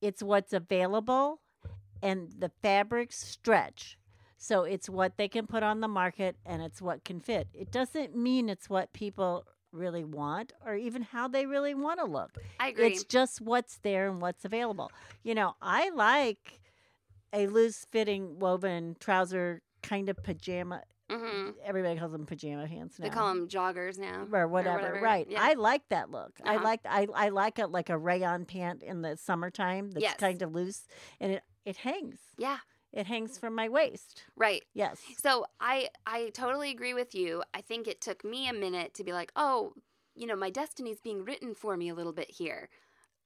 It's 0.00 0.22
what's 0.22 0.52
available 0.52 1.40
and 2.02 2.32
the 2.38 2.50
fabrics 2.62 3.18
stretch. 3.18 3.98
So 4.42 4.64
it's 4.64 4.88
what 4.88 5.18
they 5.18 5.28
can 5.28 5.46
put 5.46 5.62
on 5.62 5.80
the 5.80 5.86
market 5.88 6.36
and 6.46 6.62
it's 6.62 6.80
what 6.80 7.04
can 7.04 7.20
fit. 7.20 7.46
It 7.52 7.70
doesn't 7.70 8.16
mean 8.16 8.48
it's 8.48 8.70
what 8.70 8.90
people 8.94 9.44
really 9.70 10.02
want 10.02 10.54
or 10.64 10.74
even 10.74 11.02
how 11.02 11.28
they 11.28 11.44
really 11.44 11.74
want 11.74 12.00
to 12.00 12.06
look. 12.06 12.38
I 12.58 12.68
agree. 12.68 12.86
It's 12.86 13.04
just 13.04 13.42
what's 13.42 13.76
there 13.82 14.08
and 14.08 14.18
what's 14.20 14.46
available. 14.46 14.90
You 15.22 15.34
know, 15.34 15.56
I 15.60 15.90
like 15.90 16.60
a 17.34 17.46
loose 17.48 17.84
fitting 17.92 18.38
woven 18.38 18.96
trouser 18.98 19.60
kind 19.82 20.08
of 20.08 20.16
pajama. 20.22 20.84
hmm 21.10 21.50
Everybody 21.62 21.98
calls 21.98 22.12
them 22.12 22.24
pajama 22.24 22.66
pants 22.66 22.98
now. 22.98 23.04
They 23.08 23.10
call 23.14 23.28
them 23.34 23.46
joggers 23.46 23.98
now, 23.98 24.26
or 24.32 24.48
whatever. 24.48 24.98
Right. 25.02 25.26
Yeah. 25.28 25.38
I 25.42 25.52
like 25.52 25.82
that 25.90 26.10
look. 26.10 26.40
I 26.42 26.54
Uh-huh. 26.56 26.64
like 26.64 26.80
I 26.86 27.06
I 27.14 27.28
like 27.28 27.58
a 27.58 27.66
like 27.66 27.90
a 27.90 27.98
rayon 27.98 28.46
pant 28.46 28.82
in 28.82 29.02
the 29.02 29.18
summertime 29.18 29.90
that's 29.90 30.02
Yes. 30.02 30.16
kind 30.16 30.40
of 30.40 30.54
loose 30.54 30.86
and 31.20 31.32
it 31.32 31.42
it 31.66 31.76
hangs. 31.76 32.20
yeah, 32.38 32.56
It 32.92 33.06
hangs 33.06 33.38
from 33.38 33.54
my 33.54 33.68
waist. 33.68 34.24
right. 34.36 34.62
Yes. 34.74 35.00
So 35.22 35.46
I 35.60 35.88
I 36.06 36.30
totally 36.34 36.70
agree 36.70 36.94
with 36.94 37.14
you. 37.14 37.42
I 37.54 37.60
think 37.60 37.86
it 37.86 38.00
took 38.00 38.24
me 38.24 38.48
a 38.48 38.52
minute 38.52 38.94
to 38.94 39.04
be 39.04 39.12
like, 39.12 39.32
oh, 39.36 39.74
you 40.14 40.26
know, 40.26 40.36
my 40.36 40.50
destiny's 40.50 41.00
being 41.00 41.24
written 41.24 41.54
for 41.54 41.76
me 41.76 41.88
a 41.88 41.94
little 41.94 42.12
bit 42.12 42.30
here 42.30 42.68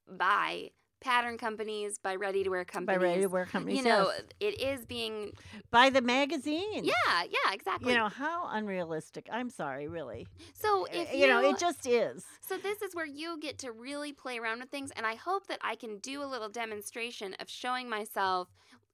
by 0.06 0.70
pattern 1.00 1.36
companies, 1.36 1.98
by 1.98 2.14
ready 2.14 2.42
to 2.42 2.48
wear 2.50 2.64
companies. 2.64 2.98
By 2.98 3.04
ready 3.04 3.20
to 3.22 3.28
wear 3.28 3.44
companies. 3.44 3.78
You 3.78 3.84
know, 3.84 4.10
yes. 4.10 4.22
it 4.40 4.60
is 4.60 4.86
being 4.86 5.32
by 5.70 5.90
the 5.90 6.00
magazine. 6.00 6.84
yeah, 6.84 7.22
yeah, 7.24 7.52
exactly. 7.52 7.92
You 7.92 7.98
know 7.98 8.08
how 8.08 8.48
unrealistic. 8.50 9.28
I'm 9.30 9.50
sorry, 9.50 9.86
really. 9.86 10.26
so 10.54 10.86
if 10.92 11.14
you 11.14 11.26
know, 11.26 11.40
it 11.42 11.58
just 11.58 11.86
is. 11.86 12.24
So 12.40 12.56
this 12.56 12.80
is 12.82 12.94
where 12.94 13.06
you 13.06 13.38
get 13.38 13.58
to 13.58 13.72
really 13.72 14.12
play 14.12 14.38
around 14.38 14.60
with 14.60 14.70
things 14.70 14.90
and 14.96 15.06
I 15.06 15.14
hope 15.14 15.46
that 15.48 15.58
I 15.62 15.76
can 15.76 15.98
do 15.98 16.22
a 16.22 16.26
little 16.26 16.48
demonstration 16.48 17.34
of 17.38 17.48
showing 17.48 17.88
myself 17.88 18.48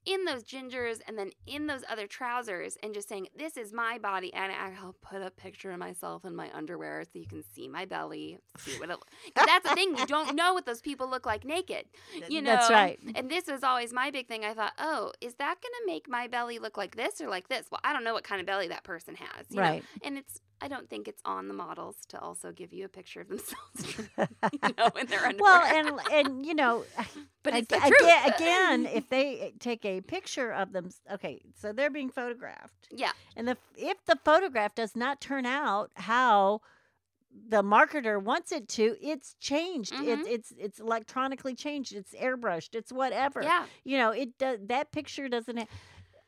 in 0.07 0.25
those 0.25 0.45
gingers 0.45 1.01
and 1.07 1.19
then 1.19 1.31
in 1.47 1.67
those 1.67 1.83
other 1.89 2.07
trousers 2.07 2.77
and 2.83 2.95
just 2.95 3.09
saying 3.09 3.29
this 3.37 3.57
is 3.57 3.73
my 3.73 3.99
body 3.99 4.33
and 4.33 4.53
I'll 4.53 4.97
put 5.03 5.23
a 5.23 5.31
picture 5.31 5.71
of 5.71 5.79
myself 5.79 6.25
in 6.25 6.35
my 6.35 6.51
underwear 6.55 7.05
so 7.05 7.19
you 7.19 7.27
can 7.27 7.43
see 7.55 7.69
my 7.69 7.85
belly, 7.85 8.39
see 8.59 8.79
what 8.79 8.91
it 8.91 8.99
that's 9.35 9.69
the 9.69 9.75
thing 9.75 9.97
you 9.97 10.07
don't 10.07 10.35
know 10.35 10.55
what 10.55 10.67
those 10.67 10.81
people 10.81 11.09
look 11.09 11.27
like 11.27 11.45
naked. 11.45 11.85
You 12.29 12.43
know. 12.43 12.51
That's 12.51 12.71
right. 12.71 12.99
And 13.15 13.31
this 13.31 13.47
was 13.47 13.63
always 13.63 13.93
my 13.93 14.11
big 14.11 14.29
thing. 14.29 14.45
I 14.45 14.55
thought, 14.55 14.73
"Oh, 14.79 15.13
is 15.21 15.35
that 15.35 15.59
going 15.61 15.73
to 15.81 15.87
make 15.87 16.09
my 16.09 16.27
belly 16.27 16.59
look 16.59 16.77
like 16.77 16.97
this 16.97 17.21
or 17.21 17.29
like 17.29 17.49
this?" 17.49 17.67
Well, 17.71 17.81
I 17.85 17.93
don't 17.93 18.05
know 18.05 18.15
what 18.15 18.25
kind 18.25 18.41
of 18.41 18.47
belly 18.47 18.69
that 18.69 18.85
person 18.85 19.15
has, 19.17 19.47
you 19.51 19.57
know? 19.57 19.63
Right. 19.63 19.85
And 20.03 20.19
it's 20.19 20.41
I 20.61 20.69
don't 20.69 20.89
think 20.91 21.09
it's 21.09 21.23
on 21.25 21.49
the 21.49 21.55
models 21.55 21.97
to 22.09 22.21
also 22.21 22.53
give 22.53 22.73
you 22.73 22.85
a 22.85 22.89
picture 22.89 23.21
of 23.23 23.29
themselves, 23.29 24.09
you 24.53 24.75
know, 24.77 24.89
in 25.01 25.07
their 25.07 25.25
underwear. 25.27 25.33
Well, 25.41 25.63
and 25.63 26.01
and 26.13 26.47
you 26.47 26.55
know, 26.55 26.85
but 27.43 27.55
it's 27.55 27.69
truth. 27.69 27.83
Again, 28.01 28.33
again, 28.35 28.87
if 28.87 29.09
they 29.09 29.53
take 29.59 29.85
a 29.85 30.01
picture 30.03 30.53
of 30.53 30.73
them, 30.73 30.91
okay, 31.13 31.41
so 31.61 31.73
they're 31.73 31.91
being 31.91 32.11
photographed, 32.11 32.89
yeah, 32.91 33.13
and 33.37 33.49
the, 33.49 33.57
if 33.77 34.05
the 34.05 34.19
photograph 34.25 34.75
does 34.75 34.95
not 34.95 35.21
turn 35.21 35.47
out 35.47 35.91
how 35.95 36.61
the 37.49 37.63
marketer 37.63 38.21
wants 38.21 38.51
it 38.51 38.67
to, 38.69 38.97
it's 39.01 39.35
changed. 39.41 39.93
It's 39.95 40.29
Mhm. 40.29 40.33
it's 40.33 40.53
it's 40.59 40.81
electronically 40.81 41.55
changed. 41.55 41.95
It's 41.95 42.13
airbrushed. 42.15 42.75
It's 42.75 42.93
whatever. 42.93 43.41
yeah, 43.43 43.67
You 43.85 43.99
know, 43.99 44.11
it 44.11 44.37
does. 44.37 44.59
That 44.67 44.91
picture 44.93 45.29
doesn't. 45.29 45.57
Ha- 45.59 45.67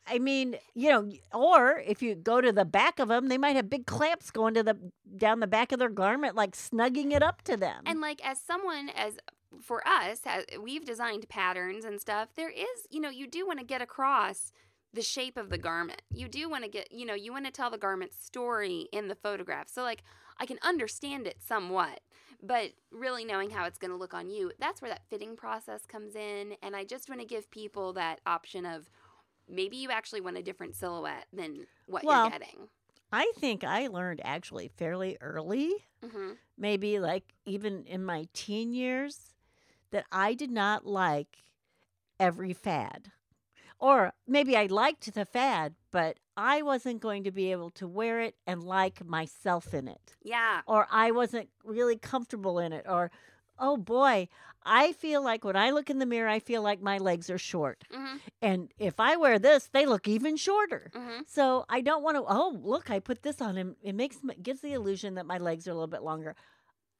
I 0.05 0.19
mean, 0.19 0.57
you 0.73 0.89
know, 0.89 1.11
or 1.33 1.81
if 1.85 2.01
you 2.01 2.15
go 2.15 2.41
to 2.41 2.51
the 2.51 2.65
back 2.65 2.99
of 2.99 3.07
them, 3.07 3.27
they 3.27 3.37
might 3.37 3.55
have 3.55 3.69
big 3.69 3.85
clamps 3.85 4.31
going 4.31 4.53
to 4.55 4.63
the 4.63 4.77
down 5.17 5.39
the 5.39 5.47
back 5.47 5.71
of 5.71 5.79
their 5.79 5.89
garment, 5.89 6.35
like 6.35 6.55
snugging 6.55 7.13
it 7.13 7.23
up 7.23 7.41
to 7.43 7.55
them. 7.55 7.83
and 7.85 8.01
like 8.01 8.25
as 8.25 8.39
someone 8.39 8.89
as 8.89 9.17
for 9.61 9.85
us, 9.87 10.21
as 10.25 10.45
we've 10.61 10.85
designed 10.85 11.27
patterns 11.29 11.85
and 11.85 11.99
stuff. 11.99 12.29
There 12.35 12.49
is, 12.49 12.87
you 12.89 12.99
know, 12.99 13.09
you 13.09 13.27
do 13.27 13.45
want 13.45 13.59
to 13.59 13.65
get 13.65 13.81
across 13.81 14.51
the 14.93 15.01
shape 15.01 15.37
of 15.37 15.49
the 15.49 15.57
garment. 15.57 16.01
You 16.13 16.27
do 16.27 16.49
want 16.49 16.63
to 16.63 16.69
get, 16.69 16.91
you 16.91 17.05
know, 17.05 17.15
you 17.15 17.31
want 17.31 17.45
to 17.45 17.51
tell 17.51 17.69
the 17.69 17.77
garment 17.77 18.13
story 18.13 18.87
in 18.91 19.07
the 19.07 19.15
photograph. 19.15 19.67
So 19.67 19.81
like 19.81 20.03
I 20.39 20.45
can 20.45 20.59
understand 20.61 21.27
it 21.27 21.37
somewhat, 21.41 22.01
but 22.41 22.71
really 22.91 23.25
knowing 23.25 23.49
how 23.49 23.65
it's 23.65 23.79
going 23.79 23.91
to 23.91 23.97
look 23.97 24.13
on 24.13 24.29
you, 24.29 24.51
that's 24.59 24.81
where 24.81 24.91
that 24.91 25.07
fitting 25.09 25.35
process 25.35 25.85
comes 25.85 26.15
in. 26.15 26.55
And 26.61 26.75
I 26.75 26.83
just 26.83 27.09
want 27.09 27.21
to 27.21 27.27
give 27.27 27.49
people 27.49 27.93
that 27.93 28.21
option 28.25 28.65
of 28.65 28.89
maybe 29.49 29.77
you 29.77 29.89
actually 29.91 30.21
want 30.21 30.37
a 30.37 30.43
different 30.43 30.75
silhouette 30.75 31.27
than 31.33 31.65
what 31.85 32.03
Well, 32.03 32.23
you're 32.23 32.39
getting. 32.39 32.67
I 33.11 33.31
think 33.37 33.63
I 33.63 33.87
learned 33.87 34.21
actually 34.23 34.69
fairly 34.69 35.17
early, 35.21 35.71
hmm 36.03 36.33
maybe 36.57 36.99
like 36.99 37.33
even 37.45 37.83
in 37.85 38.05
my 38.05 38.27
teen 38.33 38.73
years, 38.73 39.33
that 39.91 40.05
I 40.11 40.33
did 40.33 40.51
not 40.51 40.85
like 40.85 41.37
every 42.19 42.53
fad. 42.53 43.11
Or 43.79 44.13
maybe 44.27 44.55
I 44.55 44.67
liked 44.67 45.13
the 45.13 45.25
fad, 45.25 45.75
but 45.91 46.17
I 46.37 46.61
wasn't 46.61 47.01
going 47.01 47.23
to 47.25 47.31
be 47.31 47.51
able 47.51 47.69
to 47.71 47.87
wear 47.87 48.21
it 48.21 48.35
and 48.47 48.63
like 48.63 49.05
myself 49.05 49.73
in 49.73 49.87
it. 49.87 50.15
Yeah. 50.23 50.61
Or 50.67 50.87
I 50.89 51.11
wasn't 51.11 51.49
really 51.65 51.97
comfortable 51.97 52.59
in 52.59 52.71
it. 52.71 52.85
Or, 52.87 53.11
oh 53.59 53.77
boy, 53.77 54.27
I 54.63 54.93
feel 54.93 55.23
like 55.23 55.43
when 55.43 55.55
I 55.55 55.71
look 55.71 55.89
in 55.89 55.99
the 55.99 56.05
mirror, 56.05 56.29
I 56.29 56.39
feel 56.39 56.61
like 56.61 56.81
my 56.81 56.97
legs 56.97 57.29
are 57.29 57.37
short. 57.37 57.83
hmm 57.91 58.17
And 58.41 58.71
if 58.77 58.99
I 58.99 59.15
wear 59.15 59.39
this, 59.39 59.69
they 59.71 59.85
look 59.85 60.07
even 60.07 60.35
shorter. 60.37 60.91
hmm 60.95 61.21
So 61.27 61.65
I 61.69 61.81
don't 61.81 62.03
want 62.03 62.17
to. 62.17 62.23
Oh, 62.27 62.57
look! 62.63 62.89
I 62.89 62.99
put 62.99 63.23
this 63.23 63.41
on, 63.41 63.57
and 63.57 63.75
it 63.81 63.95
makes 63.95 64.17
gives 64.41 64.61
the 64.61 64.73
illusion 64.73 65.15
that 65.15 65.25
my 65.25 65.37
legs 65.37 65.67
are 65.67 65.71
a 65.71 65.75
little 65.75 65.87
bit 65.87 66.03
longer. 66.03 66.35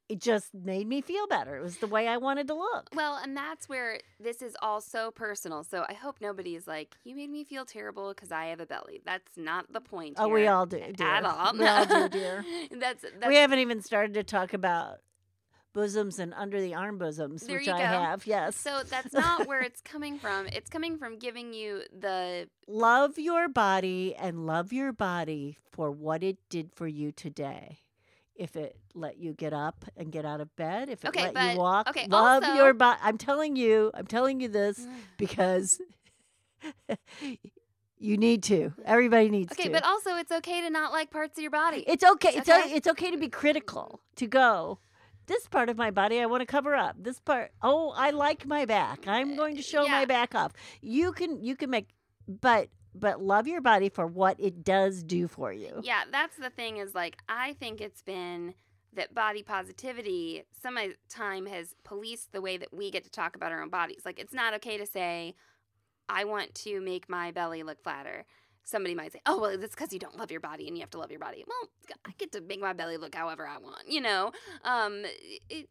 It 0.06 0.20
just 0.20 0.52
made 0.54 0.86
me 0.86 1.00
feel 1.00 1.26
better. 1.26 1.56
It 1.56 1.62
was 1.62 1.78
the 1.78 1.86
way 1.86 2.06
I 2.06 2.18
wanted 2.18 2.46
to 2.48 2.54
look. 2.54 2.90
Well, 2.94 3.16
and 3.16 3.34
that's 3.34 3.70
where 3.70 4.00
this 4.20 4.42
is 4.42 4.54
all 4.60 4.82
so 4.82 5.10
personal. 5.10 5.64
So 5.64 5.86
I 5.88 5.94
hope 5.94 6.16
nobody 6.20 6.54
is 6.56 6.66
like, 6.66 6.96
you 7.04 7.16
made 7.16 7.30
me 7.30 7.42
feel 7.42 7.64
terrible 7.64 8.10
because 8.10 8.30
I 8.30 8.46
have 8.46 8.60
a 8.60 8.66
belly. 8.66 9.00
That's 9.06 9.30
not 9.38 9.72
the 9.72 9.80
point. 9.80 10.16
Oh, 10.18 10.28
we 10.28 10.46
all 10.46 10.66
do, 10.66 10.78
dear. 10.94 11.06
At 11.06 11.24
all. 11.24 11.56
We 11.56 11.66
all 11.66 11.86
do, 11.86 12.08
dear. 12.10 12.44
that's, 12.70 13.02
that's 13.18 13.26
we 13.26 13.36
haven't 13.36 13.60
even 13.60 13.80
started 13.80 14.12
to 14.14 14.22
talk 14.24 14.52
about 14.52 14.98
bosoms 15.74 16.18
and 16.18 16.32
under 16.34 16.60
the 16.60 16.74
arm 16.74 16.96
bosoms, 16.96 17.42
There 17.42 17.58
which 17.58 17.68
I 17.68 17.80
have. 17.80 18.26
Yes. 18.26 18.56
So 18.56 18.82
that's 18.88 19.12
not 19.12 19.46
where 19.46 19.60
it's 19.60 19.82
coming 19.82 20.18
from. 20.18 20.46
It's 20.46 20.70
coming 20.70 20.96
from 20.96 21.18
giving 21.18 21.52
you 21.52 21.82
the 21.92 22.48
love 22.66 23.18
your 23.18 23.48
body 23.48 24.14
and 24.14 24.46
love 24.46 24.72
your 24.72 24.92
body 24.92 25.58
for 25.70 25.90
what 25.90 26.22
it 26.22 26.38
did 26.48 26.70
for 26.72 26.86
you 26.86 27.12
today. 27.12 27.80
If 28.36 28.56
it 28.56 28.76
let 28.94 29.18
you 29.18 29.32
get 29.32 29.52
up 29.52 29.84
and 29.96 30.10
get 30.10 30.24
out 30.24 30.40
of 30.40 30.54
bed, 30.56 30.88
if 30.88 31.04
it 31.04 31.08
Okay, 31.08 31.24
let 31.24 31.34
but- 31.34 31.52
you 31.52 31.58
walk, 31.58 31.88
okay, 31.90 32.06
love 32.08 32.42
also- 32.42 32.56
your 32.56 32.72
body. 32.72 32.98
I'm 33.02 33.18
telling 33.18 33.54
you, 33.54 33.90
I'm 33.94 34.06
telling 34.06 34.40
you 34.40 34.48
this 34.48 34.86
because 35.18 35.80
you 37.98 38.16
need 38.16 38.42
to. 38.44 38.72
Everybody 38.84 39.28
needs 39.28 39.52
Okay, 39.52 39.64
to. 39.64 39.68
Okay, 39.68 39.78
but 39.78 39.84
also 39.84 40.16
it's 40.16 40.32
okay 40.32 40.62
to 40.62 40.70
not 40.70 40.90
like 40.92 41.10
parts 41.10 41.38
of 41.38 41.42
your 41.42 41.50
body. 41.50 41.84
it's 41.86 42.04
okay. 42.04 42.30
It's 42.30 42.48
Okay. 42.48 42.72
it's 42.74 42.88
okay 42.88 43.10
to 43.10 43.16
be 43.18 43.28
mm. 43.28 43.32
critical. 43.32 44.00
To 44.16 44.26
go. 44.26 44.78
This 45.26 45.46
part 45.46 45.68
of 45.68 45.76
my 45.76 45.90
body 45.90 46.20
I 46.20 46.26
want 46.26 46.40
to 46.42 46.46
cover 46.46 46.74
up. 46.74 46.96
This 46.98 47.18
part, 47.20 47.52
oh, 47.62 47.94
I 47.96 48.10
like 48.10 48.46
my 48.46 48.64
back. 48.64 49.06
I'm 49.06 49.32
eh, 49.32 49.36
going 49.36 49.56
to 49.56 49.62
show 49.62 49.86
my 49.86 50.04
back 50.04 50.34
off. 50.34 50.52
You 50.82 51.12
can 51.12 51.42
you 51.42 51.56
can 51.56 51.70
make, 51.70 51.88
but 52.28 52.68
but 52.94 53.22
love 53.22 53.48
your 53.48 53.60
body 53.60 53.88
for 53.88 54.06
what 54.06 54.38
it 54.38 54.62
does 54.62 55.02
do 55.02 55.26
for 55.26 55.52
you. 55.52 55.80
yeah, 55.82 56.04
that's 56.10 56.36
the 56.36 56.50
thing 56.50 56.76
is 56.76 56.94
like 56.94 57.16
I 57.28 57.54
think 57.54 57.80
it's 57.80 58.02
been 58.02 58.54
that 58.94 59.14
body 59.14 59.42
positivity 59.42 60.44
some 60.62 60.76
of 60.76 60.92
time 61.08 61.46
has 61.46 61.74
policed 61.84 62.32
the 62.32 62.40
way 62.40 62.56
that 62.56 62.72
we 62.72 62.90
get 62.90 63.04
to 63.04 63.10
talk 63.10 63.36
about 63.36 63.52
our 63.52 63.62
own 63.62 63.70
bodies. 63.70 64.02
Like 64.04 64.18
it's 64.18 64.32
not 64.32 64.54
okay 64.54 64.78
to 64.78 64.86
say, 64.86 65.34
I 66.08 66.24
want 66.24 66.54
to 66.56 66.80
make 66.80 67.08
my 67.08 67.30
belly 67.30 67.62
look 67.62 67.82
flatter. 67.82 68.24
Somebody 68.64 68.94
might 68.94 69.12
say, 69.12 69.20
"Oh, 69.26 69.40
well, 69.40 69.56
that's 69.58 69.74
because 69.74 69.92
you 69.92 69.98
don't 69.98 70.16
love 70.16 70.30
your 70.30 70.40
body, 70.40 70.66
and 70.66 70.76
you 70.76 70.80
have 70.82 70.90
to 70.90 70.98
love 70.98 71.10
your 71.10 71.20
body." 71.20 71.44
Well, 71.46 71.70
I 72.04 72.12
get 72.18 72.32
to 72.32 72.40
make 72.40 72.60
my 72.60 72.72
belly 72.72 72.96
look 72.96 73.14
however 73.14 73.46
I 73.46 73.58
want, 73.58 73.88
you 73.88 74.00
know. 74.00 74.32
Um, 74.64 75.04
it, 75.50 75.68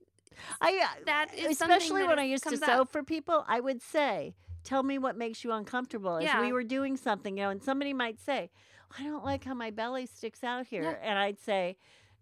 I 0.61 0.77
uh, 0.99 1.03
that 1.05 1.27
especially 1.37 2.01
that 2.01 2.07
when 2.07 2.19
I 2.19 2.23
used 2.23 2.43
to 2.47 2.57
sew 2.57 2.81
up. 2.81 2.91
for 2.91 3.03
people, 3.03 3.43
I 3.47 3.59
would 3.59 3.81
say, 3.81 4.35
"Tell 4.63 4.83
me 4.83 4.97
what 4.97 5.17
makes 5.17 5.43
you 5.43 5.51
uncomfortable." 5.51 6.17
As 6.17 6.25
Yeah. 6.25 6.41
we 6.41 6.53
were 6.53 6.63
doing 6.63 6.95
something, 6.97 7.37
you 7.37 7.43
know, 7.43 7.49
and 7.49 7.63
somebody 7.63 7.93
might 7.93 8.19
say, 8.19 8.51
"I 8.97 9.03
don't 9.03 9.25
like 9.25 9.43
how 9.43 9.53
my 9.53 9.71
belly 9.71 10.05
sticks 10.05 10.43
out 10.43 10.67
here," 10.67 10.83
Yeah. 10.83 11.09
and 11.09 11.17
I'd 11.19 11.39
say, 11.39 11.77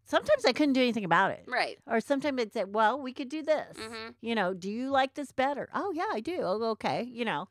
sometimes 0.05 0.45
I 0.45 0.53
couldn't 0.53 0.73
do 0.73 0.81
anything 0.81 1.05
about 1.05 1.31
it. 1.31 1.43
right. 1.47 1.79
Or 1.87 1.99
sometimes 2.01 2.37
they'd 2.37 2.53
say, 2.53 2.63
"Well, 2.63 2.99
we 2.99 3.13
could 3.13 3.29
do 3.29 3.41
this." 3.41 3.77
Mhm. 3.77 4.15
You 4.21 4.35
know, 4.35 4.53
do 4.53 4.69
you 4.69 4.89
like 4.89 5.13
this 5.15 5.31
better? 5.31 5.69
Oh, 5.73 5.91
yeah, 5.91 6.09
I 6.11 6.19
do. 6.19 6.39
Oh, 6.41 6.63
okay. 6.71 7.03
You 7.03 7.25
know, 7.25 7.47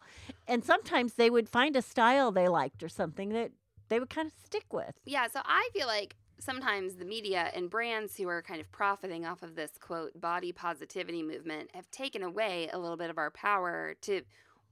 and 0.46 0.64
sometimes 0.64 1.14
they 1.14 1.30
would 1.30 1.48
find 1.48 1.76
a 1.76 1.82
style 1.82 2.32
they 2.32 2.48
liked 2.48 2.82
or 2.82 2.88
something 2.88 3.30
that 3.30 3.53
they 3.88 3.98
would 3.98 4.11
kind 4.11 4.26
of 4.28 4.34
stick 4.44 4.72
with. 4.72 4.94
Yeah, 5.05 5.26
so 5.26 5.40
I 5.44 5.68
feel 5.72 5.86
like 5.86 6.16
sometimes 6.38 6.96
the 6.96 7.05
media 7.05 7.51
and 7.55 7.68
brands 7.68 8.16
who 8.16 8.26
are 8.28 8.40
kind 8.40 8.61
of 8.61 8.70
profiting 8.72 9.26
off 9.26 9.42
of 9.42 9.57
this 9.57 9.72
quote 9.78 10.18
body 10.18 10.53
positivity 10.53 11.22
movement 11.22 11.70
have 11.74 11.90
taken 11.90 12.22
away 12.22 12.68
a 12.72 12.78
little 12.78 12.96
bit 12.96 13.11
of 13.11 13.18
our 13.18 13.30
power 13.30 13.94
to 14.01 14.22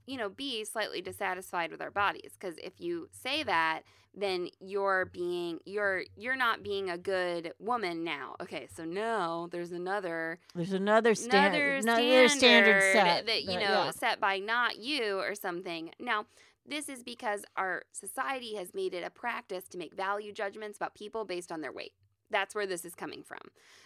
you 0.07 0.17
know 0.17 0.31
be 0.31 0.65
slightly 0.65 1.03
dissatisfied 1.03 1.71
with 1.71 1.83
our 1.83 1.91
bodies 1.91 2.31
because 2.41 2.57
if 2.63 2.81
you 2.81 3.07
say 3.13 3.43
that 3.43 3.83
then 4.15 4.49
you're 4.61 5.07
being 5.13 5.59
you're 5.65 6.03
you're 6.17 6.37
not 6.37 6.63
being 6.63 6.91
a 6.91 6.99
good 6.99 7.53
woman 7.59 8.03
now 8.05 8.35
okay 8.41 8.67
so 8.75 8.85
now 8.85 9.49
there's 9.53 9.73
another 9.73 10.39
There's 10.55 10.73
another, 10.73 11.15
stand- 11.15 11.55
another 11.55 11.77
another 11.77 12.29
standard, 12.29 12.83
standard 12.83 12.93
set 12.93 13.27
that 13.27 13.43
you 13.43 13.55
know 13.55 13.85
yeah. 13.85 13.91
set 13.91 14.21
by 14.21 14.39
not 14.39 14.79
you 14.79 15.19
or 15.19 15.35
something. 15.35 15.91
Now, 16.01 16.27
this 16.67 16.89
is 16.89 17.03
because 17.03 17.45
our 17.57 17.83
society 17.93 18.57
has 18.57 18.75
made 18.75 18.95
it 18.95 19.05
a 19.05 19.11
practice 19.11 19.65
to 19.69 19.79
make 19.79 19.95
value 19.95 20.33
judgments 20.33 20.77
about 20.77 20.95
people 20.95 21.25
based 21.25 21.51
on 21.53 21.61
their 21.61 21.73
weight. 21.73 21.93
That's 22.31 22.55
where 22.55 22.67
this 22.67 22.85
is 22.85 22.95
coming 22.95 23.23
from. 23.23 23.41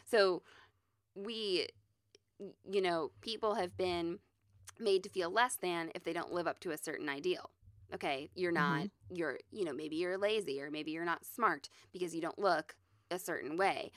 So, 0.05 0.43
we, 1.15 1.69
you 2.69 2.81
know, 2.81 3.13
people 3.21 3.55
have 3.55 3.77
been 3.77 4.19
made 4.81 5.03
to 5.05 5.09
feel 5.09 5.31
less 5.31 5.55
than 5.57 5.91
if 5.95 6.03
they 6.03 6.13
don't 6.13 6.33
live 6.33 6.47
up 6.47 6.59
to 6.61 6.71
a 6.71 6.79
certain 6.79 7.09
ideal. 7.09 7.51
Okay, 7.95 8.31
you're 8.35 8.53
not, 8.53 8.87
you're, 9.11 9.39
you 9.51 9.65
know, 9.65 9.73
maybe 9.73 9.97
you're 9.97 10.19
lazy 10.19 10.61
or 10.63 10.71
maybe 10.71 10.93
you're 10.93 11.05
not 11.05 11.25
smart 11.27 11.69
because 11.93 12.15
you 12.15 12.21
don't 12.21 12.39
look 12.39 12.75
a 13.11 13.19
certain 13.19 13.57
way 13.57 13.91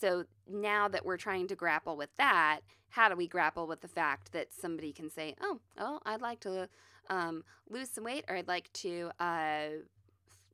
so 0.00 0.24
now 0.48 0.88
that 0.88 1.04
we're 1.04 1.16
trying 1.16 1.46
to 1.48 1.56
grapple 1.56 1.96
with 1.96 2.14
that, 2.16 2.60
how 2.90 3.08
do 3.08 3.16
we 3.16 3.26
grapple 3.26 3.66
with 3.66 3.80
the 3.80 3.88
fact 3.88 4.32
that 4.32 4.52
somebody 4.52 4.92
can 4.92 5.08
say, 5.10 5.34
"Oh, 5.40 5.60
oh, 5.78 6.00
I'd 6.04 6.20
like 6.20 6.40
to 6.40 6.68
um, 7.08 7.44
lose 7.68 7.90
some 7.90 8.04
weight, 8.04 8.24
or 8.28 8.36
I'd 8.36 8.48
like 8.48 8.72
to 8.74 9.10
uh, 9.18 9.68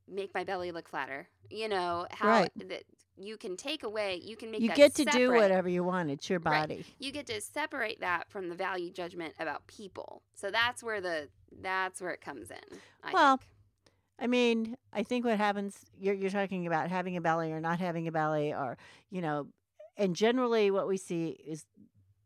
make 0.07 0.33
my 0.33 0.43
belly 0.43 0.71
look 0.71 0.87
flatter." 0.87 1.27
You 1.49 1.67
know 1.67 2.07
how 2.11 2.29
Right. 2.29 2.51
that 2.67 2.83
you 3.17 3.37
can 3.37 3.57
take 3.57 3.83
away, 3.83 4.21
you 4.23 4.35
can 4.37 4.51
make 4.51 4.63
You 4.63 4.69
get 4.69 4.95
to 4.95 5.05
do 5.05 5.31
whatever 5.31 5.67
you 5.67 5.83
want. 5.83 6.09
It's 6.09 6.29
your 6.29 6.39
Right. 6.47 6.69
body. 6.69 6.85
You 6.99 7.11
get 7.11 7.27
to 7.27 7.41
separate 7.41 7.99
that 7.99 8.29
from 8.29 8.49
the 8.49 8.55
value 8.55 8.91
judgment 8.91 9.33
about 9.39 9.67
people. 9.67 10.21
So 10.35 10.51
that's 10.51 10.81
where 10.83 11.01
the 11.01 11.29
that's 11.61 12.01
where 12.01 12.11
it 12.11 12.21
comes 12.21 12.51
in. 12.51 12.79
I 13.03 13.11
Well, 13.13 13.37
think. 13.37 13.49
I 14.21 14.27
mean, 14.27 14.75
I 14.91 15.03
think 15.03 15.25
what 15.25 15.37
happens, 15.37 15.77
you're, 15.97 16.13
you're 16.13 16.29
talking 16.29 16.67
about 16.67 16.89
having 16.89 17.15
a 17.15 17.21
belly 17.21 17.51
or 17.51 17.61
not 17.61 17.79
having 17.79 18.07
a 18.07 18.11
belly, 18.11 18.53
or, 18.53 18.77
you 19.09 19.21
know, 19.21 19.47
and 19.97 20.15
generally 20.15 20.71
what 20.71 20.87
we 20.87 20.97
see 20.97 21.37
is 21.45 21.65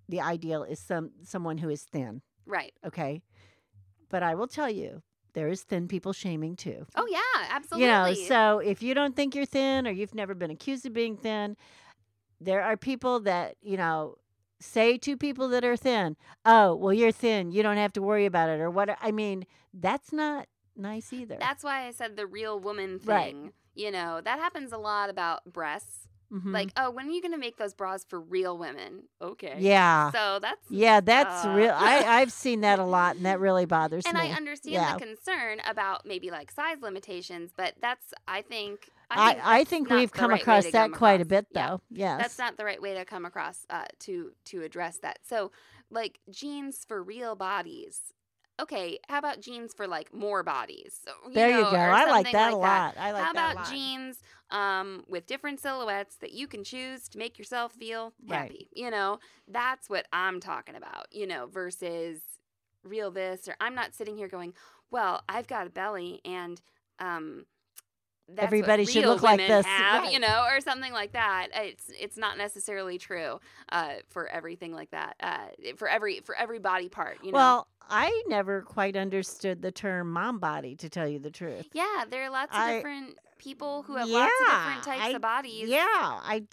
the 0.09 0.21
ideal 0.21 0.63
is 0.63 0.79
some 0.79 1.11
someone 1.23 1.57
who 1.57 1.69
is 1.69 1.83
thin, 1.83 2.21
right. 2.45 2.73
okay? 2.85 3.21
But 4.09 4.23
I 4.23 4.35
will 4.35 4.47
tell 4.47 4.69
you, 4.69 5.01
there 5.33 5.47
is 5.47 5.63
thin 5.63 5.87
people 5.87 6.13
shaming 6.13 6.55
too. 6.55 6.85
Oh 6.95 7.07
yeah, 7.09 7.47
absolutely. 7.49 7.87
You 7.87 7.91
know, 7.91 8.13
so 8.13 8.59
if 8.59 8.83
you 8.83 8.93
don't 8.93 9.15
think 9.15 9.33
you're 9.33 9.45
thin 9.45 9.87
or 9.87 9.91
you've 9.91 10.13
never 10.15 10.35
been 10.35 10.51
accused 10.51 10.85
of 10.85 10.93
being 10.93 11.17
thin, 11.17 11.57
there 12.39 12.61
are 12.61 12.77
people 12.77 13.21
that, 13.21 13.55
you 13.61 13.77
know, 13.77 14.15
say 14.63 14.97
to 14.99 15.17
people 15.17 15.47
that 15.49 15.63
are 15.63 15.75
thin, 15.77 16.15
oh, 16.45 16.75
well, 16.75 16.93
you're 16.93 17.11
thin. 17.11 17.51
You 17.51 17.63
don't 17.63 17.77
have 17.77 17.93
to 17.93 18.01
worry 18.01 18.25
about 18.25 18.49
it. 18.49 18.59
Or 18.59 18.69
what? 18.69 18.97
I 19.01 19.11
mean, 19.11 19.45
that's 19.73 20.11
not 20.13 20.47
nice 20.75 21.11
either. 21.13 21.37
That's 21.39 21.63
why 21.63 21.87
I 21.87 21.91
said 21.91 22.15
the 22.15 22.25
real 22.25 22.59
woman 22.59 22.99
thing. 22.99 23.07
Right. 23.43 23.51
You 23.75 23.91
know, 23.91 24.21
that 24.23 24.39
happens 24.39 24.71
a 24.71 24.77
lot 24.77 25.09
about 25.09 25.45
breasts. 25.51 26.07
Mhm. 26.31 26.51
Like, 26.51 26.71
oh, 26.77 26.89
when 26.89 27.07
are 27.07 27.11
you 27.11 27.21
going 27.21 27.33
to 27.33 27.37
make 27.37 27.57
those 27.57 27.75
bras 27.75 28.03
for 28.03 28.19
real 28.19 28.57
women? 28.57 29.03
Okay. 29.21 29.55
yeah. 29.59 30.09
So 30.11 30.39
that's. 30.41 30.65
Yeah, 30.69 30.99
that's 30.99 31.45
Uh, 31.45 31.49
real. 31.49 31.73
I, 31.75 32.03
I've 32.21 32.31
seen 32.31 32.61
that 32.61 32.79
a 32.79 32.83
lot, 32.85 33.17
and 33.17 33.25
that 33.27 33.39
really 33.47 33.65
bothers 33.65 34.05
And 34.07 34.17
me. 34.17 34.23
And 34.23 34.33
I 34.33 34.35
understand 34.35 34.73
Yeah. 34.73 34.93
the 34.93 34.99
concern 35.05 35.59
about 35.67 36.07
maybe 36.07 36.31
like 36.31 36.49
size 36.49 36.77
limitations, 36.81 37.51
but 37.55 37.75
that's, 37.81 38.13
I 38.27 38.41
think. 38.41 38.89
I, 39.15 39.33
think 39.33 39.45
I 39.45 39.63
think 39.63 39.89
we've 39.89 40.11
come 40.11 40.31
right 40.31 40.41
across 40.41 40.65
that 40.65 40.91
come 40.91 40.93
quite 40.93 41.21
a 41.21 41.25
bit, 41.25 41.47
Yeah. 41.51 41.69
though. 41.69 41.81
Yes. 41.89 42.19
That's 42.21 42.37
not 42.37 42.57
the 42.57 42.65
right 42.65 42.81
way 42.81 42.93
to 42.95 43.05
come 43.05 43.25
across 43.25 43.65
uh, 43.69 43.85
to 43.99 44.31
to 44.45 44.61
address 44.63 44.97
that. 44.99 45.19
So, 45.23 45.51
like 45.89 46.19
jeans 46.29 46.83
for 46.87 47.01
real 47.03 47.35
bodies. 47.35 48.13
Okay, 48.59 48.99
how 49.09 49.17
about 49.17 49.41
jeans 49.41 49.73
for 49.73 49.87
like 49.87 50.13
more 50.13 50.43
bodies? 50.43 50.99
So, 51.03 51.11
there 51.31 51.49
you 51.49 51.55
know, 51.63 51.71
go. 51.71 51.75
I 51.77 52.05
like 52.11 52.31
that 52.31 52.53
a 52.53 52.55
like 52.55 52.61
lot. 52.61 52.97
I 52.99 53.11
like 53.11 53.23
How 53.23 53.33
that 53.33 53.51
a 53.51 53.53
about 53.55 53.69
jeans 53.71 54.17
um, 54.51 55.03
with 55.07 55.25
different 55.25 55.59
silhouettes 55.59 56.17
that 56.17 56.33
you 56.33 56.47
can 56.47 56.63
choose 56.63 57.09
to 57.09 57.17
make 57.17 57.39
yourself 57.39 57.71
feel 57.73 58.13
Right. 58.27 58.41
happy? 58.51 58.67
You 58.73 58.91
know, 58.91 59.19
that's 59.47 59.89
what 59.89 60.05
I'm 60.13 60.39
talking 60.39 60.75
about, 60.75 61.07
you 61.11 61.25
know, 61.25 61.47
versus 61.47 62.21
real 62.83 63.09
this, 63.09 63.47
or 63.47 63.55
I'm 63.59 63.73
not 63.73 63.95
sitting 63.95 64.17
here 64.17 64.27
going, 64.27 64.53
well, 64.91 65.23
I've 65.27 65.47
got 65.47 65.65
a 65.65 65.71
belly 65.71 66.21
and 66.23 66.61
um, 66.99 67.45
that's 68.29 68.45
Everybody 68.45 68.85
should 68.85 69.05
look 69.05 69.21
like 69.21 69.39
this, 69.39 69.65
have, 69.65 70.03
right. 70.03 70.13
you 70.13 70.19
know, 70.19 70.45
or 70.49 70.61
something 70.61 70.93
like 70.93 71.13
that. 71.13 71.47
It's 71.53 71.91
it's 71.99 72.17
not 72.17 72.37
necessarily 72.37 72.97
true 72.97 73.39
uh, 73.69 73.95
for 74.09 74.27
everything 74.27 74.73
like 74.73 74.91
that. 74.91 75.15
Uh, 75.19 75.47
for 75.77 75.87
every 75.87 76.21
for 76.21 76.35
every 76.35 76.59
body 76.59 76.89
part, 76.89 77.17
you 77.23 77.31
know. 77.31 77.37
Well, 77.37 77.67
I 77.89 78.23
never 78.27 78.61
quite 78.61 78.95
understood 78.95 79.61
the 79.61 79.71
term 79.71 80.11
mom 80.11 80.39
body, 80.39 80.75
to 80.77 80.89
tell 80.89 81.07
you 81.07 81.19
the 81.19 81.31
truth. 81.31 81.67
yeah, 81.73 82.05
there 82.09 82.23
are 82.23 82.29
lots 82.29 82.53
of 82.53 82.59
I- 82.59 82.75
different 82.75 83.17
people 83.37 83.83
who 83.83 83.97
have 83.97 84.07
lots 84.07 84.31
of 84.41 84.47
different 84.47 84.83
types 84.83 85.03
I- 85.03 85.09
of 85.09 85.21
bodies. 85.21 85.69
Yeah, 85.69 85.83
I. 85.85 86.43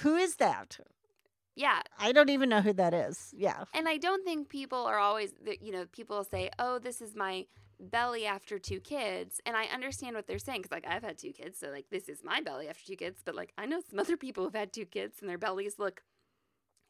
Who 0.00 0.16
is 0.16 0.36
that? 0.36 0.78
yeah, 1.56 1.80
I 1.98 2.12
don't 2.12 2.30
even 2.30 2.48
know 2.48 2.60
who 2.60 2.72
that 2.74 2.94
is. 2.94 3.34
Yeah. 3.36 3.64
And 3.74 3.88
I 3.88 3.96
don't 3.96 4.24
think 4.24 4.48
people 4.48 4.78
are 4.84 4.98
always, 4.98 5.32
you 5.60 5.72
know, 5.72 5.86
people 5.90 6.22
say, 6.22 6.50
oh, 6.60 6.78
this 6.78 7.00
is 7.00 7.16
my 7.16 7.46
belly 7.80 8.26
after 8.26 8.58
two 8.58 8.80
kids. 8.80 9.40
And 9.46 9.56
I 9.56 9.64
understand 9.64 10.16
what 10.16 10.26
they're 10.26 10.38
saying 10.38 10.62
because, 10.62 10.72
like, 10.72 10.86
I've 10.86 11.02
had 11.02 11.18
two 11.18 11.32
kids. 11.32 11.58
So, 11.58 11.68
like, 11.68 11.86
this 11.90 12.08
is 12.08 12.22
my 12.24 12.40
belly 12.40 12.68
after 12.68 12.86
two 12.86 12.96
kids. 12.96 13.20
But, 13.24 13.34
like, 13.34 13.52
I 13.56 13.66
know 13.66 13.80
some 13.88 13.98
other 13.98 14.16
people 14.16 14.44
who've 14.44 14.54
had 14.54 14.72
two 14.72 14.86
kids 14.86 15.18
and 15.20 15.28
their 15.28 15.38
bellies 15.38 15.78
look 15.78 16.02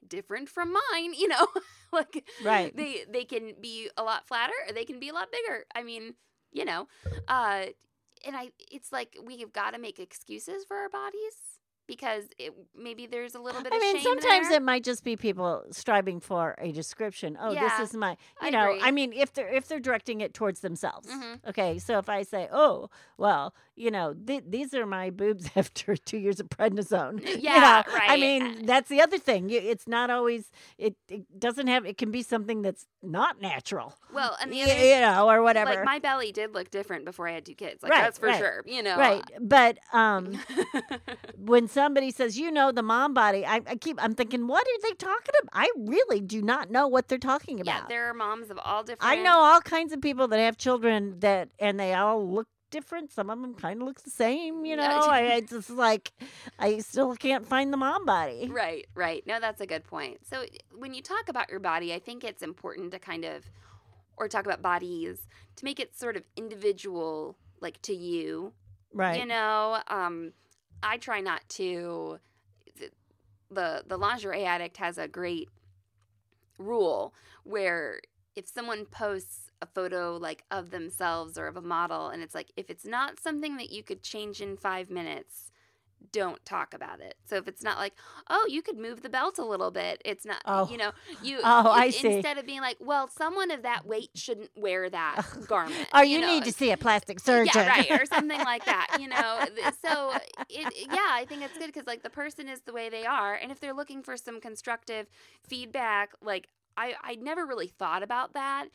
different 0.07 0.49
from 0.49 0.73
mine, 0.73 1.15
you 1.15 1.29
know? 1.29 1.47
like, 1.93 2.29
Right. 2.45 2.77
They, 2.77 3.05
they 3.11 3.25
can 3.25 3.55
be 3.61 3.91
a 3.97 4.03
lot 4.03 4.27
flatter 4.27 4.55
or 4.67 4.73
they 4.73 4.85
can 4.85 5.01
be 5.01 5.09
a 5.09 5.15
lot 5.15 5.33
bigger. 5.33 5.65
I 5.75 5.83
mean, 5.83 6.15
you 6.53 6.65
know, 6.65 6.89
uh, 7.27 7.67
and 8.27 8.37
I, 8.37 8.51
it's 8.71 8.93
like 8.93 9.17
we've 9.25 9.53
got 9.53 9.73
to 9.73 9.79
make 9.79 9.99
excuses 9.99 10.65
for 10.65 10.77
our 10.77 10.89
bodies 10.89 11.35
because 11.89 12.25
it, 12.39 12.55
maybe 12.77 13.07
there's 13.07 13.35
a 13.35 13.41
little 13.41 13.61
bit 13.63 13.73
I 13.73 13.77
of 13.77 13.83
mean, 13.83 14.01
sometimes 14.01 14.49
there. 14.49 14.59
it 14.59 14.63
might 14.63 14.85
just 14.85 15.03
be 15.03 15.17
people 15.17 15.65
striving 15.73 16.21
for 16.21 16.55
a 16.59 16.71
description. 16.71 17.37
Oh, 17.41 17.51
Yeah, 17.53 17.69
this 17.81 17.89
is 17.91 17.97
my, 17.97 18.11
you 18.11 18.17
I 18.41 18.51
know. 18.51 18.71
agree. 18.71 18.81
I 18.85 18.91
mean, 18.93 19.13
if 19.13 19.33
they're 19.33 19.49
if 19.49 19.67
they're 19.67 19.81
directing 19.81 20.21
it 20.21 20.35
towards 20.35 20.61
themselves, 20.61 21.09
Mhm. 21.09 21.41
okay. 21.49 21.79
So 21.81 21.99
if 21.99 22.09
I 22.09 22.23
say, 22.23 22.49
oh, 22.53 22.91
well, 23.17 23.55
you 23.75 23.91
know, 23.91 24.15
th- 24.15 24.45
these 24.47 24.75
are 24.75 24.87
my 24.87 25.11
boobs 25.11 25.49
after 25.57 25.97
two 25.97 26.19
years 26.19 26.39
of 26.39 26.49
prednisone. 26.49 27.27
you 27.27 27.39
Yeah, 27.41 27.83
know, 27.87 27.93
I 27.97 28.17
mean, 28.17 28.67
that's 28.67 28.89
the 28.89 29.01
other 29.01 29.19
thing. 29.19 29.51
It's 29.51 29.89
not 29.89 30.11
always. 30.11 30.51
It, 30.77 30.95
it 31.09 31.41
doesn't 31.41 31.67
have. 31.67 31.87
It 31.87 31.97
can 31.99 32.11
be 32.11 32.23
something 32.23 32.63
that's 32.63 32.87
not 33.03 33.41
natural. 33.41 33.95
Well, 34.13 34.37
and 34.41 34.53
the 34.53 34.63
other 34.63 34.75
you 34.85 35.01
know, 35.01 35.29
or 35.31 35.43
whatever. 35.43 35.75
Like 35.77 35.85
my 35.85 35.99
belly 35.99 36.33
did 36.33 36.53
look 36.55 36.71
different 36.71 37.05
before 37.07 37.27
I 37.29 37.33
had 37.33 37.47
two 37.47 37.55
kids. 37.55 37.83
Like 37.83 37.93
Right, 37.93 38.03
that's 38.03 38.19
for 38.19 38.27
right, 38.27 38.39
sure. 38.39 38.63
You 38.67 38.83
know. 38.83 38.99
right, 38.99 39.25
but 39.41 39.79
um. 39.95 40.39
when 41.37 41.69
somebody 41.79 42.11
says, 42.11 42.37
you 42.37 42.51
know, 42.51 42.73
the 42.73 42.83
mom 42.83 43.15
body, 43.15 43.47
I, 43.47 43.61
I 43.67 43.77
keep, 43.77 44.03
I'm 44.03 44.15
thinking, 44.15 44.49
what 44.49 44.67
are 44.67 44.83
they 44.83 44.95
talking 44.95 45.35
about? 45.43 45.51
I 45.53 45.71
really 45.77 46.21
do 46.21 46.43
not 46.43 46.71
know 46.71 46.89
what 46.89 47.09
they're 47.09 47.19
talking 47.19 47.59
yeah, 47.59 47.79
about. 47.79 47.89
there 47.89 48.09
are 48.11 48.15
moms 48.15 48.51
of 48.51 48.59
all 48.59 48.83
different. 48.83 49.11
I 49.11 49.23
know 49.23 49.39
all 49.39 49.61
kinds 49.61 49.93
of 49.93 50.01
people 50.01 50.27
that 50.29 50.39
have 50.39 50.57
children 50.57 51.21
that, 51.21 51.51
and 51.61 51.79
they 51.79 51.95
all 51.95 52.29
look 52.29 52.49
different. 52.71 53.13
Some 53.13 53.31
of 53.31 53.41
them 53.41 53.55
kind 53.55 53.81
of 53.81 53.87
look 53.87 54.03
the 54.03 54.11
same, 54.11 54.65
you 54.65 54.77
know. 54.77 54.83
I, 54.83 55.35
I 55.35 55.41
just 55.49 55.71
like, 55.71 56.13
I 56.59 56.79
still 56.79 57.15
can't 57.15 57.47
find 57.47 57.73
the 57.73 57.77
mom 57.77 58.05
body. 58.05 58.49
Right, 58.51 58.87
right. 58.95 59.25
No, 59.27 59.39
that's 59.41 59.61
a 59.61 59.67
good 59.67 59.85
point. 59.85 60.19
So 60.29 60.45
when 60.77 60.95
you 60.95 61.03
talk 61.03 61.29
about 61.29 61.49
your 61.49 61.61
body, 61.61 61.95
I 61.95 62.01
think 62.01 62.25
it's 62.25 62.43
important 62.43 62.91
to 62.91 62.99
kind 62.99 63.25
of, 63.25 63.45
or 64.17 64.27
talk 64.27 64.45
about 64.45 64.63
bodies, 64.63 65.29
to 65.57 65.65
make 65.65 65.79
it 65.79 65.97
sort 65.97 66.17
of 66.17 66.25
individual, 66.37 67.37
like 67.61 67.81
to 67.83 67.95
you. 67.95 68.53
Right. 68.93 69.21
You 69.21 69.27
know, 69.27 69.79
um, 69.87 70.33
I 70.83 70.97
try 70.99 71.21
not 71.21 71.49
to. 71.51 72.19
the 73.51 73.83
the 73.87 73.97
lingerie 73.97 74.45
addict 74.45 74.77
has 74.77 74.99
a 74.99 75.09
great 75.09 75.49
rule 76.59 77.15
where 77.45 78.01
if 78.37 78.47
someone 78.47 78.85
posts 78.85 79.51
a 79.63 79.67
photo 79.67 80.17
like 80.17 80.45
of 80.51 80.71
themselves 80.71 81.39
or 81.39 81.47
of 81.47 81.57
a 81.57 81.63
model 81.63 82.09
and 82.09 82.23
it's 82.23 82.35
like 82.35 82.53
if 82.57 82.71
it's 82.71 82.85
not 82.85 83.19
something 83.19 83.57
that 83.57 83.71
you 83.71 83.83
could 83.83 84.03
change 84.03 84.41
in 84.41 84.57
5 84.57 84.91
minutes 84.91 85.48
don't 86.13 86.45
talk 86.47 86.73
about 86.75 87.01
it. 87.01 87.15
So 87.27 87.37
if 87.37 87.47
it's 87.49 87.63
not 87.63 87.77
like, 87.79 87.93
oh, 88.31 88.47
you 88.49 88.63
could 88.63 88.79
move 88.79 89.03
the 89.03 89.09
belt 89.09 89.39
a 89.39 89.45
little 89.45 89.71
bit, 89.71 90.01
it's 90.05 90.25
not, 90.25 90.41
Oh. 90.47 90.69
you 90.71 90.77
know, 90.79 90.93
you, 91.23 91.39
Oh, 91.45 91.63
you- 91.65 91.69
I 91.69 91.91
see. 91.91 92.09
instead 92.15 92.39
of 92.39 92.47
being 92.47 92.61
like, 92.61 92.77
well, 92.81 93.09
someone 93.09 93.51
of 93.51 93.63
that 93.63 93.87
weight 93.87 94.11
shouldn't 94.15 94.51
wear 94.57 94.89
that 94.89 95.17
oh, 95.37 95.41
garment. 95.47 95.89
Or 95.93 96.05
you, 96.05 96.21
know, 96.21 96.27
need 96.27 96.45
to 96.45 96.53
see 96.53 96.71
a 96.71 96.77
plastic 96.77 97.21
surgeon. 97.21 97.53
yeah, 97.55 97.69
right, 97.69 97.91
or 97.91 98.05
something 98.13 98.41
like 98.41 98.65
that. 98.65 98.97
You 99.01 99.09
know, 99.09 99.39
so 99.85 100.13
it, 100.49 100.87
yeah, 100.91 101.09
I 101.11 101.27
think 101.29 101.43
it's 101.43 101.59
good 101.59 101.67
because 101.67 101.87
like 101.87 102.03
the 102.03 102.11
person 102.11 102.49
is 102.49 102.61
the 102.63 102.73
way 102.73 102.89
they 102.89 103.05
are, 103.05 103.35
and 103.35 103.53
if 103.53 103.61
they're 103.61 103.75
looking 103.75 104.03
for 104.03 104.17
some 104.17 104.41
constructive 104.41 105.07
feedback, 105.47 106.11
like 106.23 106.49
I 106.77 106.95
I 107.03 107.15
never 107.17 107.45
really 107.47 107.69
thought 107.69 108.03
about 108.03 108.35
that, 108.35 108.67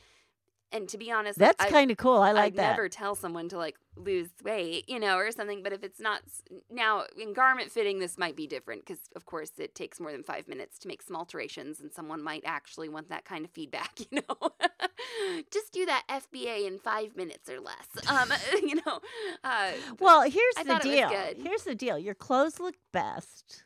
and 0.72 0.88
to 0.88 0.98
be 0.98 1.10
honest, 1.10 1.38
That's 1.38 1.62
I- 1.64 1.70
kind 1.70 1.90
of 1.90 1.96
cool. 1.96 2.16
I 2.18 2.32
like 2.32 2.44
I'd 2.46 2.56
that. 2.56 2.70
never 2.70 2.88
tell 2.88 3.14
someone 3.14 3.48
to 3.50 3.58
like 3.58 3.76
lose 3.96 4.28
weight, 4.42 4.88
you 4.88 4.98
know, 4.98 5.16
or 5.16 5.30
something. 5.30 5.62
But 5.62 5.72
if 5.72 5.84
it's 5.84 6.00
not 6.00 6.22
now 6.70 7.04
in 7.20 7.32
garment 7.32 7.70
fitting, 7.70 7.98
this 8.00 8.18
might 8.18 8.34
be 8.36 8.46
different 8.46 8.84
because, 8.84 9.00
of 9.14 9.24
course, 9.26 9.52
it 9.58 9.74
takes 9.74 10.00
more 10.00 10.10
than 10.12 10.22
five 10.24 10.48
minutes 10.48 10.78
to 10.80 10.88
make 10.88 11.02
some 11.02 11.14
alterations, 11.16 11.80
and 11.80 11.92
someone 11.92 12.22
might 12.22 12.42
actually 12.44 12.88
want 12.88 13.08
that 13.10 13.24
kind 13.24 13.44
of 13.44 13.50
feedback, 13.52 13.92
you 14.10 14.20
know. 14.28 14.50
Just 15.52 15.72
do 15.72 15.86
that 15.86 16.02
FBA 16.08 16.66
in 16.66 16.78
five 16.78 17.16
minutes 17.16 17.48
or 17.48 17.60
less, 17.60 17.88
um, 18.08 18.30
you 18.62 18.76
know. 18.76 19.00
Uh, 19.42 19.72
Well, 20.00 20.22
here's 20.22 20.54
the 20.56 20.64
thought 20.64 20.84
it 20.84 20.88
was 20.88 21.34
deal. 21.34 21.44
Here's 21.44 21.62
the 21.62 21.74
deal. 21.74 21.98
Your 21.98 22.14
clothes 22.14 22.58
look 22.60 22.74
best 22.92 23.64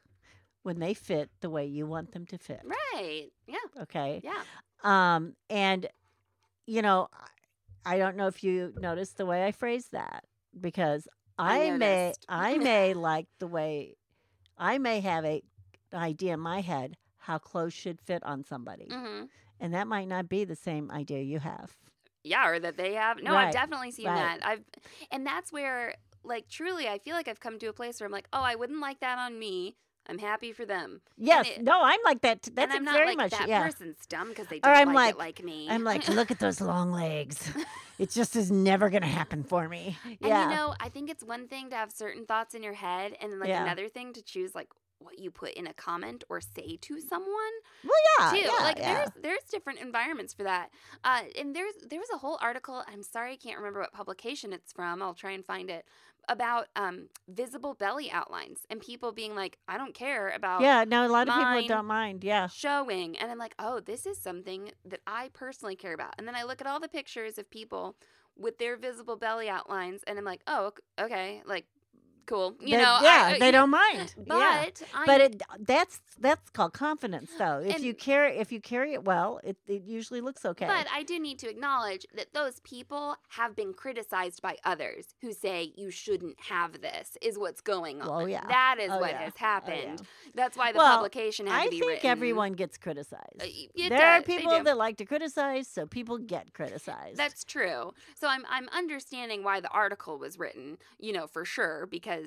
when 0.62 0.78
they 0.78 0.92
fit 0.94 1.30
the 1.40 1.48
way 1.48 1.64
you 1.64 1.86
want 1.86 2.12
them 2.12 2.26
to 2.26 2.36
fit. 2.38 2.60
right? 2.64 3.28
Yeah, 3.46 3.56
Okay. 3.82 4.20
yeah. 4.22 4.42
Um, 4.84 5.34
and 5.50 5.88
you 6.68 6.82
know, 6.82 7.08
I 7.84 7.98
don't 7.98 8.16
know 8.16 8.28
if 8.28 8.44
you 8.44 8.74
noticed 8.76 9.16
the 9.16 9.26
way 9.26 9.46
I 9.46 9.52
phrased 9.52 9.92
that 9.92 10.24
because 10.60 11.08
I 11.38 11.70
I, 11.70 11.70
may. 11.70 12.14
I 12.28 12.58
may 12.58 12.94
like 12.94 13.28
the 13.38 13.46
way 13.48 13.96
I 14.58 14.78
may 14.78 15.00
have 15.00 15.24
a 15.24 15.42
an 15.92 16.00
idea 16.00 16.34
in 16.34 16.40
my 16.40 16.60
head 16.62 16.96
how 17.18 17.38
clothes 17.38 17.74
should 17.74 18.00
fit 18.02 18.22
on 18.24 18.44
somebody, 18.44 18.90
hmm 18.90 19.30
and 19.60 19.74
that 19.74 19.88
might 19.88 20.08
not 20.08 20.28
be 20.28 20.44
the 20.44 20.56
same 20.56 20.90
idea 20.90 21.22
you 21.22 21.40
have. 21.40 21.78
Yeah, 22.24 22.48
or 22.48 22.58
that 22.60 22.76
they 22.76 22.94
have. 22.94 23.22
No, 23.22 23.34
I've 23.36 23.50
definitely 23.50 23.90
seen 23.90 24.06
right. 24.06 24.14
that. 24.14 24.44
I've, 24.44 24.64
and 25.10 25.26
that's 25.26 25.52
where, 25.52 25.94
like, 26.24 26.48
truly, 26.48 26.88
I 26.88 26.98
feel 26.98 27.14
like 27.14 27.28
I've 27.28 27.40
come 27.40 27.58
to 27.60 27.66
a 27.66 27.72
place 27.72 28.00
where 28.00 28.06
I'm 28.06 28.12
like, 28.12 28.28
oh, 28.32 28.42
I 28.42 28.54
wouldn't 28.54 28.80
like 28.80 29.00
that 29.00 29.18
on 29.18 29.38
me. 29.38 29.76
I'm 30.08 30.18
happy 30.18 30.52
for 30.52 30.64
them. 30.64 31.00
Yes, 31.16 31.46
it- 31.48 31.62
no, 31.62 31.80
I'm 31.82 32.00
like 32.04 32.22
that. 32.22 32.42
t- 32.42 32.50
That's 32.54 32.70
and 32.74 32.78
I'm 32.78 32.84
not 32.84 32.94
very 32.94 33.08
like 33.08 33.16
much 33.18 33.30
that 33.32 33.48
yeah. 33.48 33.62
person's 33.64 33.98
dumb 34.08 34.30
because 34.30 34.46
they 34.48 34.58
don't 34.60 34.74
I'm 34.74 34.88
like, 34.94 34.94
like- 34.94 35.14
it 35.14 35.18
like 35.18 35.44
me. 35.44 35.68
I'm 35.70 35.84
like, 35.84 36.08
look 36.08 36.30
at 36.30 36.38
those 36.38 36.60
long 36.60 36.92
legs. 36.92 37.50
It 37.98 38.10
just 38.10 38.36
is 38.36 38.48
never 38.48 38.90
gonna 38.90 39.06
happen 39.08 39.42
for 39.42 39.68
me. 39.68 39.98
and 40.04 40.16
yeah. 40.20 40.48
you 40.48 40.54
know, 40.54 40.72
I 40.78 40.88
think 40.88 41.10
it's 41.10 41.24
one 41.24 41.48
thing 41.48 41.70
to 41.70 41.74
have 41.74 41.90
certain 41.90 42.26
thoughts 42.26 42.54
in 42.54 42.62
your 42.62 42.74
head, 42.74 43.16
and 43.20 43.32
then 43.32 43.40
like 43.40 43.48
Yeah. 43.48 43.64
another 43.64 43.88
thing 43.88 44.12
to 44.12 44.22
choose 44.22 44.54
like 44.54 44.68
what 45.00 45.18
you 45.18 45.32
put 45.32 45.54
in 45.54 45.66
a 45.66 45.72
comment 45.74 46.22
or 46.28 46.40
say 46.40 46.76
to 46.80 47.00
someone. 47.00 47.54
well, 47.84 47.92
yeah, 48.20 48.30
too. 48.30 48.36
yeah, 48.46 48.62
like 48.64 48.78
yeah. 48.78 48.94
there's 48.94 49.10
there's 49.20 49.42
different 49.50 49.80
environments 49.80 50.32
for 50.32 50.44
that. 50.44 50.70
Uh, 51.02 51.22
and 51.36 51.56
there's 51.56 51.74
there 51.90 51.98
was 51.98 52.08
a 52.14 52.18
whole 52.18 52.38
article. 52.40 52.84
I'm 52.86 53.02
sorry 53.02 53.32
I 53.32 53.36
can't 53.36 53.58
remember 53.58 53.80
what 53.80 53.92
publication 53.92 54.52
it's 54.52 54.72
from. 54.72 55.02
I'll 55.02 55.14
try 55.14 55.32
and 55.32 55.44
find 55.44 55.68
it 55.68 55.84
about 56.28 56.66
um, 56.76 57.08
visible 57.28 57.74
belly 57.74 58.10
outlines 58.10 58.60
and 58.70 58.80
people 58.80 59.12
being 59.12 59.34
like, 59.34 59.58
I 59.66 59.78
don't 59.78 59.94
care 59.94 60.30
about 60.30 60.62
Yeah, 60.62 60.84
no, 60.86 61.06
a 61.06 61.08
lot 61.08 61.28
of 61.28 61.34
people 61.34 61.68
don't 61.68 61.86
mind. 61.86 62.24
Yeah. 62.24 62.48
showing. 62.48 63.16
And 63.18 63.30
I'm 63.30 63.38
like, 63.38 63.54
oh, 63.58 63.80
this 63.80 64.06
is 64.06 64.18
something 64.18 64.70
that 64.84 65.00
I 65.06 65.30
personally 65.32 65.76
care 65.76 65.94
about. 65.94 66.14
And 66.18 66.26
then 66.26 66.34
I 66.34 66.44
look 66.44 66.60
at 66.60 66.66
all 66.66 66.80
the 66.80 66.88
pictures 66.88 67.38
of 67.38 67.50
people 67.50 67.96
with 68.36 68.58
their 68.58 68.76
visible 68.76 69.16
belly 69.16 69.48
outlines, 69.48 70.02
and 70.06 70.16
I'm 70.16 70.24
like, 70.24 70.42
oh, 70.46 70.66
ok- 70.66 70.82
okay, 71.00 71.42
like 71.44 71.66
cool. 72.28 72.54
You 72.60 72.76
They- 72.76 72.82
know, 72.84 72.98
yeah, 73.02 73.32
I- 73.34 73.38
they 73.38 73.50
don't 73.50 73.70
mind. 73.70 74.14
But 74.28 74.38
yeah. 74.38 74.66
But 75.06 75.20
it 75.20 75.42
that's 75.72 76.00
that's 76.20 76.50
called 76.50 76.72
confidence 76.74 77.30
though. 77.38 77.58
If 77.64 77.82
you 77.82 77.94
carry 77.94 78.36
if 78.38 78.52
you 78.52 78.60
carry 78.60 78.92
it 78.92 79.02
well, 79.04 79.40
it, 79.42 79.56
it 79.66 79.82
usually 79.98 80.20
looks 80.20 80.44
okay. 80.44 80.66
But 80.66 80.86
I 80.92 81.02
do 81.02 81.18
need 81.18 81.38
to 81.40 81.48
acknowledge 81.48 82.04
that 82.14 82.28
those 82.34 82.56
people 82.60 83.16
have 83.38 83.52
been 83.56 83.72
criticized 83.72 84.40
by 84.42 84.56
others 84.64 85.04
who 85.22 85.32
say 85.32 85.72
you 85.76 85.90
shouldn't 85.90 86.38
have 86.54 86.80
this, 86.88 87.16
is 87.22 87.38
what's 87.38 87.60
going 87.74 88.02
on. 88.02 88.08
Well, 88.08 88.28
yeah. 88.28 88.44
That 88.48 88.76
is 88.80 88.90
Oh, 88.92 88.98
what 88.98 89.10
yeah. 89.10 89.22
has 89.24 89.32
Oh, 89.32 89.38
yeah. 89.40 89.46
happened. 89.52 90.02
That's 90.34 90.56
why 90.60 90.72
the 90.72 90.78
Well, 90.78 90.96
publication 90.96 91.46
had 91.46 91.60
I 91.60 91.64
to 91.64 91.70
be 91.70 91.76
I 91.76 91.80
think 91.80 91.90
written. 91.90 92.10
everyone 92.10 92.52
gets 92.62 92.76
criticized. 92.76 93.40
Uh, 93.40 93.46
there 93.88 94.06
are 94.06 94.18
does, 94.18 94.26
they 94.26 94.36
people 94.38 94.62
that 94.68 94.76
like 94.76 94.96
to 94.98 95.04
criticize, 95.12 95.66
so 95.68 95.86
people 95.86 96.18
get 96.18 96.52
criticized. 96.52 97.16
That's 97.16 97.42
true. 97.44 97.94
So 98.20 98.24
I'm 98.28 98.44
I'm 98.54 98.68
understanding 98.82 99.40
why 99.48 99.60
the 99.60 99.70
article 99.84 100.18
was 100.18 100.38
written, 100.38 100.78
you 100.98 101.12
know, 101.16 101.26
for 101.26 101.44
sure, 101.44 101.86
because 101.86 102.17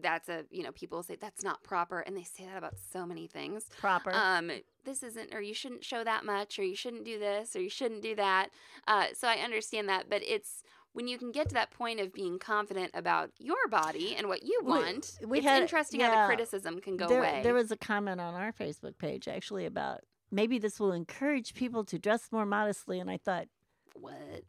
that's 0.00 0.28
a 0.28 0.44
you 0.50 0.62
know, 0.62 0.72
people 0.72 1.02
say 1.02 1.16
that's 1.20 1.42
not 1.42 1.62
proper 1.62 2.00
and 2.00 2.16
they 2.16 2.22
say 2.22 2.44
that 2.46 2.56
about 2.56 2.74
so 2.92 3.06
many 3.06 3.26
things. 3.26 3.66
proper. 3.78 4.12
Um, 4.12 4.50
this 4.84 5.02
isn't 5.02 5.34
or 5.34 5.40
you 5.40 5.54
shouldn't 5.54 5.84
show 5.84 6.04
that 6.04 6.24
much 6.24 6.58
or 6.58 6.64
you 6.64 6.76
shouldn't 6.76 7.04
do 7.04 7.18
this 7.18 7.56
or 7.56 7.60
you 7.60 7.70
shouldn't 7.70 8.02
do 8.02 8.14
that. 8.16 8.48
Uh, 8.86 9.06
so 9.14 9.28
I 9.28 9.36
understand 9.36 9.88
that, 9.88 10.08
but 10.08 10.22
it's 10.26 10.62
when 10.92 11.08
you 11.08 11.18
can 11.18 11.30
get 11.30 11.48
to 11.48 11.54
that 11.54 11.70
point 11.70 12.00
of 12.00 12.12
being 12.12 12.38
confident 12.38 12.90
about 12.94 13.30
your 13.38 13.68
body 13.68 14.14
and 14.16 14.28
what 14.28 14.42
you 14.42 14.60
want, 14.64 15.18
we 15.26 15.38
it's 15.38 15.46
had- 15.46 15.62
interesting 15.62 16.00
how 16.00 16.22
the 16.22 16.26
criticism 16.26 16.80
can 16.80 16.96
go 16.96 17.06
there, 17.06 17.18
away. 17.18 17.40
there 17.42 17.52
was 17.54 17.70
a 17.70 17.76
comment 17.76 18.20
on 18.20 18.34
our 18.34 18.52
Facebook 18.52 18.96
page 18.96 19.28
actually 19.28 19.66
about 19.66 20.00
maybe 20.30 20.58
this 20.58 20.80
will 20.80 20.92
encourage 20.92 21.54
people 21.54 21.84
to 21.84 21.98
dress 21.98 22.28
more 22.32 22.46
modestly, 22.46 22.98
and 22.98 23.10
I 23.10 23.18
thought, 23.18 23.46
what? 23.94 24.42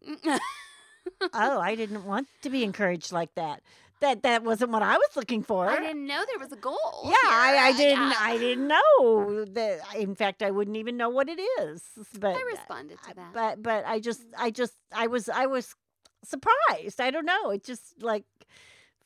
oh, 1.33 1.59
I 1.59 1.75
didn't 1.75 2.05
want 2.05 2.27
to 2.41 2.49
be 2.49 2.63
encouraged 2.63 3.11
like 3.11 3.33
that. 3.35 3.61
That 3.99 4.21
that 4.23 4.43
wasn't 4.43 4.71
what 4.71 4.83
I 4.83 4.95
was 4.95 5.15
looking 5.15 5.41
for. 5.41 5.67
I 5.69 5.79
didn't 5.79 6.05
know 6.05 6.23
there 6.27 6.39
was 6.39 6.51
a 6.51 6.55
goal. 6.57 7.01
Yeah, 7.03 7.13
I. 7.23 7.57
I 7.69 7.71
didn't. 7.77 8.03
yeah. 8.03 8.13
I 8.19 8.37
didn't 8.37 8.67
know 8.75 9.45
that. 9.45 9.79
In 9.95 10.13
fact, 10.13 10.43
I 10.43 10.51
wouldn't 10.51 10.77
even 10.77 10.97
know 10.97 11.09
what 11.09 11.27
it 11.29 11.39
is. 11.61 11.81
But 12.19 12.35
I 12.35 12.41
responded 12.51 12.99
to 13.07 13.15
that. 13.15 13.33
But 13.33 13.63
but 13.63 13.85
I 13.87 13.99
just 13.99 14.21
I 14.37 14.51
just 14.51 14.73
I 14.93 15.07
was 15.07 15.29
I 15.29 15.47
was 15.47 15.75
surprised. 16.23 17.01
I 17.01 17.09
don't 17.09 17.25
know. 17.25 17.49
It 17.49 17.63
just 17.63 18.01
like 18.01 18.25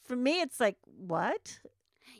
for 0.03 0.15
me, 0.15 0.41
it's 0.41 0.59
like 0.59 0.75
what? 1.07 1.59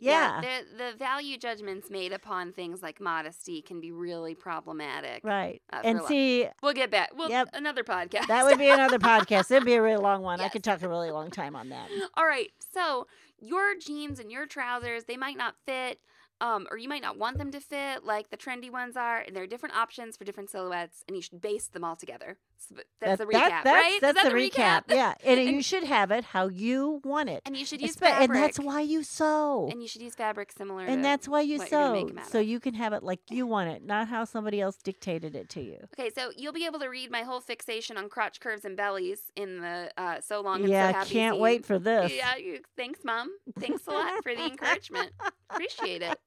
Yeah. 0.02 0.42
the 0.42 0.78
the 0.92 0.98
value 0.98 1.38
judgments 1.38 1.90
made 1.90 2.12
upon 2.12 2.52
things 2.54 2.82
like 2.82 3.00
modesty 3.00 3.62
can 3.62 3.80
be 3.80 3.92
really 3.92 4.36
problematic. 4.36 5.24
right. 5.24 5.62
uh, 5.72 5.82
and 5.84 6.02
see, 6.04 6.48
We'll 6.64 6.74
get 6.74 6.90
back. 6.92 7.12
Well, 7.16 7.30
Yep. 7.30 7.50
another 7.54 7.84
podcast. 7.84 8.28
that 8.28 8.46
would 8.46 8.58
be 8.58 8.70
another 8.70 9.00
podcast. 9.14 9.52
It'd 9.52 9.64
be 9.66 9.74
a 9.76 9.82
really 9.82 10.02
long 10.02 10.22
one. 10.24 10.42
I 10.42 10.50
could 10.50 10.64
talk 10.64 10.82
a 10.82 10.90
really 10.90 11.12
long 11.12 11.30
time 11.32 11.56
on 11.56 11.70
that. 11.70 11.88
All 12.16 12.26
right. 12.26 12.50
So 12.74 13.08
your 13.40 13.76
jeans 13.76 14.20
and 14.20 14.32
your 14.32 14.46
trousers, 14.46 15.06
they 15.06 15.18
might 15.18 15.38
not 15.38 15.56
fit, 15.66 16.00
um, 16.42 16.68
or 16.72 16.78
you 16.78 16.90
might 16.90 17.02
not 17.02 17.18
want 17.18 17.38
them 17.38 17.52
to 17.52 17.60
fit 17.60 18.04
like 18.04 18.30
the 18.30 18.38
trendy 18.38 18.72
ones 18.72 18.96
are. 18.98 19.20
And 19.20 19.36
there 19.36 19.44
are 19.44 19.48
different 19.48 19.76
options 19.76 20.18
for 20.18 20.24
different 20.26 20.50
silhouettes, 20.50 21.04
and 21.08 21.16
you 21.16 21.22
should 21.22 21.42
base 21.42 21.68
them 21.68 21.84
all 21.84 21.96
together. 21.96 22.38
So, 22.70 22.76
that's 23.00 23.18
the 23.20 23.26
recap, 23.26 23.32
that- 23.32 23.64
that's, 23.64 23.76
right? 23.76 23.94
Is 23.96 24.02
That's 24.02 24.24
that 24.24 24.32
the 24.32 24.38
recap. 24.38 24.84
Yeah, 24.90 25.14
and, 25.26 25.40
And- 25.48 25.50
you 25.50 25.62
should 25.64 25.84
have 25.84 26.12
it 26.12 26.24
how 26.26 26.48
you 26.48 27.02
want 27.04 27.30
it. 27.30 27.42
And 27.46 27.58
you 27.58 27.66
should 27.66 27.82
use 27.82 27.96
Espe- 27.96 28.00
fabric. 28.02 28.30
and 28.30 28.36
that's 28.38 28.60
why 28.60 28.82
you 28.82 29.04
sew. 29.04 29.68
And 29.72 29.82
you 29.82 29.88
should 29.88 30.02
use 30.02 30.14
fabric 30.16 30.52
similar. 30.56 30.84
And 30.86 30.98
to 30.98 31.02
that's 31.04 31.28
why 31.28 31.42
you 31.42 31.58
what 31.58 31.72
you're 31.72 31.80
gonna 31.82 31.98
sew, 32.00 32.04
make 32.06 32.12
'em 32.12 32.20
out 32.20 32.28
so 32.30 32.40
of. 32.40 32.46
you 32.46 32.60
can 32.60 32.74
have 32.76 32.94
it 32.94 33.04
like 33.04 33.20
you 33.30 33.48
want 33.48 33.70
it, 33.70 33.84
not 33.84 34.08
how 34.08 34.26
somebody 34.26 34.62
else 34.62 34.78
dictated 34.78 35.36
it 35.36 35.50
to 35.50 35.62
you. 35.62 35.78
Okay, 36.00 36.12
so 36.16 36.32
you'll 36.38 36.54
be 36.54 36.66
able 36.66 36.80
to 36.80 36.88
read 36.88 37.10
my 37.12 37.24
whole 37.24 37.40
fixation 37.42 37.98
on 37.98 38.10
crotch 38.10 38.40
curves 38.40 38.64
and 38.66 38.78
bellies 38.78 39.32
in 39.36 39.60
the 39.62 39.92
uh, 39.98 40.22
so 40.22 40.42
long 40.42 40.62
and 40.62 40.70
yeah, 40.70 40.86
so 40.86 40.90
I 40.90 40.92
happy. 41.00 41.10
can't 41.12 41.36
scene. 41.36 41.42
wait 41.42 41.66
for 41.66 41.80
this. 41.80 42.12
Yeah, 42.14 42.36
you, 42.38 42.60
thanks, 42.78 43.00
mom. 43.04 43.30
Thanks 43.60 43.88
a 43.88 43.92
lot 43.92 44.22
for 44.24 44.36
the 44.36 44.46
encouragement. 44.52 45.12
Appreciate 45.50 46.02
it. 46.04 46.18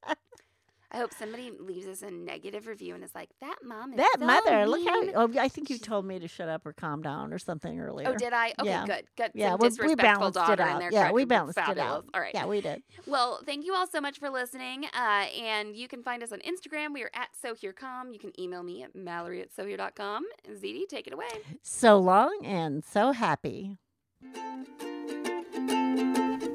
I 0.95 0.99
hope 0.99 1.13
somebody 1.13 1.51
leaves 1.59 1.89
us 1.89 2.03
a 2.03 2.11
negative 2.13 2.69
review 2.69 2.95
and 2.95 3.03
is 3.03 3.15
like, 3.17 3.29
"That 3.41 3.57
mom 3.65 3.93
is 3.95 3.97
That 3.97 4.17
so 4.21 4.25
mother, 4.27 4.65
look 4.67 4.87
how. 4.89 5.03
Oh, 5.15 5.33
I 5.41 5.49
think 5.49 5.69
you 5.69 5.79
told 5.79 6.07
me 6.07 6.21
to 6.21 6.29
shut 6.29 6.49
up 6.49 6.65
or 6.65 6.73
calm 6.73 7.03
down 7.03 7.33
or 7.33 7.39
something 7.41 7.81
earlier. 7.81 8.09
Oh, 8.11 8.15
did 8.15 8.33
I? 8.33 8.53
Okay, 8.61 8.69
Yeah. 8.69 8.87
good. 8.87 9.05
Good. 9.17 9.33
yeah, 9.35 9.57
Some 9.59 9.77
we, 9.81 9.89
we 9.89 9.95
balanced 9.97 10.35
daughter 10.37 10.53
it 10.53 10.61
out. 10.61 10.79
there. 10.79 10.93
Yeah, 10.93 11.11
we 11.11 11.25
balanced 11.25 11.59
it 11.59 11.79
out. 11.79 12.07
All 12.15 12.21
right. 12.21 12.31
Yeah, 12.33 12.47
we 12.47 12.61
did. 12.61 12.83
Well, 13.07 13.41
thank 13.45 13.67
you 13.67 13.75
all 13.75 13.89
so 13.89 14.01
much 14.01 14.21
for 14.21 14.31
listening. 14.31 14.85
Uh, 14.95 15.27
and 15.37 15.75
you 15.75 15.89
can 15.89 16.03
find 16.05 16.23
us 16.23 16.31
on 16.31 16.39
Instagram. 16.41 16.95
We 16.95 17.03
are 17.03 17.11
at 17.13 17.31
SoHereCom. 17.45 18.13
You 18.13 18.21
can 18.21 18.39
email 18.41 18.63
me 18.63 18.85
at 18.85 18.95
Mallory 18.95 19.43
at 19.43 19.51
SoHere.com. 19.53 20.25
ZD, 20.49 20.87
take 20.89 21.09
it 21.09 21.13
away. 21.13 21.27
So 21.63 21.99
long 21.99 22.39
and 22.45 22.85
so 22.85 23.11
happy. 23.11 23.79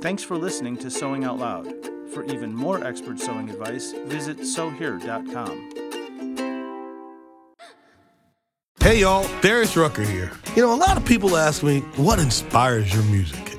Thanks 0.02 0.24
for 0.24 0.38
listening 0.38 0.78
to 0.78 0.90
Sewing 0.90 1.26
Out 1.26 1.40
Loud. 1.40 1.99
For 2.14 2.24
even 2.26 2.54
more 2.54 2.84
expert 2.84 3.20
sewing 3.20 3.50
advice, 3.50 3.94
visit 4.06 4.46
sewhere.com. 4.46 5.70
Hey 8.80 9.02
y'all, 9.02 9.28
Darius 9.42 9.78
Rucker 9.78 10.02
here. 10.04 10.32
You 10.56 10.64
know, 10.64 10.74
a 10.74 10.76
lot 10.76 10.98
of 10.98 11.06
people 11.06 11.38
ask 11.38 11.62
me, 11.62 11.82
what 11.98 12.18
inspires 12.18 12.92
your 12.94 13.04
music? 13.04 13.59